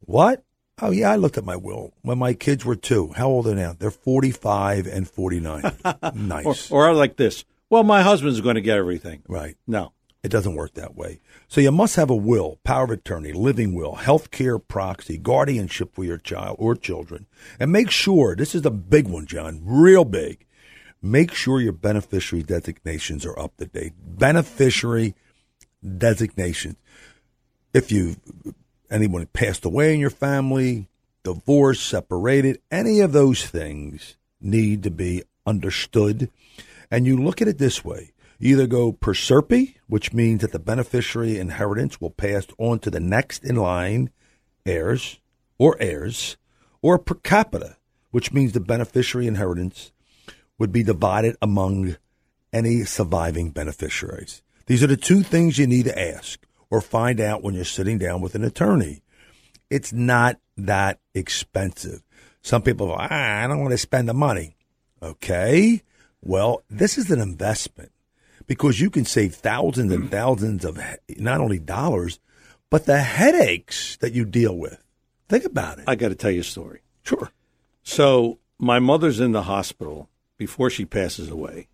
What? 0.00 0.42
Oh, 0.82 0.90
yeah, 0.90 1.10
I 1.10 1.16
looked 1.16 1.38
at 1.38 1.44
my 1.44 1.56
will 1.56 1.92
when 2.02 2.18
my 2.18 2.34
kids 2.34 2.64
were 2.64 2.74
two. 2.74 3.12
How 3.16 3.28
old 3.28 3.46
are 3.46 3.50
they 3.50 3.62
now? 3.62 3.76
They're 3.78 3.90
45 3.90 4.86
and 4.86 5.08
49. 5.08 5.62
nice. 6.14 6.70
Or, 6.70 6.88
or 6.88 6.94
like 6.94 7.16
this. 7.16 7.44
Well, 7.74 7.82
my 7.82 8.02
husband's 8.02 8.40
going 8.40 8.54
to 8.54 8.60
get 8.60 8.78
everything. 8.78 9.24
Right. 9.26 9.56
No. 9.66 9.94
It 10.22 10.28
doesn't 10.28 10.54
work 10.54 10.74
that 10.74 10.94
way. 10.94 11.20
So 11.48 11.60
you 11.60 11.72
must 11.72 11.96
have 11.96 12.08
a 12.08 12.14
will, 12.14 12.60
power 12.62 12.84
of 12.84 12.90
attorney, 12.90 13.32
living 13.32 13.74
will, 13.74 13.96
health 13.96 14.30
care 14.30 14.60
proxy, 14.60 15.18
guardianship 15.18 15.92
for 15.92 16.04
your 16.04 16.16
child 16.16 16.54
or 16.60 16.76
children. 16.76 17.26
And 17.58 17.72
make 17.72 17.90
sure, 17.90 18.36
this 18.36 18.54
is 18.54 18.62
the 18.62 18.70
big 18.70 19.08
one, 19.08 19.26
John, 19.26 19.60
real 19.64 20.04
big 20.04 20.46
make 21.02 21.34
sure 21.34 21.60
your 21.60 21.72
beneficiary 21.72 22.44
designations 22.44 23.26
are 23.26 23.36
up 23.36 23.56
to 23.56 23.66
date. 23.66 23.94
Beneficiary 23.98 25.16
designations. 25.98 26.76
If 27.74 27.90
you 27.90 28.14
anyone 28.88 29.26
passed 29.26 29.64
away 29.64 29.92
in 29.94 29.98
your 29.98 30.10
family, 30.10 30.86
divorced, 31.24 31.88
separated, 31.88 32.60
any 32.70 33.00
of 33.00 33.10
those 33.10 33.44
things 33.44 34.16
need 34.40 34.84
to 34.84 34.92
be 34.92 35.24
understood. 35.44 36.30
And 36.90 37.06
you 37.06 37.16
look 37.16 37.42
at 37.42 37.48
it 37.48 37.58
this 37.58 37.84
way. 37.84 38.12
You 38.38 38.56
either 38.56 38.66
go 38.66 38.92
per 38.92 39.14
stirpes, 39.14 39.74
which 39.86 40.12
means 40.12 40.40
that 40.40 40.52
the 40.52 40.58
beneficiary 40.58 41.38
inheritance 41.38 42.00
will 42.00 42.10
pass 42.10 42.46
on 42.58 42.78
to 42.80 42.90
the 42.90 43.00
next 43.00 43.44
in 43.44 43.56
line 43.56 44.10
heirs 44.66 45.20
or 45.58 45.76
heirs, 45.80 46.36
or 46.82 46.98
per 46.98 47.14
capita, 47.14 47.76
which 48.10 48.32
means 48.32 48.52
the 48.52 48.60
beneficiary 48.60 49.26
inheritance 49.26 49.92
would 50.58 50.72
be 50.72 50.82
divided 50.82 51.36
among 51.40 51.96
any 52.52 52.84
surviving 52.84 53.50
beneficiaries. 53.50 54.42
These 54.66 54.82
are 54.82 54.88
the 54.88 54.96
two 54.96 55.22
things 55.22 55.58
you 55.58 55.66
need 55.66 55.84
to 55.84 55.98
ask 55.98 56.44
or 56.70 56.80
find 56.80 57.20
out 57.20 57.42
when 57.42 57.54
you're 57.54 57.64
sitting 57.64 57.98
down 57.98 58.20
with 58.20 58.34
an 58.34 58.44
attorney. 58.44 59.02
It's 59.70 59.92
not 59.92 60.38
that 60.56 61.00
expensive. 61.14 62.02
Some 62.42 62.62
people 62.62 62.88
go, 62.88 62.96
ah, 62.98 63.42
I 63.42 63.46
don't 63.46 63.60
want 63.60 63.72
to 63.72 63.78
spend 63.78 64.08
the 64.08 64.14
money. 64.14 64.56
Okay. 65.02 65.82
Well, 66.24 66.64
this 66.70 66.96
is 66.96 67.10
an 67.10 67.20
investment 67.20 67.92
because 68.46 68.80
you 68.80 68.88
can 68.88 69.04
save 69.04 69.34
thousands 69.34 69.92
and 69.92 70.10
thousands 70.10 70.64
of 70.64 70.80
not 71.18 71.40
only 71.40 71.58
dollars, 71.58 72.18
but 72.70 72.86
the 72.86 72.98
headaches 72.98 73.96
that 73.98 74.14
you 74.14 74.24
deal 74.24 74.56
with. 74.56 74.82
Think 75.28 75.44
about 75.44 75.78
it. 75.78 75.84
I 75.86 75.94
got 75.94 76.08
to 76.08 76.14
tell 76.14 76.30
you 76.30 76.40
a 76.40 76.44
story. 76.44 76.80
Sure. 77.02 77.30
So, 77.82 78.38
my 78.58 78.78
mother's 78.78 79.20
in 79.20 79.32
the 79.32 79.42
hospital 79.42 80.08
before 80.38 80.70
she 80.70 80.86
passes 80.86 81.30
away, 81.30 81.68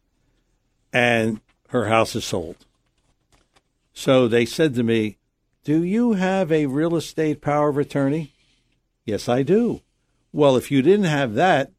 and 0.93 1.41
her 1.69 1.87
house 1.87 2.17
is 2.17 2.25
sold. 2.25 2.57
So 3.93 4.27
they 4.27 4.45
said 4.45 4.75
to 4.75 4.83
me, 4.83 5.19
Do 5.63 5.85
you 5.85 6.15
have 6.15 6.51
a 6.51 6.67
real 6.67 6.97
estate 6.97 7.41
power 7.41 7.69
of 7.69 7.79
attorney? 7.79 8.33
Yes, 9.05 9.29
I 9.29 9.43
do. 9.43 9.83
Well, 10.33 10.57
if 10.57 10.71
you 10.71 10.83
didn't 10.83 11.07
have 11.07 11.35
that, 11.35 11.71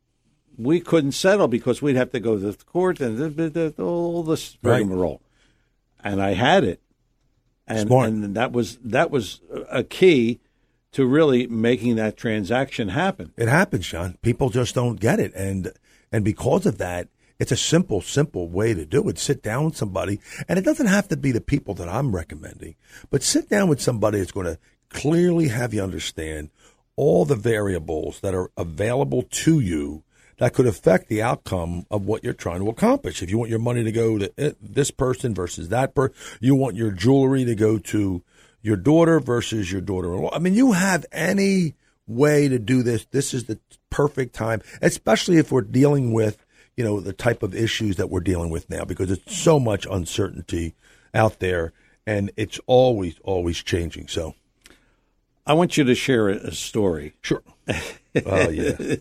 we 0.64 0.80
couldn't 0.80 1.14
settle 1.14 1.48
because 1.48 1.82
we'd 1.82 1.96
have 1.96 2.12
to 2.12 2.20
go 2.20 2.38
to 2.38 2.52
the 2.52 2.64
court 2.66 3.00
and 3.00 3.80
all 3.80 4.24
this 4.24 4.58
rigmarole. 4.62 5.22
Right. 6.04 6.12
And 6.12 6.22
I 6.22 6.34
had 6.34 6.64
it, 6.64 6.82
and, 7.68 7.88
Smart. 7.88 8.10
and 8.10 8.36
that 8.36 8.52
was 8.52 8.78
that 8.78 9.12
was 9.12 9.40
a 9.70 9.84
key 9.84 10.40
to 10.94 11.06
really 11.06 11.48
making 11.48 11.96
that 11.96 12.18
transaction 12.18 12.90
happen. 12.90 13.32
It 13.38 13.48
happens, 13.48 13.88
John. 13.88 14.18
People 14.22 14.50
just 14.50 14.76
don't 14.76 15.00
get 15.00 15.20
it, 15.20 15.32
and 15.36 15.72
and 16.12 16.26
because 16.26 16.66
of 16.66 16.80
that, 16.80 17.08
it's 17.40 17.52
a 17.52 17.58
simple, 17.58 18.02
simple 18.02 18.50
way 18.50 18.74
to 18.74 18.86
do 18.86 19.08
it. 19.10 19.18
Sit 19.20 19.42
down 19.42 19.66
with 19.66 19.78
somebody, 19.78 20.20
and 20.48 20.60
it 20.60 20.66
doesn't 20.66 20.88
have 20.88 21.08
to 21.10 21.18
be 21.18 21.32
the 21.32 21.42
people 21.42 21.74
that 21.76 21.88
I'm 21.88 22.16
recommending, 22.16 22.76
but 23.10 23.24
sit 23.24 23.50
down 23.50 23.68
with 23.68 23.82
somebody 23.82 24.20
that's 24.20 24.32
going 24.32 24.48
to 24.48 24.60
clearly 24.90 25.48
have 25.48 25.74
you 25.74 25.82
understand 25.82 26.50
all 26.96 27.26
the 27.26 27.36
variables 27.36 28.20
that 28.20 28.36
are 28.36 28.52
available 28.58 29.24
to 29.24 29.60
you 29.60 30.04
that 30.42 30.56
could 30.56 30.66
affect 30.66 31.08
the 31.08 31.22
outcome 31.22 31.86
of 31.92 32.08
what 32.08 32.24
you're 32.24 32.34
trying 32.34 32.62
to 32.62 32.70
accomplish. 32.70 33.22
If 33.22 33.30
you 33.30 33.38
want 33.38 33.52
your 33.52 33.60
money 33.60 33.84
to 33.84 33.92
go 33.92 34.18
to 34.18 34.34
eh, 34.40 34.54
this 34.60 34.90
person 34.90 35.36
versus 35.36 35.70
that 35.70 35.94
person, 35.94 36.16
you 36.40 36.56
want 36.56 36.76
your 36.76 36.90
jewelry 36.90 37.46
to 37.46 37.54
go 37.54 37.78
to 37.78 38.24
your 38.64 38.76
daughter 38.76 39.20
versus 39.20 39.72
your 39.72 39.82
daughter-in-law. 39.82 40.32
I 40.34 40.40
mean, 40.40 40.56
you 40.56 40.72
have 40.72 41.06
any 41.12 41.76
way 42.08 42.48
to 42.48 42.58
do 42.58 42.82
this. 42.82 43.06
This 43.12 43.36
is 43.36 43.44
the 43.44 43.60
perfect 43.92 44.34
time, 44.34 44.64
especially 44.82 45.38
if 45.38 45.52
we're 45.52 45.62
dealing 45.62 46.12
with, 46.12 46.44
you 46.76 46.84
know, 46.84 47.00
the 47.00 47.14
type 47.14 47.44
of 47.44 47.54
issues 47.54 47.98
that 47.98 48.10
we're 48.10 48.20
dealing 48.20 48.50
with 48.50 48.68
now, 48.68 48.84
because 48.84 49.12
it's 49.12 49.38
so 49.38 49.60
much 49.60 49.86
uncertainty 49.86 50.74
out 51.14 51.38
there, 51.38 51.72
and 52.08 52.32
it's 52.36 52.60
always, 52.66 53.14
always 53.24 53.62
changing. 53.62 54.08
So, 54.08 54.34
I 55.46 55.54
want 55.54 55.78
you 55.78 55.84
to 55.84 55.94
share 55.94 56.30
a 56.30 56.52
story. 56.52 57.14
Sure. 57.22 57.44
Oh 58.26 58.50
yeah. 58.50 58.96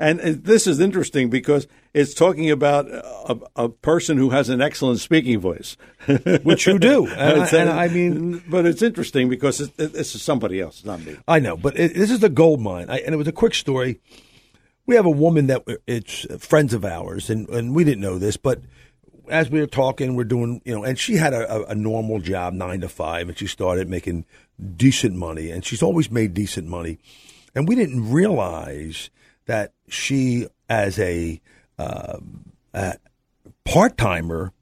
And, 0.00 0.18
this 0.18 0.66
is 0.66 0.80
interesting 0.80 1.28
because 1.28 1.66
it's 1.92 2.14
talking 2.14 2.50
about 2.50 2.88
a, 2.88 3.38
a, 3.54 3.68
person 3.68 4.16
who 4.16 4.30
has 4.30 4.48
an 4.48 4.62
excellent 4.62 4.98
speaking 4.98 5.38
voice, 5.38 5.76
which 6.42 6.66
you 6.66 6.78
do. 6.78 7.06
And, 7.20 7.42
I, 7.42 7.48
and 7.48 7.70
I, 7.70 7.88
mean, 7.88 8.42
but 8.48 8.64
it's 8.64 8.80
interesting 8.80 9.28
because 9.28 9.60
it, 9.60 9.72
it, 9.78 9.92
this 9.92 10.14
is 10.14 10.22
somebody 10.22 10.58
else, 10.58 10.86
not 10.86 11.04
me. 11.04 11.18
I 11.28 11.38
know, 11.38 11.54
but 11.56 11.78
it, 11.78 11.92
this 11.92 12.10
is 12.10 12.20
the 12.20 12.30
gold 12.30 12.62
mine, 12.62 12.88
I, 12.88 13.00
and 13.00 13.14
it 13.14 13.18
was 13.18 13.28
a 13.28 13.32
quick 13.32 13.54
story. 13.54 14.00
We 14.86 14.94
have 14.94 15.04
a 15.04 15.10
woman 15.10 15.48
that 15.48 15.64
it's 15.86 16.26
friends 16.38 16.72
of 16.72 16.84
ours, 16.84 17.28
and, 17.28 17.46
and 17.50 17.74
we 17.74 17.84
didn't 17.84 18.00
know 18.00 18.18
this, 18.18 18.38
but 18.38 18.62
as 19.28 19.50
we 19.50 19.60
were 19.60 19.66
talking, 19.66 20.16
we're 20.16 20.24
doing, 20.24 20.62
you 20.64 20.74
know, 20.74 20.82
and 20.82 20.98
she 20.98 21.16
had 21.16 21.34
a, 21.34 21.68
a, 21.68 21.74
normal 21.74 22.20
job, 22.20 22.54
nine 22.54 22.80
to 22.80 22.88
five, 22.88 23.28
and 23.28 23.38
she 23.38 23.46
started 23.46 23.88
making 23.88 24.24
decent 24.76 25.14
money, 25.14 25.50
and 25.50 25.64
she's 25.64 25.82
always 25.82 26.10
made 26.10 26.32
decent 26.32 26.66
money. 26.66 26.98
And 27.54 27.68
we 27.68 27.74
didn't 27.74 28.10
realize 28.10 29.10
that 29.50 29.72
she, 29.90 30.46
as 30.68 30.98
a, 30.98 31.40
uh, 31.78 32.18
part 33.64 33.96
timer, 33.96 34.52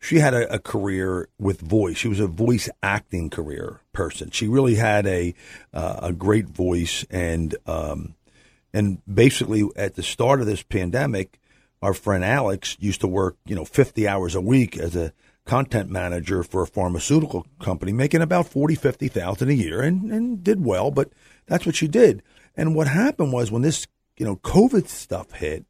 she 0.00 0.18
had 0.18 0.34
a, 0.34 0.54
a, 0.54 0.58
career 0.58 1.28
with 1.38 1.60
voice. 1.60 1.96
She 1.96 2.08
was 2.08 2.20
a 2.20 2.26
voice 2.26 2.68
acting 2.82 3.28
career 3.30 3.80
person. 3.92 4.30
She 4.30 4.46
really 4.46 4.76
had 4.76 5.06
a 5.06 5.34
uh, 5.72 6.00
a 6.02 6.12
great 6.12 6.46
voice, 6.46 7.04
and 7.10 7.56
um, 7.66 8.14
and 8.72 9.02
basically 9.12 9.64
at 9.74 9.96
the 9.96 10.02
start 10.02 10.40
of 10.40 10.46
this 10.46 10.62
pandemic, 10.62 11.40
our 11.82 11.94
friend 11.94 12.24
Alex 12.24 12.76
used 12.78 13.00
to 13.00 13.08
work, 13.08 13.36
you 13.46 13.56
know, 13.56 13.64
fifty 13.64 14.06
hours 14.06 14.34
a 14.34 14.40
week 14.40 14.78
as 14.78 14.94
a 14.94 15.12
content 15.44 15.90
manager 15.90 16.42
for 16.42 16.62
a 16.62 16.66
pharmaceutical 16.66 17.46
company, 17.60 17.92
making 17.92 18.22
about 18.22 18.46
forty, 18.46 18.74
fifty 18.76 19.08
thousand 19.08 19.48
a 19.48 19.54
year, 19.54 19.82
and 19.82 20.12
and 20.12 20.44
did 20.44 20.64
well. 20.64 20.90
But 20.90 21.10
that's 21.46 21.66
what 21.66 21.74
she 21.74 21.88
did. 21.88 22.22
And 22.56 22.74
what 22.74 22.86
happened 22.86 23.32
was 23.32 23.50
when 23.50 23.62
this 23.62 23.86
you 24.16 24.24
know, 24.26 24.36
COVID 24.36 24.88
stuff 24.88 25.32
hit, 25.32 25.64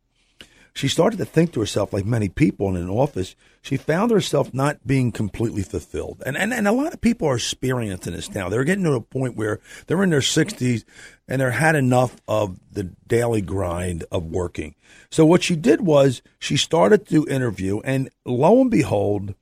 she 0.76 0.88
started 0.88 1.16
to 1.16 1.24
think 1.24 1.52
to 1.52 1.60
herself, 1.60 1.94
like 1.94 2.04
many 2.04 2.28
people 2.28 2.68
in 2.68 2.76
an 2.76 2.90
office, 2.90 3.34
she 3.62 3.78
found 3.78 4.10
herself 4.10 4.52
not 4.52 4.86
being 4.86 5.10
completely 5.10 5.62
fulfilled. 5.62 6.22
And, 6.26 6.36
and, 6.36 6.52
and 6.52 6.68
a 6.68 6.72
lot 6.72 6.92
of 6.92 7.00
people 7.00 7.28
are 7.28 7.36
experiencing 7.36 8.12
this 8.12 8.34
now. 8.34 8.50
They're 8.50 8.62
getting 8.62 8.84
to 8.84 8.92
a 8.92 9.00
point 9.00 9.36
where 9.36 9.58
they're 9.86 10.02
in 10.02 10.10
their 10.10 10.20
60s 10.20 10.84
and 11.26 11.40
they're 11.40 11.52
had 11.52 11.76
enough 11.76 12.20
of 12.28 12.58
the 12.70 12.84
daily 13.06 13.40
grind 13.40 14.04
of 14.12 14.26
working. 14.26 14.74
So 15.10 15.24
what 15.24 15.42
she 15.42 15.56
did 15.56 15.80
was 15.80 16.20
she 16.38 16.58
started 16.58 17.08
to 17.08 17.26
interview, 17.26 17.80
and 17.80 18.10
lo 18.26 18.60
and 18.60 18.70
behold, 18.70 19.34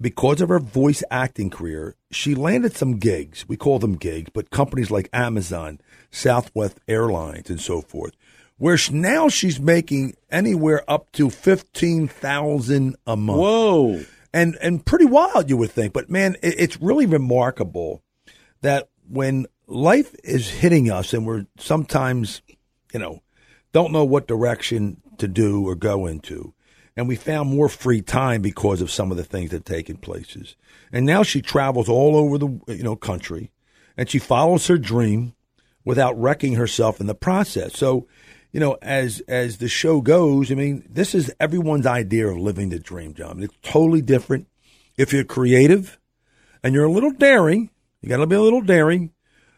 because 0.00 0.40
of 0.40 0.48
her 0.48 0.58
voice 0.58 1.02
acting 1.10 1.50
career, 1.50 1.96
she 2.10 2.34
landed 2.34 2.76
some 2.76 2.98
gigs. 2.98 3.48
We 3.48 3.56
call 3.56 3.78
them 3.78 3.96
gigs, 3.96 4.30
but 4.32 4.50
companies 4.50 4.90
like 4.90 5.08
Amazon, 5.12 5.80
Southwest 6.10 6.78
Airlines, 6.88 7.50
and 7.50 7.60
so 7.60 7.80
forth. 7.80 8.14
Where 8.56 8.78
now 8.92 9.28
she's 9.28 9.58
making 9.58 10.14
anywhere 10.30 10.88
up 10.88 11.10
to 11.12 11.28
fifteen 11.30 12.06
thousand 12.06 12.96
a 13.06 13.16
month. 13.16 13.40
Whoa! 13.40 14.00
And 14.32 14.56
and 14.62 14.84
pretty 14.84 15.06
wild, 15.06 15.50
you 15.50 15.56
would 15.56 15.72
think. 15.72 15.92
But 15.92 16.08
man, 16.08 16.36
it, 16.42 16.54
it's 16.58 16.80
really 16.80 17.06
remarkable 17.06 18.02
that 18.60 18.88
when 19.08 19.46
life 19.66 20.14
is 20.22 20.48
hitting 20.48 20.90
us, 20.90 21.12
and 21.12 21.26
we're 21.26 21.46
sometimes, 21.58 22.42
you 22.92 23.00
know, 23.00 23.22
don't 23.72 23.92
know 23.92 24.04
what 24.04 24.28
direction 24.28 25.00
to 25.18 25.28
do 25.28 25.66
or 25.68 25.74
go 25.74 26.06
into 26.06 26.54
and 26.96 27.08
we 27.08 27.16
found 27.16 27.48
more 27.48 27.68
free 27.68 28.00
time 28.00 28.40
because 28.40 28.80
of 28.80 28.90
some 28.90 29.10
of 29.10 29.16
the 29.16 29.24
things 29.24 29.50
that 29.50 29.56
have 29.56 29.64
taken 29.64 29.96
places. 29.96 30.56
And 30.92 31.04
now 31.04 31.22
she 31.22 31.42
travels 31.42 31.88
all 31.88 32.16
over 32.16 32.38
the 32.38 32.60
you 32.68 32.82
know 32.82 32.96
country, 32.96 33.50
and 33.96 34.08
she 34.08 34.18
follows 34.18 34.66
her 34.68 34.78
dream 34.78 35.34
without 35.84 36.18
wrecking 36.20 36.54
herself 36.54 37.00
in 37.00 37.06
the 37.06 37.14
process. 37.14 37.76
So, 37.76 38.06
you 38.52 38.60
know, 38.60 38.78
as 38.82 39.20
as 39.28 39.58
the 39.58 39.68
show 39.68 40.00
goes, 40.00 40.50
I 40.50 40.54
mean, 40.54 40.84
this 40.88 41.14
is 41.14 41.32
everyone's 41.40 41.86
idea 41.86 42.28
of 42.28 42.38
living 42.38 42.70
the 42.70 42.78
dream, 42.78 43.14
John. 43.14 43.42
It's 43.42 43.56
totally 43.62 44.02
different. 44.02 44.48
If 44.96 45.12
you're 45.12 45.24
creative 45.24 45.98
and 46.62 46.74
you're 46.74 46.84
a 46.84 46.92
little 46.92 47.10
daring, 47.10 47.70
you 48.00 48.08
got 48.08 48.18
to 48.18 48.26
be 48.26 48.36
a 48.36 48.40
little 48.40 48.62
daring. 48.62 49.12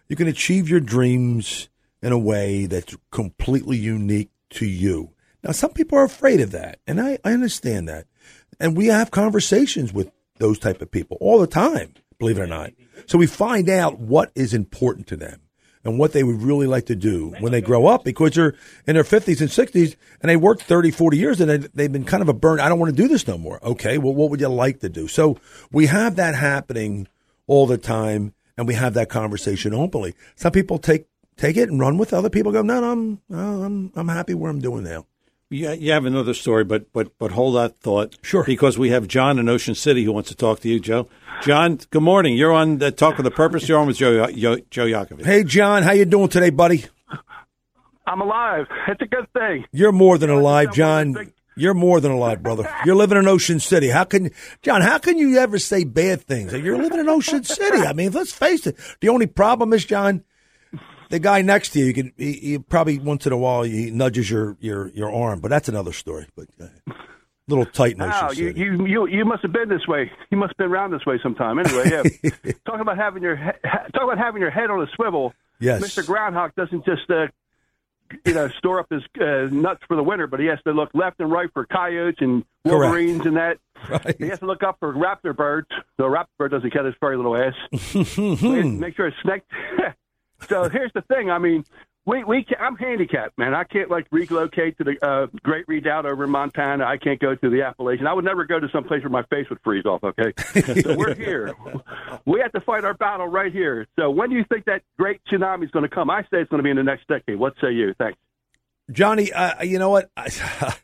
You 0.09 0.17
can 0.17 0.29
achieve 0.29 0.69
your 0.69 0.81
dreams 0.81 1.69
in 2.01 2.13
a 2.13 2.19
way 2.19 2.67
that's 2.67 2.97
completely 3.11 3.77
unique 3.77 4.31
to 4.51 4.67
you. 4.67 5.11
Now, 5.47 5.53
some 5.53 5.73
people 5.73 5.97
are 5.97 6.05
afraid 6.05 6.41
of 6.41 6.51
that, 6.51 6.81
and 6.89 7.01
I, 7.01 7.19
I 7.25 7.33
understand 7.33 7.89
that. 7.89 8.07
And 8.59 8.77
we 8.77 8.87
have 8.87 9.13
conversations 9.13 9.93
with 9.93 10.11
those 10.39 10.59
type 10.59 10.83
of 10.83 10.91
people 10.91 11.19
all 11.21 11.39
the 11.39 11.47
time, 11.47 11.95
believe 12.19 12.39
it 12.39 12.43
or 12.43 12.49
not. 12.49 12.73
So 13.07 13.17
we 13.17 13.29
find 13.29 13.69
out 13.69 14.01
what 14.01 14.33
is 14.35 14.53
important 14.53 15.07
to 15.09 15.17
them 15.17 15.41
and 15.85 16.01
what 16.01 16.13
they 16.13 16.25
would 16.25 16.43
really 16.43 16.67
like 16.67 16.87
to 16.87 16.97
do 16.97 17.33
when 17.39 17.53
they 17.53 17.61
grow 17.61 17.87
up 17.87 18.03
because 18.03 18.33
they're 18.33 18.57
in 18.89 18.95
their 18.95 19.05
50s 19.05 19.41
and 19.41 19.49
60s 19.49 19.95
and 20.21 20.29
they 20.29 20.37
worked 20.37 20.65
30, 20.65 20.91
40 20.91 21.17
years 21.17 21.41
and 21.41 21.63
they've 21.75 21.93
been 21.93 22.05
kind 22.05 22.23
of 22.23 22.29
a 22.29 22.35
burn. 22.35 22.59
I 22.59 22.69
don't 22.69 22.81
want 22.81 22.97
to 22.97 23.03
do 23.03 23.07
this 23.07 23.29
no 23.29 23.39
more. 23.39 23.65
Okay. 23.65 23.99
Well, 23.99 24.15
what 24.15 24.31
would 24.31 24.41
you 24.41 24.49
like 24.49 24.81
to 24.81 24.89
do? 24.89 25.07
So 25.07 25.39
we 25.71 25.87
have 25.87 26.17
that 26.17 26.35
happening 26.35 27.07
all 27.47 27.69
the 27.69 27.79
time 27.79 28.35
and 28.59 28.67
we 28.67 28.75
have 28.75 28.95
that 28.95 29.11
conversation 29.11 29.73
openly. 29.75 30.17
Some 30.35 30.51
people 30.51 30.79
take, 30.79 31.07
take 31.37 31.57
it 31.57 31.71
and 31.71 31.79
run 31.79 31.99
with 31.99 32.13
it. 32.13 32.17
Other 32.17 32.31
people 32.31 32.51
go, 32.51 32.63
no, 32.63 32.81
no, 32.81 32.91
I'm, 32.91 33.21
I'm, 33.31 33.93
I'm 33.95 34.09
happy 34.09 34.35
where 34.35 34.51
I'm 34.51 34.61
doing 34.61 34.83
now. 34.83 35.07
Yeah, 35.49 35.75
you 35.75 35.93
have 35.93 36.05
another 36.05 36.35
story, 36.35 36.65
but 36.65 36.93
but 36.93 37.17
but 37.19 37.31
hold 37.31 37.55
that 37.55 37.77
thought. 37.77 38.17
Sure. 38.23 38.43
Because 38.43 38.79
we 38.79 38.91
have 38.91 39.07
John 39.07 39.39
in 39.39 39.49
Ocean 39.49 39.77
City 39.77 40.03
who 40.03 40.13
wants 40.13 40.29
to 40.31 40.35
talk 40.35 40.59
to 40.61 40.69
you, 40.69 40.81
Joe. 40.81 41.09
John, 41.43 41.79
good 41.91 42.03
morning. 42.03 42.37
You're 42.37 42.53
on 42.53 42.79
the 42.79 42.91
Talk 42.91 43.17
with 43.17 43.27
a 43.27 43.31
Purpose. 43.31 43.69
You're 43.69 43.79
on 43.79 43.87
with 43.87 43.97
Joe 43.97 44.27
Joe, 44.33 44.57
Joe 44.71 44.87
Yakovich. 44.87 45.25
Hey, 45.25 45.45
John, 45.45 45.85
how 45.85 45.93
you 45.93 46.05
doing 46.05 46.29
today, 46.29 46.51
buddy? 46.51 46.85
I'm 48.09 48.21
alive. 48.21 48.67
It's 48.89 49.01
a 49.03 49.07
good 49.07 49.33
thing. 49.33 49.65
You're 49.71 49.93
more 49.93 50.19
than 50.19 50.31
alive, 50.31 50.73
John. 50.73 51.33
You're 51.57 51.75
more 51.75 52.01
than 52.01 52.11
alive, 52.11 52.43
brother. 52.43 52.69
You're 52.85 52.97
living 52.97 53.19
in 53.19 53.29
Ocean 53.29 53.61
City. 53.61 53.89
How 53.89 54.05
can 54.05 54.31
John? 54.63 54.83
How 54.83 54.99
can 54.99 55.17
you 55.17 55.39
ever 55.39 55.61
say 55.61 55.85
bad 55.85 56.23
things? 56.23 56.53
You're 56.55 56.77
living 56.83 56.99
in 56.99 57.09
Ocean 57.09 57.45
City. 57.45 57.79
I 57.79 57.93
mean, 57.93 58.11
let's 58.11 58.33
face 58.33 58.67
it. 58.67 58.77
The 59.01 59.11
only 59.11 59.27
problem 59.27 59.73
is, 59.73 59.85
John, 59.85 60.25
the 61.09 61.19
guy 61.19 61.43
next 61.43 61.71
to 61.71 61.79
you, 61.79 61.87
you 61.87 61.95
can 61.95 62.13
he, 62.17 62.33
he, 62.33 62.59
probably 62.59 62.99
once 62.99 63.27
in 63.27 63.33
a 63.33 63.37
while 63.37 63.63
he 63.63 63.91
nudges 63.91 64.31
your 64.31 64.57
your 64.61 64.89
your 64.89 65.13
arm, 65.13 65.41
but 65.41 65.49
that's 65.49 65.69
another 65.69 65.93
story. 65.93 66.27
But 66.37 66.49
uh, 66.61 66.93
little 67.49 67.67
tight 67.67 67.97
notion. 67.97 68.27
Wow, 68.27 68.31
you, 68.33 68.51
you 68.51 68.87
you 68.87 69.07
you 69.07 69.25
must 69.25 69.43
have 69.43 69.53
been 69.53 69.69
this 69.69 69.87
way. 69.87 70.11
You 70.31 70.39
must 70.39 70.51
have 70.51 70.57
been 70.59 70.71
around 70.71 70.93
this 70.93 71.07
way 71.07 71.19
sometime. 71.23 71.59
Anyway, 71.59 71.91
yeah. 71.91 72.33
talk 72.67 72.81
about 72.81 72.97
having 72.97 73.23
your 73.23 73.37
he- 73.37 73.69
talk 73.93 74.03
about 74.03 74.19
having 74.19 74.41
your 74.41 74.51
head 74.51 74.71
on 74.71 74.83
a 74.83 74.87
swivel. 74.95 75.33
Yes, 75.61 75.83
Mr. 75.83 76.05
Groundhog 76.05 76.55
doesn't 76.55 76.85
just 76.85 77.09
uh, 77.11 77.29
you 78.25 78.35
know 78.35 78.49
store 78.59 78.81
up 78.81 78.91
his 78.91 79.03
uh, 79.21 79.49
nuts 79.51 79.83
for 79.87 79.97
the 79.97 80.03
winter, 80.03 80.27
but 80.27 80.41
he 80.41 80.47
has 80.47 80.59
to 80.65 80.73
look 80.73 80.91
left 80.95 81.21
and 81.21 81.31
right 81.31 81.49
for 81.53 81.67
coyotes 81.67 82.21
and 82.21 82.45
wolverines 82.65 83.23
Correct. 83.23 83.27
and 83.27 83.37
that. 83.37 83.59
Right. 83.89 84.17
He 84.19 84.29
has 84.29 84.41
to 84.41 84.47
look 84.47 84.63
up 84.63 84.79
for 84.81 84.93
raptor 84.93 85.37
birds. 85.37 85.69
The 85.99 86.05
raptor 86.05 86.27
bird 86.39 86.51
doesn't 86.51 86.71
cut 86.71 86.85
his 86.85 86.95
furry 87.01 87.17
little 87.17 87.37
ass. 87.37 87.55
make 88.19 88.97
sure 88.97 89.09
it's 89.09 89.17
snake. 89.23 89.43
So 90.49 90.69
here's 90.69 90.93
the 90.93 91.03
thing. 91.03 91.31
I 91.31 91.39
mean, 91.39 91.65
we 92.07 92.23
we 92.23 92.47
I'm 92.59 92.77
handicapped, 92.77 93.37
man. 93.37 93.53
I 93.53 93.65
can't 93.65 93.91
like 93.91 94.07
relocate 94.13 94.79
to 94.79 94.85
the 94.85 95.05
uh, 95.05 95.27
Great 95.43 95.67
Redoubt 95.67 96.07
over 96.07 96.25
in 96.25 96.31
Montana. 96.31 96.85
I 96.85 96.99
can't 96.99 97.19
go 97.19 97.35
to 97.35 97.51
the 97.51 97.63
Appalachian. 97.63 98.07
I 98.07 98.13
would 98.13 98.25
never 98.25 98.45
go 98.45 98.61
to 98.61 98.69
some 98.73 98.85
place 98.85 99.03
where 99.03 99.11
my 99.11 99.25
face 99.25 99.49
would 99.51 99.59
freeze 99.65 99.85
off. 99.85 100.05
Okay, 100.05 100.33
so 100.83 100.97
we're 100.97 101.15
here. 101.17 101.53
We 102.25 102.41
have 102.41 102.53
to 102.53 102.61
fight 102.61 102.85
our 102.85 102.95
battle 102.95 103.27
right 103.27 103.53
here. 103.53 103.89
So 103.99 104.09
when 104.11 104.31
do 104.31 104.37
you 104.37 104.45
think 104.49 104.67
that 104.67 104.83
great 104.97 105.21
tsunami 105.31 105.65
is 105.65 105.71
going 105.73 105.83
to 105.83 105.89
come? 105.95 106.09
I 106.09 106.23
say 106.23 106.41
it's 106.41 106.49
going 106.51 106.61
to 106.61 106.65
be 106.65 106.71
in 106.71 106.77
the 106.77 106.85
next 106.85 107.09
decade. 107.09 107.39
What 107.39 107.55
say 107.61 107.73
you? 107.73 107.93
Thanks, 107.99 108.19
Johnny. 108.93 109.33
Uh, 109.33 109.65
you 109.65 109.79
know 109.79 109.91
what? 109.91 110.11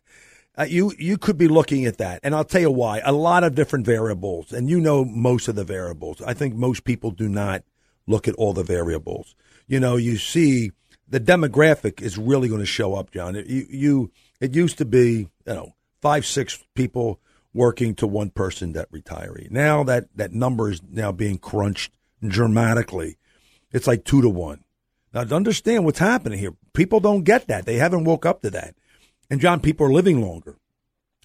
Uh, 0.54 0.64
you 0.64 0.92
you 0.98 1.16
could 1.16 1.38
be 1.38 1.48
looking 1.48 1.86
at 1.86 1.96
that, 1.96 2.20
and 2.22 2.34
I'll 2.34 2.44
tell 2.44 2.60
you 2.60 2.70
why. 2.70 3.00
A 3.06 3.12
lot 3.12 3.42
of 3.42 3.54
different 3.54 3.86
variables, 3.86 4.52
and 4.52 4.68
you 4.68 4.82
know 4.82 5.02
most 5.02 5.48
of 5.48 5.54
the 5.54 5.64
variables. 5.64 6.20
I 6.20 6.34
think 6.34 6.54
most 6.54 6.84
people 6.84 7.10
do 7.10 7.26
not 7.26 7.62
look 8.06 8.28
at 8.28 8.34
all 8.34 8.52
the 8.52 8.64
variables. 8.64 9.34
You 9.66 9.80
know, 9.80 9.96
you 9.96 10.16
see 10.16 10.72
the 11.08 11.20
demographic 11.20 12.00
is 12.00 12.18
really 12.18 12.48
going 12.48 12.60
to 12.60 12.66
show 12.66 12.94
up, 12.94 13.10
John. 13.10 13.36
It, 13.36 13.46
you, 13.46 13.66
you, 13.68 14.10
it 14.40 14.54
used 14.54 14.78
to 14.78 14.84
be, 14.84 15.28
you 15.46 15.54
know, 15.54 15.74
five, 16.00 16.26
six 16.26 16.64
people 16.74 17.20
working 17.54 17.94
to 17.96 18.06
one 18.06 18.30
person 18.30 18.72
that 18.72 18.90
retiree. 18.90 19.50
Now 19.50 19.84
that, 19.84 20.08
that 20.16 20.32
number 20.32 20.70
is 20.70 20.80
now 20.88 21.12
being 21.12 21.38
crunched 21.38 21.92
dramatically. 22.26 23.18
It's 23.70 23.86
like 23.86 24.04
two 24.04 24.22
to 24.22 24.28
one. 24.28 24.64
Now, 25.12 25.24
to 25.24 25.34
understand 25.34 25.84
what's 25.84 25.98
happening 25.98 26.38
here, 26.38 26.54
people 26.72 27.00
don't 27.00 27.24
get 27.24 27.46
that. 27.48 27.66
They 27.66 27.76
haven't 27.76 28.04
woke 28.04 28.24
up 28.24 28.40
to 28.42 28.50
that. 28.50 28.74
And 29.28 29.40
John, 29.40 29.60
people 29.60 29.86
are 29.86 29.92
living 29.92 30.22
longer. 30.22 30.56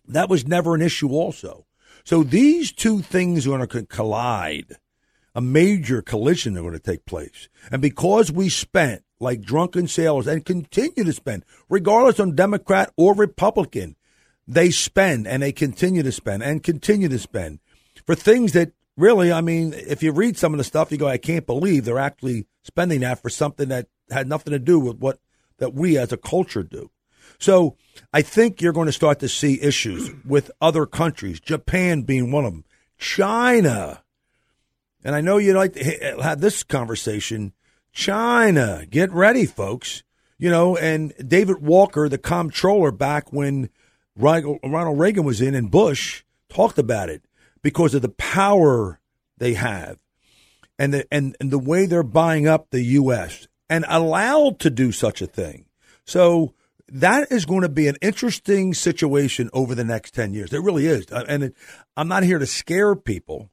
That 0.06 0.30
was 0.30 0.48
never 0.48 0.76
an 0.76 0.82
issue 0.82 1.12
also. 1.12 1.66
So 2.04 2.24
these 2.24 2.72
two 2.72 3.02
things 3.02 3.46
are 3.46 3.58
going 3.58 3.68
to 3.68 3.86
collide. 3.86 4.78
A 5.38 5.42
major 5.42 6.02
collision 6.02 6.58
are 6.58 6.62
going 6.62 6.74
to 6.74 6.80
take 6.80 7.06
place. 7.06 7.48
And 7.72 7.82
because 7.82 8.30
we 8.30 8.50
spent 8.50 9.04
like 9.20 9.42
drunken 9.42 9.88
sailors 9.88 10.28
and 10.28 10.46
continue 10.46 11.04
to 11.04 11.14
spend, 11.14 11.44
regardless 11.70 12.20
on 12.20 12.36
Democrat 12.36 12.92
or 12.98 13.16
Republican. 13.16 13.96
They 14.48 14.70
spend 14.70 15.28
and 15.28 15.44
they 15.44 15.52
continue 15.52 16.04
to 16.04 16.12
spend 16.12 16.44
and 16.44 16.64
continue 16.64 17.10
to 17.10 17.20
spend 17.20 17.60
for 18.06 18.16
things 18.16 18.54
that 18.54 18.72
really, 18.96 19.32
I 19.32 19.42
mean, 19.42 19.74
if 19.74 20.02
you 20.02 20.12
read 20.12 20.38
some 20.38 20.54
of 20.54 20.58
the 20.58 20.64
stuff, 20.64 20.92
you 20.92 20.98
go, 20.98 21.08
I 21.08 21.18
can't 21.18 21.46
believe 21.46 21.84
they're 21.84 22.00
actually 22.00 22.46
spending 22.64 23.02
that 23.02 23.22
for 23.22 23.30
something 23.30 23.68
that 23.70 23.88
had 24.10 24.28
nothing 24.28 24.52
to 24.52 24.60
do 24.60 24.80
with 24.80 25.00
what 25.00 25.20
that 25.58 25.74
we 25.74 25.98
as 25.98 26.14
a 26.14 26.18
culture 26.18 26.64
do. 26.64 26.90
So 27.40 27.76
I 28.14 28.22
think 28.22 28.62
you're 28.62 28.74
going 28.74 28.86
to 28.86 28.94
start 28.94 29.20
to 29.20 29.28
see 29.28 29.62
issues 29.62 30.12
with 30.26 30.50
other 30.62 30.86
countries, 30.86 31.40
Japan 31.40 32.04
being 32.04 32.32
one 32.32 32.46
of 32.46 32.54
them, 32.54 32.64
China. 32.98 34.04
And 35.08 35.16
I 35.16 35.22
know 35.22 35.38
you'd 35.38 35.56
like 35.56 35.72
to 35.76 36.18
have 36.22 36.42
this 36.42 36.64
conversation 36.64 37.54
China. 37.94 38.86
Get 38.90 39.10
ready, 39.14 39.46
folks. 39.46 40.04
You 40.38 40.50
know, 40.50 40.76
and 40.76 41.14
David 41.26 41.62
Walker, 41.62 42.10
the 42.10 42.18
comptroller, 42.18 42.92
back 42.92 43.32
when 43.32 43.70
Ronald 44.18 45.00
Reagan 45.00 45.24
was 45.24 45.40
in 45.40 45.56
and 45.56 45.72
Bush 45.72 46.26
talked 46.50 46.78
about 46.78 47.10
it 47.10 47.24
because 47.64 47.94
of 47.94 48.02
the 48.02 48.10
power 48.10 49.00
they 49.38 49.54
have 49.54 49.98
and 50.78 50.94
the, 50.94 51.08
and, 51.10 51.38
and 51.40 51.52
the 51.52 51.58
way 51.58 51.86
they're 51.86 52.04
buying 52.04 52.46
up 52.46 52.70
the 52.70 52.82
U.S. 52.82 53.48
and 53.70 53.86
allowed 53.88 54.60
to 54.60 54.70
do 54.70 54.92
such 54.92 55.22
a 55.22 55.26
thing. 55.26 55.68
So 56.04 56.54
that 56.90 57.32
is 57.32 57.46
going 57.46 57.62
to 57.62 57.70
be 57.70 57.88
an 57.88 57.96
interesting 58.02 58.74
situation 58.74 59.50
over 59.54 59.74
the 59.74 59.86
next 59.86 60.14
10 60.16 60.34
years. 60.34 60.52
It 60.52 60.62
really 60.62 60.86
is. 60.86 61.10
Uh, 61.10 61.24
and 61.30 61.44
it, 61.46 61.56
I'm 61.96 62.10
not 62.10 62.24
here 62.24 62.40
to 62.40 62.46
scare 62.46 62.94
people, 62.94 63.50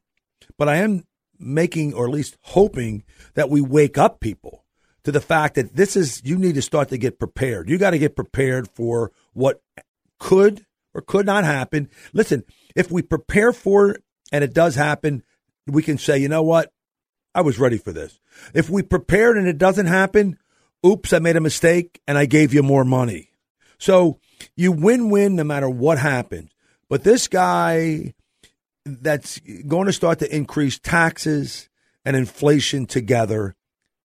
but 0.59 0.69
I 0.69 0.79
am 0.79 1.05
making, 1.45 1.95
or 1.95 2.07
at 2.07 2.13
least 2.13 2.37
hoping, 2.41 3.05
that 3.35 3.51
we 3.51 3.61
wake 3.61 3.99
up 3.99 4.21
people 4.21 4.65
to 5.05 5.13
the 5.13 5.21
fact 5.21 5.55
that 5.57 5.77
this 5.77 5.97
is, 5.97 6.23
you 6.25 6.39
need 6.39 6.55
to 6.55 6.63
start 6.63 6.89
to 6.89 6.99
get 6.99 7.19
prepared. 7.19 7.69
You 7.69 7.79
got 7.79 7.91
to 7.91 7.99
get 7.99 8.17
prepared 8.17 8.69
for 8.69 9.13
what 9.33 9.63
could 10.19 10.65
or 10.95 11.03
could 11.03 11.27
not 11.27 11.45
happen. 11.45 11.91
Listen, 12.13 12.45
if 12.75 12.91
we 12.91 13.03
prepare 13.03 13.53
for 13.53 13.91
it 13.91 14.03
and 14.33 14.43
it 14.43 14.55
does 14.55 14.75
happen, 14.75 15.23
we 15.67 15.83
can 15.83 15.99
say, 15.99 16.19
you 16.19 16.29
know 16.29 16.43
what? 16.43 16.73
I 17.35 17.43
was 17.43 17.59
ready 17.59 17.79
for 17.79 17.93
this. 17.93 18.19
If 18.55 18.71
we 18.71 18.83
prepared 18.83 19.37
and 19.37 19.47
it 19.47 19.59
doesn't 19.59 19.87
happen, 19.87 20.39
oops, 20.87 21.13
I 21.13 21.19
made 21.19 21.37
a 21.37 21.41
mistake 21.41 22.01
and 22.07 22.17
I 22.17 22.27
gave 22.27 22.55
you 22.55 22.63
more 22.63 22.85
money. 22.85 23.31
So 23.79 24.21
you 24.57 24.73
win 24.73 25.11
win 25.11 25.37
no 25.37 25.45
matter 25.45 25.69
what 25.69 25.99
happens. 25.99 26.51
But 26.89 27.03
this 27.03 27.29
guy 27.29 28.15
that's 28.85 29.41
going 29.66 29.87
to 29.87 29.93
start 29.93 30.18
to 30.20 30.35
increase 30.35 30.78
taxes 30.78 31.68
and 32.05 32.16
inflation 32.16 32.87
together. 32.87 33.55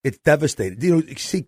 It's 0.03 0.17
devastating. 0.19 0.81
You 0.81 0.95
know, 0.95 1.03
see, 1.17 1.47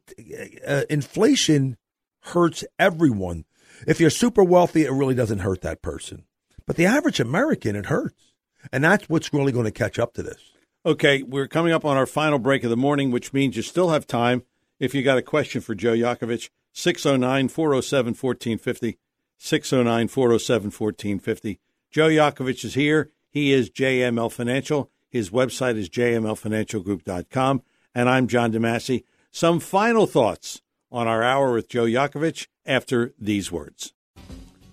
uh, 0.67 0.83
inflation 0.89 1.77
hurts 2.21 2.63
everyone. 2.77 3.45
If 3.87 3.99
you're 3.99 4.09
super 4.09 4.43
wealthy, 4.43 4.83
it 4.83 4.91
really 4.91 5.15
doesn't 5.15 5.39
hurt 5.39 5.61
that 5.61 5.81
person. 5.81 6.25
But 6.65 6.75
the 6.75 6.85
average 6.85 7.19
American, 7.19 7.75
it 7.75 7.87
hurts. 7.87 8.33
And 8.71 8.83
that's 8.83 9.09
what's 9.09 9.33
really 9.33 9.51
going 9.51 9.65
to 9.65 9.71
catch 9.71 9.97
up 9.97 10.13
to 10.13 10.23
this. 10.23 10.41
Okay, 10.85 11.23
we're 11.23 11.47
coming 11.47 11.71
up 11.71 11.85
on 11.85 11.97
our 11.97 12.05
final 12.05 12.39
break 12.39 12.63
of 12.63 12.69
the 12.69 12.77
morning, 12.77 13.11
which 13.11 13.33
means 13.33 13.55
you 13.55 13.61
still 13.63 13.89
have 13.89 14.05
time. 14.05 14.43
If 14.79 14.93
you 14.93 15.03
got 15.03 15.17
a 15.17 15.23
question 15.23 15.61
for 15.61 15.75
Joe 15.75 15.93
Yakovich, 15.93 16.49
609 16.73 17.49
407 17.49 18.07
1450. 18.13 18.97
609 19.37 20.07
407 20.07 20.65
1450. 20.65 21.59
Joe 21.89 22.07
Yakovich 22.07 22.63
is 22.63 22.73
here. 22.75 23.11
He 23.31 23.53
is 23.53 23.69
JML 23.69 24.31
Financial. 24.31 24.91
His 25.09 25.29
website 25.29 25.77
is 25.77 25.89
jmlfinancialgroup.com. 25.89 27.63
And 27.95 28.09
I'm 28.09 28.27
John 28.27 28.51
DeMasi. 28.51 29.03
Some 29.31 29.61
final 29.61 30.05
thoughts 30.05 30.61
on 30.91 31.07
our 31.07 31.23
hour 31.23 31.53
with 31.53 31.69
Joe 31.69 31.85
Yakovich 31.85 32.47
after 32.65 33.13
these 33.17 33.51
words. 33.51 33.93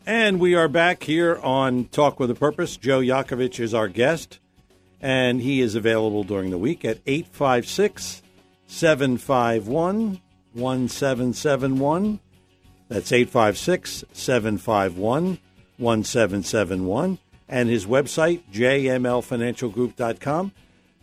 And 0.05 0.41
we 0.41 0.55
are 0.57 0.69
back 0.69 1.05
here 1.05 1.37
on 1.37 1.85
Talk 1.87 2.19
with 2.19 2.31
a 2.31 2.35
Purpose. 2.35 2.77
Joe 2.77 3.01
Yakovich 3.01 3.61
is 3.61 3.75
our 3.75 3.89
guest, 3.89 4.41
and 5.01 5.41
he 5.41 5.61
is 5.61 5.75
available 5.75 6.25
during 6.25 6.51
the 6.51 6.59
week 6.59 6.85
at 6.85 6.99
856 7.07 8.23
751 8.67 10.21
1771. 10.55 12.21
That's 12.89 13.13
856 13.13 14.05
751 14.13 15.39
1771 15.77 17.19
and 17.49 17.69
his 17.69 17.87
website, 17.87 18.43
jmlfinancialgroup.com, 18.53 20.53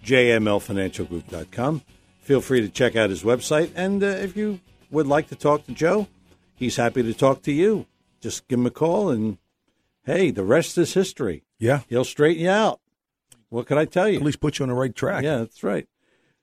jmlfinancialgroup.com. 0.03 1.81
Feel 2.19 2.41
free 2.41 2.61
to 2.61 2.69
check 2.69 2.95
out 2.95 3.09
his 3.09 3.23
website. 3.23 3.71
And 3.75 4.03
uh, 4.03 4.07
if 4.07 4.37
you 4.37 4.59
would 4.91 5.07
like 5.07 5.29
to 5.29 5.35
talk 5.35 5.65
to 5.65 5.71
Joe, 5.71 6.07
he's 6.55 6.75
happy 6.75 7.01
to 7.03 7.13
talk 7.13 7.41
to 7.43 7.51
you. 7.51 7.85
Just 8.21 8.47
give 8.47 8.59
him 8.59 8.65
a 8.65 8.71
call, 8.71 9.09
and 9.09 9.37
hey, 10.05 10.31
the 10.31 10.43
rest 10.43 10.77
is 10.77 10.93
history. 10.93 11.43
Yeah. 11.59 11.81
He'll 11.87 12.03
straighten 12.03 12.43
you 12.43 12.49
out. 12.49 12.79
What 13.49 13.67
can 13.67 13.77
I 13.77 13.85
tell 13.85 14.09
you? 14.09 14.17
At 14.17 14.23
least 14.23 14.39
put 14.39 14.59
you 14.59 14.63
on 14.63 14.69
the 14.69 14.75
right 14.75 14.95
track. 14.95 15.23
Yeah, 15.23 15.37
that's 15.37 15.63
right. 15.63 15.87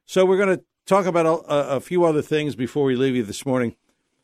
So 0.06 0.24
we're 0.24 0.36
going 0.36 0.56
to 0.56 0.64
talk 0.86 1.06
about 1.06 1.26
a, 1.26 1.76
a 1.76 1.80
few 1.80 2.04
other 2.04 2.22
things 2.22 2.54
before 2.54 2.84
we 2.84 2.96
leave 2.96 3.16
you 3.16 3.22
this 3.22 3.44
morning. 3.44 3.76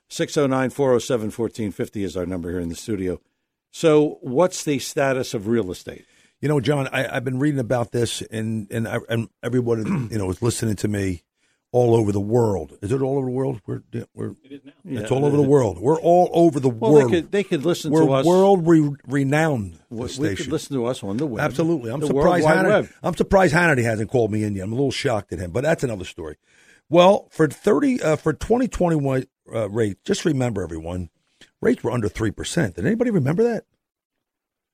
609 0.09 0.71
407 0.71 1.27
1450 1.27 2.05
is 2.05 2.17
our 2.17 2.27
number 2.27 2.51
here 2.51 2.61
in 2.61 2.69
the 2.69 2.75
studio. 2.75 3.21
So, 3.71 4.19
what's 4.23 4.65
the 4.65 4.79
status 4.79 5.35
of 5.35 5.47
real 5.47 5.71
estate? 5.71 6.07
You 6.41 6.49
know, 6.49 6.61
John, 6.61 6.89
I, 6.93 7.15
have 7.15 7.25
been 7.25 7.39
reading 7.39 7.61
about 7.61 7.93
this, 7.93 8.23
and 8.23 8.71
and, 8.71 8.89
I, 8.89 8.99
and 9.09 9.29
everyone 9.43 10.09
you 10.13 10.19
know 10.19 10.31
is 10.31 10.41
listening 10.43 10.77
to 10.77 10.89
me 10.89 11.23
all 11.71 11.95
over 11.95 12.13
the 12.13 12.21
world. 12.21 12.79
Is 12.81 12.93
it 12.93 13.03
all 13.03 13.19
over 13.19 13.27
the 13.27 13.33
world? 13.33 13.61
We're 13.67 13.83
we're 14.15 14.31
it 14.45 14.53
is 14.53 14.65
now. 14.65 14.73
Yeah, 14.85 15.01
it's 15.01 15.11
all 15.11 15.25
over 15.25 15.37
the 15.37 15.43
world. 15.43 15.79
We're 15.79 16.01
all 16.01 16.31
over 16.33 16.61
the 16.61 16.69
well, 16.69 16.93
world. 16.93 17.11
They 17.11 17.21
could, 17.21 17.33
they 17.33 17.45
could 17.45 17.65
listen 17.65 17.91
we're 17.91 18.07
to 18.07 18.13
us. 18.13 18.27
World 18.27 18.67
re- 18.67 18.95
renowned. 19.07 19.79
We, 19.91 20.07
we 20.19 20.37
could 20.37 20.49
listen 20.49 20.77
to 20.77 20.87
us 20.87 21.03
on 21.03 21.19
the 21.19 21.27
web. 21.27 21.45
Absolutely. 21.45 21.91
I'm 21.91 22.05
surprised. 22.05 22.47
Hannity, 22.47 22.91
I'm 23.03 23.15
surprised 23.15 23.55
Hannity 23.55 23.83
hasn't 23.83 24.11
called 24.11 24.31
me 24.31 24.45
in 24.45 24.55
yet. 24.55 24.65
I'm 24.65 24.73
a 24.73 24.77
little 24.77 24.91
shocked 24.91 25.33
at 25.33 25.39
him, 25.39 25.51
but 25.51 25.63
that's 25.63 25.85
another 25.85 26.05
story. 26.05 26.37
Well, 26.89 27.29
for 27.31 27.49
thirty 27.49 28.01
uh, 28.01 28.17
for 28.17 28.33
2021 28.33 29.27
uh, 29.53 29.69
rate, 29.69 29.99
just 30.05 30.25
remember 30.25 30.63
everyone, 30.63 31.11
rates 31.61 31.83
were 31.83 31.91
under 31.91 32.09
three 32.09 32.31
percent. 32.31 32.77
Did 32.77 32.87
anybody 32.87 33.11
remember 33.11 33.43
that? 33.45 33.65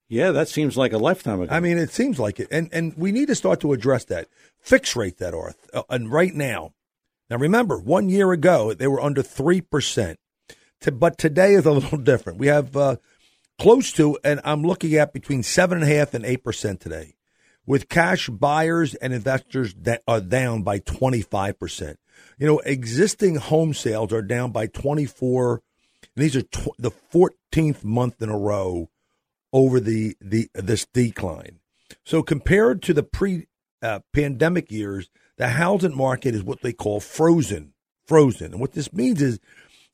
Yeah, 0.08 0.32
that 0.32 0.48
seems 0.48 0.76
like 0.76 0.92
a 0.92 0.98
lifetime 0.98 1.40
ago. 1.40 1.54
I 1.54 1.60
mean, 1.60 1.78
it 1.78 1.90
seems 1.90 2.18
like 2.18 2.38
it, 2.38 2.48
and 2.50 2.68
and 2.72 2.94
we 2.96 3.10
need 3.10 3.28
to 3.28 3.34
start 3.34 3.60
to 3.60 3.72
address 3.72 4.04
that. 4.06 4.28
Fix 4.60 4.94
rate 4.94 5.18
that 5.18 5.34
are 5.34 5.54
uh, 5.72 5.82
and 5.88 6.12
right 6.12 6.34
now. 6.34 6.72
Now 7.30 7.38
remember, 7.38 7.78
one 7.78 8.10
year 8.10 8.32
ago 8.32 8.74
they 8.74 8.86
were 8.86 9.00
under 9.00 9.22
three 9.22 9.60
percent, 9.60 10.18
but 10.92 11.16
today 11.16 11.54
is 11.54 11.64
a 11.64 11.72
little 11.72 11.98
different. 11.98 12.38
We 12.38 12.48
have 12.48 12.76
uh, 12.76 12.96
close 13.58 13.92
to, 13.92 14.18
and 14.22 14.40
I'm 14.44 14.62
looking 14.62 14.94
at 14.94 15.14
between 15.14 15.42
seven 15.42 15.82
and 15.82 15.90
a 15.90 15.94
half 15.94 16.12
and 16.12 16.24
eight 16.24 16.44
percent 16.44 16.80
today, 16.80 17.14
with 17.66 17.88
cash 17.88 18.28
buyers 18.28 18.94
and 18.96 19.14
investors 19.14 19.74
that 19.80 20.02
are 20.06 20.20
down 20.20 20.62
by 20.62 20.80
twenty 20.80 21.22
five 21.22 21.58
percent. 21.58 21.98
You 22.38 22.46
know, 22.46 22.58
existing 22.60 23.36
home 23.36 23.72
sales 23.72 24.12
are 24.12 24.22
down 24.22 24.52
by 24.52 24.66
twenty 24.66 25.06
four. 25.06 25.62
And 26.16 26.24
these 26.24 26.36
are 26.36 26.42
tw- 26.42 26.76
the 26.78 26.90
14th 26.90 27.84
month 27.84 28.20
in 28.22 28.28
a 28.28 28.38
row 28.38 28.90
over 29.52 29.80
the, 29.80 30.16
the 30.20 30.48
this 30.54 30.86
decline. 30.86 31.60
So 32.04 32.22
compared 32.22 32.82
to 32.82 32.94
the 32.94 33.02
pre 33.02 33.46
uh, 33.82 34.00
pandemic 34.12 34.70
years, 34.70 35.10
the 35.36 35.48
housing 35.48 35.96
market 35.96 36.34
is 36.34 36.42
what 36.42 36.62
they 36.62 36.72
call 36.72 37.00
frozen. 37.00 37.74
Frozen. 38.06 38.52
And 38.52 38.60
what 38.60 38.72
this 38.72 38.92
means 38.92 39.22
is 39.22 39.40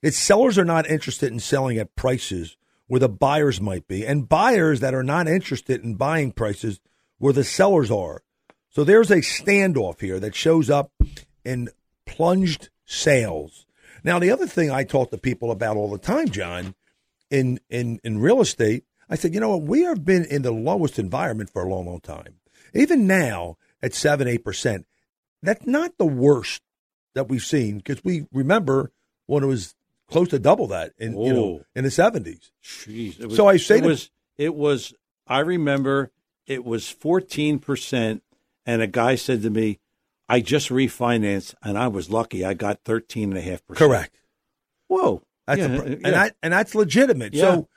that 0.03 0.15
sellers 0.15 0.59
are 0.59 0.65
not 0.65 0.89
interested 0.89 1.33
in 1.33 1.41
selling 1.41 1.79
at 1.79 1.95
prices 1.95 2.57
where 2.87 3.01
the 3.01 3.09
buyers 3.09 3.61
might 3.61 3.87
be, 3.87 4.05
and 4.05 4.29
buyers 4.29 4.81
that 4.81 4.95
are 4.95 5.05
not 5.05 5.29
interested 5.29 5.85
in 5.85 5.95
buying 5.95 6.33
prices 6.33 6.81
where 7.19 7.33
the 7.33 7.45
sellers 7.45 7.89
are. 7.89 8.23
So 8.71 8.83
there's 8.83 9.13
a 9.13 9.19
standoff 9.19 10.01
here 10.01 10.19
that 10.19 10.35
shows 10.35 10.69
up 10.69 10.91
in 11.45 11.69
plunged 12.05 12.71
sales. 12.85 13.67
Now, 14.05 14.19
the 14.19 14.31
other 14.31 14.47
thing 14.47 14.71
I 14.71 14.85
talk 14.85 15.11
to 15.11 15.19
people 15.19 15.51
about 15.51 15.77
all 15.77 15.91
the 15.91 15.99
time, 15.99 16.29
John, 16.29 16.75
in 17.31 17.61
in 17.69 18.01
in 18.03 18.19
real 18.19 18.41
estate, 18.41 18.85
I 19.09 19.17
said, 19.17 19.35
you 19.35 19.41
know 19.41 19.51
what, 19.51 19.63
we 19.63 19.83
have 19.83 20.05
been 20.05 20.25
in 20.25 20.43
the 20.43 20.53
lowest 20.53 20.99
environment 20.99 21.51
for 21.51 21.63
a 21.63 21.69
long, 21.69 21.87
long 21.87 22.01
time. 22.01 22.37
Even 22.75 23.07
now 23.07 23.57
at 23.83 23.95
seven, 23.95 24.29
eight 24.29 24.45
percent, 24.45 24.87
that's 25.43 25.67
not 25.67 25.99
the 25.99 26.07
worst 26.07 26.63
that 27.15 27.29
we've 27.29 27.43
seen 27.43 27.79
because 27.79 28.05
we 28.05 28.27
remember 28.33 28.93
when 29.27 29.43
it 29.43 29.47
was 29.47 29.75
close 30.09 30.29
to 30.29 30.39
double 30.39 30.67
that 30.69 30.93
in 30.99 31.19
you 31.19 31.33
know 31.33 31.65
in 31.75 31.85
the 31.85 31.91
seventies. 31.91 32.53
So 33.35 33.47
I 33.47 33.57
say 33.57 33.79
it 33.79 33.85
was 33.85 34.11
it 34.39 34.55
was 34.55 34.95
I 35.27 35.41
remember 35.41 36.11
it 36.47 36.65
was 36.65 36.89
fourteen 36.89 37.59
percent, 37.59 38.23
and 38.67 38.83
a 38.83 38.87
guy 38.87 39.15
said 39.15 39.43
to 39.43 39.51
me, 39.51 39.79
"I 40.31 40.41
just 40.41 40.69
refinanced, 40.69 41.55
and 41.63 41.77
I 41.77 41.89
was 41.89 42.11
lucky. 42.11 42.45
I 42.45 42.55
got 42.55 42.81
thirteen 42.85 43.31
and 43.31 43.39
a 43.39 43.43
half 43.43 43.67
percent." 43.67 43.91
Correct. 43.91 44.17
Whoa, 44.89 45.23
that's 45.47 45.61
yeah, 45.61 45.67
a, 45.67 45.71
yeah. 45.71 45.97
and 46.05 46.05
that 46.05 46.37
and 46.43 46.53
that's 46.53 46.75
legitimate. 46.75 47.35
Yeah. 47.35 47.43
So 47.43 47.69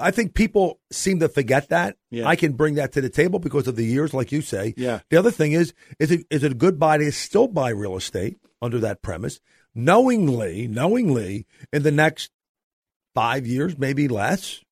I 0.00 0.10
think 0.10 0.34
people 0.34 0.80
seem 0.90 1.20
to 1.20 1.28
forget 1.28 1.70
that. 1.70 1.96
I 2.24 2.36
can 2.36 2.52
bring 2.52 2.74
that 2.74 2.92
to 2.92 3.00
the 3.00 3.08
table 3.08 3.38
because 3.38 3.68
of 3.68 3.76
the 3.76 3.84
years, 3.84 4.12
like 4.12 4.32
you 4.32 4.42
say. 4.42 4.74
Yeah. 4.76 5.00
The 5.10 5.16
other 5.16 5.30
thing 5.30 5.52
is, 5.52 5.72
is 5.98 6.10
it 6.10 6.26
is 6.30 6.44
it 6.44 6.52
a 6.52 6.54
good 6.54 6.78
buy 6.78 6.98
to 6.98 7.10
still 7.12 7.48
buy 7.48 7.70
real 7.70 7.96
estate 7.96 8.38
under 8.60 8.78
that 8.80 9.02
premise, 9.02 9.40
knowingly, 9.74 10.66
knowingly, 10.68 11.46
in 11.72 11.82
the 11.82 11.92
next 11.92 12.30
five 13.14 13.46
years, 13.46 13.78
maybe 13.78 14.08
less, 14.08 14.62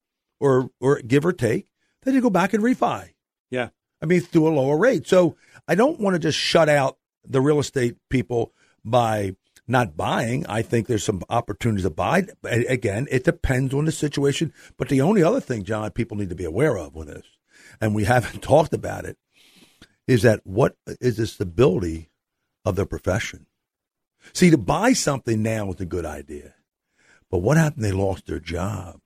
or 0.40 0.70
or 0.80 1.00
give 1.00 1.24
or 1.24 1.32
take, 1.32 1.68
then 2.02 2.14
you 2.14 2.20
go 2.20 2.30
back 2.30 2.52
and 2.52 2.62
refi. 2.62 3.10
Yeah. 3.50 3.70
I 4.02 4.06
mean, 4.06 4.20
through 4.20 4.48
a 4.48 4.50
lower 4.50 4.76
rate. 4.76 5.06
So 5.08 5.36
I 5.66 5.74
don't 5.74 5.98
want 6.00 6.14
to 6.14 6.18
just 6.18 6.38
shut 6.38 6.68
out 6.68 6.98
the 7.28 7.40
real 7.40 7.58
estate 7.58 7.96
people 8.08 8.52
by 8.84 9.34
not 9.68 9.96
buying. 9.96 10.46
I 10.46 10.62
think 10.62 10.86
there's 10.86 11.04
some 11.04 11.22
opportunities 11.28 11.84
to 11.84 11.90
buy. 11.90 12.26
Again, 12.44 13.06
it 13.10 13.24
depends 13.24 13.74
on 13.74 13.84
the 13.84 13.92
situation. 13.92 14.52
But 14.76 14.88
the 14.88 15.00
only 15.00 15.22
other 15.22 15.40
thing, 15.40 15.64
John, 15.64 15.90
people 15.90 16.16
need 16.16 16.28
to 16.28 16.34
be 16.34 16.44
aware 16.44 16.76
of 16.78 16.94
with 16.94 17.08
this, 17.08 17.26
and 17.80 17.94
we 17.94 18.04
haven't 18.14 18.42
talked 18.42 18.72
about 18.72 19.04
it, 19.04 19.18
is 20.06 20.22
that 20.22 20.40
what 20.44 20.76
is 21.00 21.16
the 21.16 21.26
stability 21.26 22.10
of 22.64 22.76
their 22.76 22.86
profession? 22.86 23.46
See, 24.32 24.50
to 24.50 24.58
buy 24.58 24.92
something 24.92 25.42
now 25.42 25.70
is 25.70 25.80
a 25.80 25.86
good 25.86 26.06
idea. 26.06 26.54
But 27.30 27.38
what 27.38 27.56
happened? 27.56 27.84
They 27.84 27.92
lost 27.92 28.26
their 28.26 28.40
job 28.40 29.00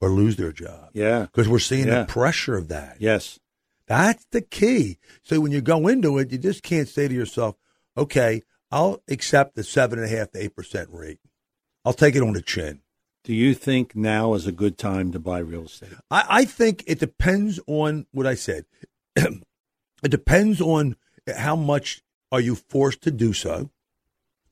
or 0.00 0.10
lose 0.10 0.36
their 0.36 0.52
job. 0.52 0.90
Yeah. 0.92 1.22
Because 1.22 1.48
we're 1.48 1.58
seeing 1.58 1.88
yeah. 1.88 2.00
the 2.00 2.06
pressure 2.06 2.56
of 2.56 2.68
that. 2.68 2.96
Yes. 2.98 3.38
That's 3.88 4.24
the 4.30 4.42
key. 4.42 4.98
So 5.22 5.40
when 5.40 5.50
you 5.50 5.60
go 5.60 5.88
into 5.88 6.18
it, 6.18 6.30
you 6.30 6.38
just 6.38 6.62
can't 6.62 6.88
say 6.88 7.08
to 7.08 7.14
yourself, 7.14 7.56
okay, 7.96 8.42
I'll 8.70 9.02
accept 9.08 9.54
the 9.54 9.64
seven 9.64 9.98
and 9.98 10.12
a 10.12 10.16
half 10.16 10.30
to 10.32 10.42
eight 10.42 10.54
percent 10.54 10.90
rate. 10.92 11.18
I'll 11.84 11.94
take 11.94 12.14
it 12.14 12.22
on 12.22 12.34
the 12.34 12.42
chin. 12.42 12.82
Do 13.24 13.34
you 13.34 13.54
think 13.54 13.96
now 13.96 14.34
is 14.34 14.46
a 14.46 14.52
good 14.52 14.78
time 14.78 15.12
to 15.12 15.18
buy 15.18 15.38
real 15.38 15.64
estate? 15.64 15.90
I, 16.10 16.24
I 16.28 16.44
think 16.44 16.84
it 16.86 17.00
depends 17.00 17.58
on 17.66 18.06
what 18.12 18.26
I 18.26 18.34
said. 18.34 18.66
it 19.16 19.40
depends 20.02 20.60
on 20.60 20.96
how 21.36 21.56
much 21.56 22.02
are 22.30 22.40
you 22.40 22.54
forced 22.54 23.02
to 23.02 23.10
do 23.10 23.32
so. 23.32 23.70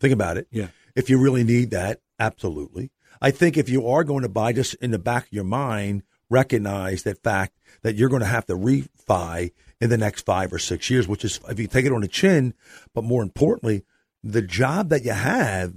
Think 0.01 0.13
about 0.13 0.37
it. 0.37 0.49
Yeah. 0.51 0.69
If 0.95 1.11
you 1.11 1.19
really 1.19 1.45
need 1.45 1.71
that, 1.71 2.01
absolutely. 2.19 2.91
I 3.21 3.31
think 3.31 3.57
if 3.57 3.69
you 3.69 3.87
are 3.87 4.05
going 4.05 4.23
to 4.23 4.29
buy, 4.29 4.53
just 4.53 4.75
in 4.77 4.91
the 4.91 4.99
back 4.99 5.27
of 5.27 5.33
your 5.33 5.45
mind, 5.45 6.03
recognize 6.31 7.03
that 7.05 7.23
fact 7.23 7.59
that 7.83 7.95
you're 7.95 8.09
going 8.09 8.21
to 8.21 8.27
have 8.27 8.47
to 8.47 8.55
refi 8.55 9.53
in 9.81 9.91
the 9.91 9.99
next 9.99 10.25
five 10.25 10.53
or 10.53 10.59
six 10.59 10.91
years, 10.91 11.07
which 11.07 11.25
is 11.25 11.41
if 11.49 11.59
you 11.59 11.67
take 11.67 11.85
it 11.85 11.93
on 11.93 12.01
the 12.01 12.09
chin, 12.09 12.55
but 12.95 13.05
more 13.05 13.23
importantly, 13.23 13.85
the 14.23 14.43
job 14.43 14.89
that 14.89 15.05
you 15.05 15.13
have, 15.13 15.75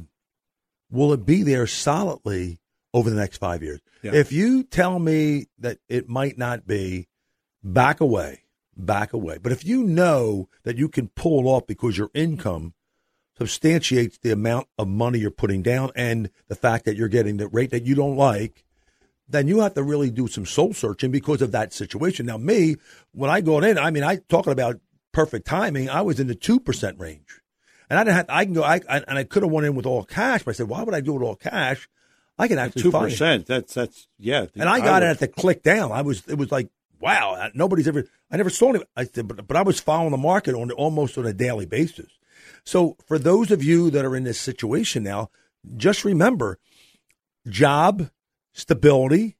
will 0.89 1.13
it 1.13 1.25
be 1.25 1.43
there 1.43 1.67
solidly 1.67 2.59
over 2.93 3.09
the 3.09 3.15
next 3.15 3.37
five 3.37 3.61
years? 3.61 3.79
Yeah. 4.01 4.13
If 4.13 4.31
you 4.31 4.63
tell 4.63 4.97
me 4.97 5.47
that 5.59 5.79
it 5.87 6.07
might 6.07 6.37
not 6.37 6.65
be, 6.65 7.07
back 7.63 7.99
away, 7.99 8.43
back 8.75 9.13
away. 9.13 9.37
But 9.37 9.51
if 9.51 9.65
you 9.65 9.83
know 9.83 10.49
that 10.63 10.77
you 10.77 10.89
can 10.89 11.09
pull 11.09 11.47
off 11.47 11.67
because 11.67 11.97
your 11.97 12.09
income 12.13 12.73
substantiates 13.37 14.17
the 14.17 14.31
amount 14.31 14.67
of 14.77 14.87
money 14.87 15.19
you're 15.19 15.31
putting 15.31 15.61
down 15.61 15.91
and 15.95 16.29
the 16.47 16.55
fact 16.55 16.85
that 16.85 16.95
you're 16.95 17.07
getting 17.07 17.37
the 17.37 17.47
rate 17.47 17.71
that 17.71 17.85
you 17.85 17.95
don't 17.95 18.17
like, 18.17 18.63
then 19.29 19.47
you 19.47 19.59
have 19.59 19.75
to 19.75 19.83
really 19.83 20.09
do 20.09 20.27
some 20.27 20.45
soul 20.45 20.73
searching 20.73 21.11
because 21.11 21.41
of 21.41 21.51
that 21.51 21.71
situation. 21.71 22.25
Now, 22.25 22.37
me, 22.37 22.75
when 23.13 23.29
I 23.29 23.41
got 23.41 23.63
in, 23.63 23.77
I 23.77 23.91
mean, 23.91 24.03
I 24.03 24.17
talking 24.27 24.51
about 24.51 24.79
perfect 25.11 25.45
timing, 25.45 25.89
I 25.89 26.01
was 26.01 26.19
in 26.19 26.27
the 26.27 26.35
2% 26.35 26.99
range. 26.99 27.41
And 27.89 27.99
I 27.99 28.03
didn't 28.03 28.15
have, 28.17 28.25
I 28.29 28.45
can 28.45 28.53
go, 28.53 28.63
I, 28.63 28.81
I 28.89 28.97
and 29.07 29.17
I 29.17 29.23
could 29.23 29.43
have 29.43 29.51
went 29.51 29.65
in 29.65 29.75
with 29.75 29.85
all 29.85 30.03
cash, 30.03 30.43
but 30.43 30.51
I 30.51 30.53
said, 30.53 30.67
why 30.67 30.83
would 30.83 30.93
I 30.93 31.01
do 31.01 31.15
it 31.19 31.23
all 31.23 31.35
cash? 31.35 31.89
I 32.37 32.47
can 32.47 32.57
actually 32.57 32.83
two 32.83 32.91
percent. 32.91 33.47
That's 33.47 33.73
that's 33.73 34.07
yeah. 34.17 34.45
And 34.55 34.69
I 34.69 34.79
got 34.79 35.03
I 35.03 35.07
it 35.07 35.09
at 35.09 35.19
the 35.19 35.27
click 35.27 35.61
down. 35.61 35.91
I 35.91 36.03
was 36.03 36.23
it 36.27 36.37
was 36.37 36.53
like 36.53 36.69
wow. 37.01 37.49
Nobody's 37.53 37.87
ever. 37.87 38.05
I 38.31 38.37
never 38.37 38.49
saw 38.49 38.73
it. 38.73 38.87
I 38.95 39.03
said, 39.03 39.27
but, 39.27 39.45
but 39.45 39.57
I 39.57 39.61
was 39.61 39.79
following 39.79 40.11
the 40.11 40.17
market 40.17 40.55
on 40.55 40.71
almost 40.71 41.17
on 41.17 41.25
a 41.25 41.33
daily 41.33 41.65
basis. 41.65 42.07
So 42.63 42.95
for 43.07 43.19
those 43.19 43.51
of 43.51 43.61
you 43.61 43.89
that 43.91 44.05
are 44.05 44.15
in 44.15 44.23
this 44.23 44.39
situation 44.39 45.03
now, 45.03 45.31
just 45.75 46.05
remember, 46.05 46.59
job 47.47 48.09
stability. 48.53 49.37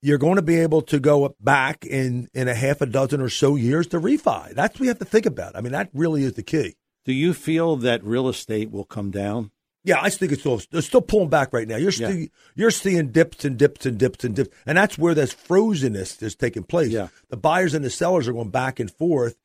You're 0.00 0.18
going 0.18 0.36
to 0.36 0.42
be 0.42 0.60
able 0.60 0.82
to 0.82 1.00
go 1.00 1.34
back 1.40 1.84
in 1.84 2.28
in 2.32 2.46
a 2.46 2.54
half 2.54 2.80
a 2.80 2.86
dozen 2.86 3.20
or 3.20 3.28
so 3.28 3.56
years 3.56 3.88
to 3.88 4.00
refi. 4.00 4.54
That's 4.54 4.74
what 4.74 4.80
we 4.80 4.86
have 4.86 5.00
to 5.00 5.04
think 5.04 5.26
about. 5.26 5.56
I 5.56 5.60
mean, 5.60 5.72
that 5.72 5.90
really 5.92 6.22
is 6.22 6.34
the 6.34 6.42
key. 6.42 6.76
Do 7.04 7.12
you 7.12 7.34
feel 7.34 7.76
that 7.76 8.04
real 8.04 8.28
estate 8.28 8.70
will 8.70 8.84
come 8.84 9.10
down? 9.10 9.50
Yeah, 9.84 10.00
I 10.00 10.10
think 10.10 10.32
it's 10.32 10.42
still 10.42 10.60
it's 10.72 10.86
still 10.86 11.00
pulling 11.00 11.30
back 11.30 11.52
right 11.52 11.66
now. 11.66 11.76
You're 11.76 11.92
still 11.92 12.12
yeah. 12.12 12.26
you're 12.54 12.70
seeing 12.70 13.10
dips 13.10 13.44
and 13.44 13.56
dips 13.56 13.86
and 13.86 13.98
dips 13.98 14.22
and 14.24 14.36
dips, 14.36 14.54
and 14.66 14.76
that's 14.76 14.98
where 14.98 15.14
this 15.14 15.32
frozenness 15.34 16.22
is 16.22 16.34
taking 16.34 16.64
place. 16.64 16.90
Yeah. 16.90 17.08
the 17.30 17.36
buyers 17.36 17.74
and 17.74 17.84
the 17.84 17.90
sellers 17.90 18.28
are 18.28 18.32
going 18.32 18.50
back 18.50 18.80
and 18.80 18.90
forth, 18.90 19.36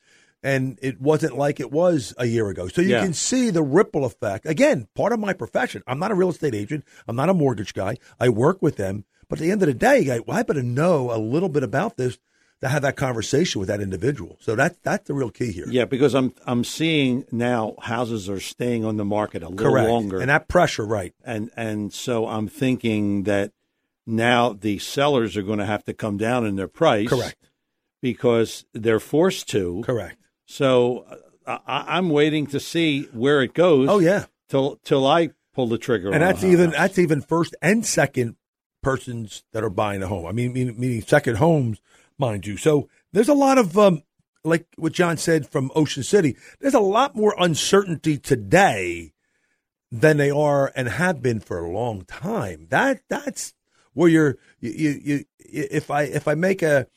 and 0.43 0.77
it 0.81 0.99
wasn't 0.99 1.37
like 1.37 1.59
it 1.59 1.71
was 1.71 2.13
a 2.17 2.25
year 2.25 2.49
ago. 2.49 2.67
So 2.67 2.81
you 2.81 2.89
yeah. 2.89 3.03
can 3.03 3.13
see 3.13 3.49
the 3.49 3.63
ripple 3.63 4.05
effect. 4.05 4.45
Again, 4.45 4.87
part 4.93 5.13
of 5.13 5.19
my 5.19 5.33
profession. 5.33 5.81
I'm 5.87 5.99
not 5.99 6.11
a 6.11 6.15
real 6.15 6.29
estate 6.29 6.53
agent. 6.53 6.83
I'm 7.07 7.15
not 7.15 7.29
a 7.29 7.33
mortgage 7.33 7.73
guy. 7.73 7.97
I 8.19 8.29
work 8.29 8.61
with 8.61 8.75
them, 8.75 9.05
but 9.29 9.39
at 9.39 9.41
the 9.41 9.51
end 9.51 9.61
of 9.61 9.67
the 9.67 9.73
day, 9.73 10.11
I, 10.11 10.19
well, 10.19 10.37
I 10.37 10.43
better 10.43 10.63
know 10.63 11.11
a 11.11 11.17
little 11.17 11.49
bit 11.49 11.63
about 11.63 11.97
this 11.97 12.17
to 12.61 12.69
have 12.69 12.81
that 12.81 12.95
conversation 12.95 13.59
with 13.59 13.67
that 13.67 13.81
individual. 13.81 14.37
So 14.39 14.55
that's 14.55 14.77
that's 14.83 15.07
the 15.07 15.13
real 15.13 15.29
key 15.29 15.51
here. 15.51 15.65
Yeah, 15.67 15.85
because 15.85 16.15
I'm 16.15 16.33
I'm 16.45 16.63
seeing 16.63 17.25
now 17.31 17.75
houses 17.81 18.29
are 18.29 18.39
staying 18.39 18.85
on 18.85 18.95
the 18.97 19.05
market 19.05 19.43
a 19.43 19.49
little 19.49 19.71
Correct. 19.71 19.89
longer, 19.89 20.19
and 20.19 20.29
that 20.29 20.47
pressure, 20.47 20.85
right? 20.85 21.13
And 21.25 21.51
and 21.57 21.93
so 21.93 22.27
I'm 22.27 22.47
thinking 22.47 23.23
that 23.23 23.51
now 24.05 24.53
the 24.53 24.79
sellers 24.79 25.35
are 25.35 25.41
going 25.41 25.59
to 25.59 25.65
have 25.65 25.83
to 25.85 25.93
come 25.93 26.17
down 26.17 26.45
in 26.45 26.55
their 26.55 26.67
price, 26.67 27.09
correct? 27.09 27.49
Because 28.01 28.65
they're 28.73 28.99
forced 28.99 29.49
to, 29.49 29.81
correct. 29.85 30.17
So 30.45 31.05
uh, 31.45 31.59
I, 31.65 31.97
am 31.97 32.09
waiting 32.09 32.47
to 32.47 32.59
see 32.59 33.03
where 33.13 33.41
it 33.41 33.53
goes. 33.53 33.89
Oh 33.89 33.99
yeah, 33.99 34.25
till 34.49 34.77
till 34.83 35.05
I 35.07 35.29
pull 35.53 35.67
the 35.67 35.77
trigger. 35.77 36.11
And 36.11 36.21
that's 36.21 36.43
even 36.43 36.71
that's 36.71 36.99
even 36.99 37.21
first 37.21 37.55
and 37.61 37.85
second 37.85 38.35
persons 38.81 39.43
that 39.53 39.63
are 39.63 39.69
buying 39.69 40.03
a 40.03 40.07
home. 40.07 40.25
I 40.25 40.31
mean, 40.31 40.53
meaning, 40.53 40.79
meaning 40.79 41.01
second 41.01 41.37
homes 41.37 41.81
mind 42.17 42.45
you. 42.45 42.57
So 42.57 42.89
there's 43.11 43.29
a 43.29 43.33
lot 43.33 43.57
of, 43.57 43.77
um, 43.77 44.03
like 44.43 44.67
what 44.75 44.93
John 44.93 45.17
said 45.17 45.47
from 45.47 45.71
Ocean 45.73 46.03
City, 46.03 46.35
there's 46.59 46.73
a 46.73 46.79
lot 46.79 47.15
more 47.15 47.33
uncertainty 47.39 48.17
today 48.17 49.13
than 49.91 50.17
they 50.17 50.31
are 50.31 50.71
and 50.75 50.87
have 50.87 51.21
been 51.21 51.39
for 51.39 51.59
a 51.59 51.71
long 51.71 52.03
time. 52.03 52.67
That 52.69 53.01
that's 53.07 53.53
where 53.93 54.09
you're 54.09 54.37
you 54.59 54.71
you, 54.71 54.99
you 55.03 55.25
if 55.39 55.89
I 55.89 56.03
if 56.03 56.27
I 56.27 56.33
make 56.33 56.61
a 56.61 56.87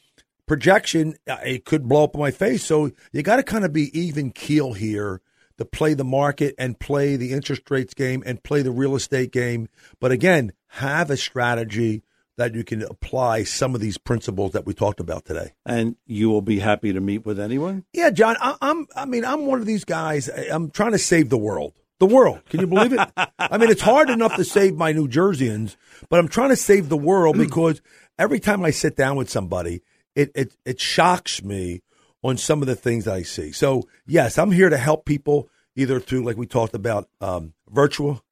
projection, 0.47 1.17
uh, 1.29 1.37
it 1.45 1.65
could 1.65 1.89
blow 1.89 2.05
up 2.05 2.15
in 2.15 2.21
my 2.21 2.31
face. 2.31 2.65
So 2.65 2.91
you 3.13 3.23
got 3.23 3.37
to 3.37 3.43
kind 3.43 3.65
of 3.65 3.73
be 3.73 3.97
even 3.99 4.31
keel 4.31 4.73
here 4.73 5.21
to 5.59 5.65
play 5.65 5.95
the 5.95 6.05
market 6.05 6.55
and 6.59 6.79
play 6.79 7.17
the 7.17 7.33
interest 7.33 7.71
rates 7.71 7.95
game 7.95 8.23
and 8.27 8.43
play 8.43 8.63
the 8.63 8.71
real 8.71 8.95
estate 8.95 9.33
game. 9.33 9.69
But 10.01 10.13
again, 10.13 10.53
have 10.69 11.11
a 11.11 11.17
strategy 11.17 12.03
that 12.37 12.55
you 12.55 12.65
can 12.65 12.83
apply 12.83 13.45
some 13.45 13.75
of 13.75 13.81
these 13.81 13.97
principles 13.99 14.53
that 14.53 14.67
we 14.67 14.75
talked 14.75 15.01
about 15.01 15.25
today. 15.25 15.53
And 15.65 15.97
you 16.07 16.29
will 16.29 16.43
be 16.43 16.59
happy 16.59 16.93
to 16.93 17.01
meet 17.01 17.25
with 17.25 17.41
anyone? 17.41 17.85
Yeah, 17.93 18.11
John. 18.11 18.37
I, 18.41 18.57
am 18.61 18.87
I 18.95 19.07
mean, 19.07 19.25
I'm 19.25 19.47
one 19.47 19.61
of 19.61 19.67
these 19.67 19.85
guys. 19.85 20.29
I'm 20.29 20.71
trying 20.71 20.93
to 20.93 20.99
save 20.99 21.31
the 21.31 21.39
world. 21.39 21.73
The 21.99 22.07
world. 22.07 22.43
Can 22.51 22.61
you 22.61 22.67
believe 22.67 22.93
it? 22.93 23.01
I 23.39 23.57
mean, 23.57 23.71
it's 23.71 23.81
hard 23.81 24.11
enough 24.11 24.37
to 24.37 24.45
save 24.45 24.75
my 24.75 24.93
New 24.93 25.09
Jerseyans, 25.09 25.77
but 26.11 26.21
I'm 26.21 26.29
trying 26.29 26.51
to 26.51 26.57
save 26.57 26.91
the 26.91 26.97
world 26.97 27.39
because 27.39 27.81
every 28.19 28.39
time 28.39 28.63
I 28.65 28.71
sit 28.71 28.97
down 28.97 29.17
with 29.17 29.31
somebody, 29.31 29.81
it 30.17 30.33
it, 30.35 30.57
it 30.65 30.81
shocks 30.81 31.45
me 31.45 31.83
on 32.23 32.37
some 32.37 32.61
of 32.61 32.67
the 32.67 32.75
things 32.75 33.07
I 33.07 33.23
see. 33.23 33.53
So 33.53 33.85
yes, 34.07 34.39
I'm 34.39 34.51
here 34.51 34.71
to 34.71 34.79
help 34.79 35.05
people 35.05 35.49
either 35.77 36.01
through, 36.01 36.25
like 36.25 36.37
we 36.37 36.47
talked 36.47 36.75
about, 36.75 37.09
um, 37.21 37.53
virtual, 37.69 38.25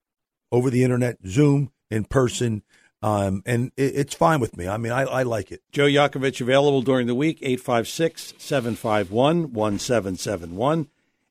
over 0.50 0.70
the 0.70 0.82
internet, 0.82 1.18
Zoom, 1.26 1.70
in 1.90 2.04
person. 2.04 2.62
Um, 3.02 3.42
and 3.44 3.70
it, 3.76 3.94
it's 3.96 4.14
fine 4.14 4.40
with 4.40 4.56
me. 4.56 4.66
I 4.66 4.78
mean, 4.78 4.92
I, 4.92 5.02
I 5.02 5.22
like 5.24 5.52
it. 5.52 5.62
Joe 5.70 5.84
Yakovich 5.84 6.40
available 6.40 6.80
during 6.80 7.06
the 7.06 7.14
week, 7.14 7.38
856 7.42 8.34
751 8.38 9.52
1771. 9.52 10.88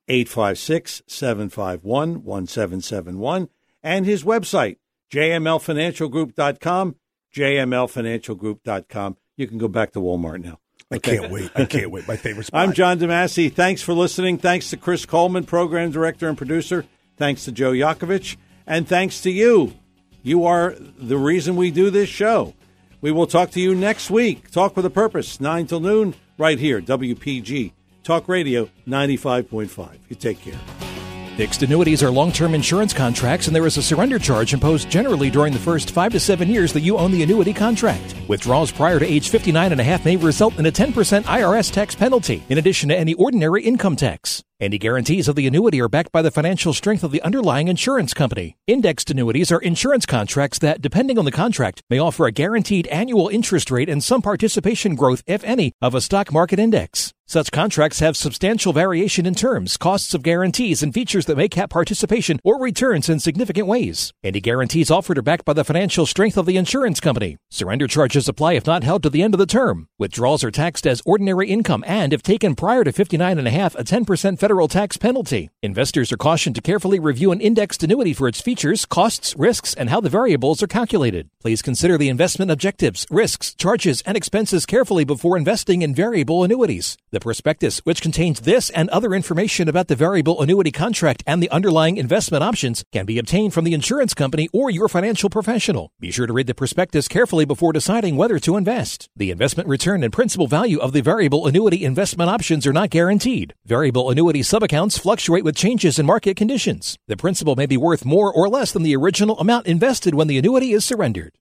856 0.08 1.02
751 1.08 2.24
1771. 2.24 3.50
And 3.82 4.06
his 4.06 4.24
website, 4.24 4.78
jmlfinancialgroup.com, 5.12 6.96
jmlfinancialgroup.com. 7.34 9.18
You 9.38 9.48
can 9.48 9.58
go 9.58 9.68
back 9.68 9.92
to 9.94 10.00
Walmart 10.00 10.44
now. 10.44 10.60
I 10.92 11.00
can't 11.00 11.32
wait. 11.32 11.50
I 11.56 11.66
can't 11.66 11.90
wait. 11.90 12.08
My 12.08 12.18
favorite 12.18 12.46
spot. 12.48 12.62
I'm 12.62 12.74
John 12.74 13.00
DeMasi. 13.00 13.52
Thanks 13.52 13.82
for 13.82 13.94
listening. 13.94 14.38
Thanks 14.38 14.70
to 14.70 14.78
Chris 14.78 15.06
Coleman, 15.06 15.44
program 15.46 15.92
director 15.92 16.28
and 16.30 16.38
producer. 16.38 16.86
Thanks 17.18 17.46
to 17.46 17.52
Joe 17.52 17.72
Yakovich. 17.72 18.38
And 18.68 18.88
thanks 18.88 19.22
to 19.22 19.32
you. 19.32 19.74
You 20.22 20.46
are 20.46 20.76
the 20.80 21.18
reason 21.18 21.56
we 21.56 21.72
do 21.72 21.90
this 21.90 22.10
show. 22.10 22.54
We 23.02 23.12
will 23.12 23.28
talk 23.28 23.52
to 23.52 23.60
you 23.60 23.76
next 23.76 24.10
week. 24.10 24.50
Talk 24.52 24.78
with 24.78 24.86
a 24.86 24.90
purpose, 24.90 25.42
9 25.42 25.68
till 25.68 25.82
noon, 25.82 26.16
right 26.38 26.58
here, 26.58 26.80
WPG, 26.82 27.74
Talk 28.04 28.30
Radio 28.30 28.70
95.5. 28.88 29.98
You 30.10 30.16
take 30.16 30.40
care. 30.40 30.83
Fixed 31.36 31.64
annuities 31.64 32.04
are 32.04 32.12
long 32.12 32.32
term 32.32 32.54
insurance 32.54 32.94
contracts, 32.94 33.48
and 33.48 33.56
there 33.56 33.66
is 33.66 33.78
a 33.78 33.82
surrender 33.82 34.20
charge 34.20 34.54
imposed 34.54 34.88
generally 34.88 35.32
during 35.32 35.52
the 35.52 35.58
first 35.58 35.90
five 35.90 36.12
to 36.12 36.20
seven 36.20 36.48
years 36.48 36.72
that 36.74 36.82
you 36.82 36.96
own 36.96 37.10
the 37.10 37.24
annuity 37.24 37.54
contract. 37.54 38.14
Withdrawals 38.28 38.72
prior 38.72 39.00
to 39.00 39.06
age 39.06 39.30
59 39.30 39.72
and 39.72 39.82
a 39.82 39.84
half 39.84 40.06
may 40.06 40.16
result 40.16 40.60
in 40.60 40.68
a 40.68 40.72
10% 40.72 41.24
IRS 41.24 41.72
tax 41.72 41.96
penalty, 41.96 42.44
in 42.50 42.60
addition 42.60 42.90
to 42.90 42.96
any 42.96 43.16
ordinary 43.16 43.64
income 43.64 43.96
tax. 43.96 44.44
Any 44.60 44.78
guarantees 44.78 45.28
of 45.28 45.36
the 45.36 45.48
annuity 45.48 45.82
are 45.82 45.90
backed 45.90 46.12
by 46.12 46.22
the 46.22 46.30
financial 46.30 46.72
strength 46.72 47.04
of 47.04 47.12
the 47.12 47.22
underlying 47.24 47.68
insurance 47.68 48.14
company. 48.14 48.56
Indexed 48.68 49.10
annuities 49.10 49.52
are 49.52 49.60
insurance 49.60 50.06
contracts 50.06 50.60
that, 50.60 50.82
depending 50.82 51.18
on 51.18 51.26
the 51.26 51.32
contract, 51.32 51.82
may 51.90 51.98
offer 51.98 52.28
a 52.28 52.32
guaranteed 52.32 52.86
annual 52.88 53.28
interest 53.28 53.72
rate 53.72 53.90
and 53.90 54.04
some 54.04 54.22
participation 54.22 54.94
growth, 54.94 55.24
if 55.26 55.44
any, 55.44 55.74
of 55.82 55.96
a 55.96 56.02
stock 56.02 56.32
market 56.32 56.60
index. 56.60 57.13
Such 57.28 57.52
contracts 57.52 58.00
have 58.00 58.16
substantial 58.16 58.74
variation 58.74 59.26
in 59.26 59.36
terms, 59.36 59.76
costs 59.78 60.14
of 60.14 60.24
guarantees, 60.24 60.82
and 60.82 60.94
features 60.94 61.26
that 61.26 61.38
may 61.38 61.50
cap 61.50 61.70
participation 61.70 62.40
or 62.44 62.60
returns 62.60 63.10
in 63.10 63.20
significant 63.20 63.68
ways. 63.68 64.14
Any 64.24 64.40
guarantees 64.40 64.90
offered 64.90 65.18
are 65.18 65.22
backed 65.22 65.46
by 65.46 65.54
the 65.54 65.64
financial 65.64 66.06
strength 66.06 66.38
of 66.38 66.46
the 66.46 66.58
insurance 66.58 67.00
company. 67.00 67.38
Surrender 67.52 67.88
charges 67.88 68.30
apply 68.30 68.54
if 68.54 68.66
not 68.66 68.84
held 68.84 69.04
to 69.04 69.10
the 69.10 69.22
end 69.22 69.34
of 69.34 69.40
the 69.40 69.46
term. 69.46 69.88
Withdrawals 70.00 70.44
are 70.44 70.52
taxed 70.52 70.88
as 70.88 71.02
ordinary 71.06 71.50
income 71.50 71.84
and, 71.86 72.14
if 72.14 72.24
taken 72.24 72.56
prior 72.56 72.84
to 72.84 72.92
59 72.92 73.38
and 73.38 73.48
a 73.48 73.52
half, 73.52 73.76
a 73.76 73.84
10% 73.84 74.40
federal 74.40 74.54
federal 74.54 74.68
tax 74.68 74.98
penalty. 74.98 75.50
Investors 75.64 76.12
are 76.12 76.18
cautioned 76.18 76.54
to 76.56 76.62
carefully 76.62 77.00
review 77.00 77.32
an 77.32 77.42
indexed 77.42 77.82
annuity 77.82 78.14
for 78.14 78.28
its 78.28 78.40
features, 78.40 78.86
costs, 78.86 79.36
risks, 79.36 79.74
and 79.74 79.90
how 79.90 80.00
the 80.00 80.10
variables 80.10 80.62
are 80.62 80.68
calculated. 80.68 81.28
Please 81.44 81.62
consider 81.62 81.98
the 81.98 82.08
investment 82.08 82.50
objectives, 82.50 83.06
risks, 83.12 83.54
charges, 83.54 84.02
and 84.06 84.16
expenses 84.16 84.66
carefully 84.66 85.04
before 85.04 85.38
investing 85.38 85.82
in 85.82 85.94
variable 85.94 86.42
annuities. 86.46 86.98
The 87.12 87.20
prospectus, 87.20 87.80
which 87.80 88.02
contains 88.02 88.40
this 88.40 88.70
and 88.70 88.90
other 88.92 89.14
information 89.14 89.68
about 89.68 89.90
the 89.90 89.96
variable 89.98 90.42
annuity 90.42 90.72
contract 90.72 91.22
and 91.28 91.44
the 91.44 91.50
underlying 91.50 91.98
investment 91.98 92.46
options, 92.46 92.86
can 92.94 93.06
be 93.06 93.20
obtained 93.20 93.54
from 93.54 93.66
the 93.66 93.74
insurance 93.74 94.14
company 94.14 94.48
or 94.54 94.70
your 94.70 94.88
financial 94.88 95.30
professional. 95.30 95.92
Be 96.00 96.12
sure 96.12 96.28
to 96.28 96.32
read 96.32 96.48
the 96.48 96.56
prospectus 96.56 97.10
carefully 97.10 97.44
before 97.44 97.74
deciding 97.74 98.16
whether 98.16 98.40
to 98.40 98.56
invest. 98.56 99.10
The 99.14 99.30
investment 99.30 99.68
return 99.68 100.02
and 100.02 100.14
principal 100.14 100.48
value 100.48 100.80
of 100.80 100.94
the 100.94 101.02
variable 101.02 101.46
annuity 101.46 101.84
investment 101.84 102.30
options 102.30 102.66
are 102.66 102.72
not 102.72 102.90
guaranteed. 102.90 103.54
Variable 103.66 104.10
annuity 104.10 104.44
subaccounts 104.44 104.98
fluctuate 104.98 105.44
with 105.44 105.58
changes 105.58 106.00
in 106.00 106.06
market 106.06 106.38
conditions. 106.38 106.98
The 107.10 107.18
principal 107.18 107.58
may 107.58 107.66
be 107.66 107.76
worth 107.76 108.06
more 108.06 108.32
or 108.32 108.48
less 108.48 108.72
than 108.72 108.84
the 108.84 108.96
original 108.96 109.38
amount 109.40 109.68
invested 109.68 110.16
when 110.16 110.30
the 110.30 110.38
annuity 110.38 110.72
is 110.72 110.86
surrendered. 110.86 111.33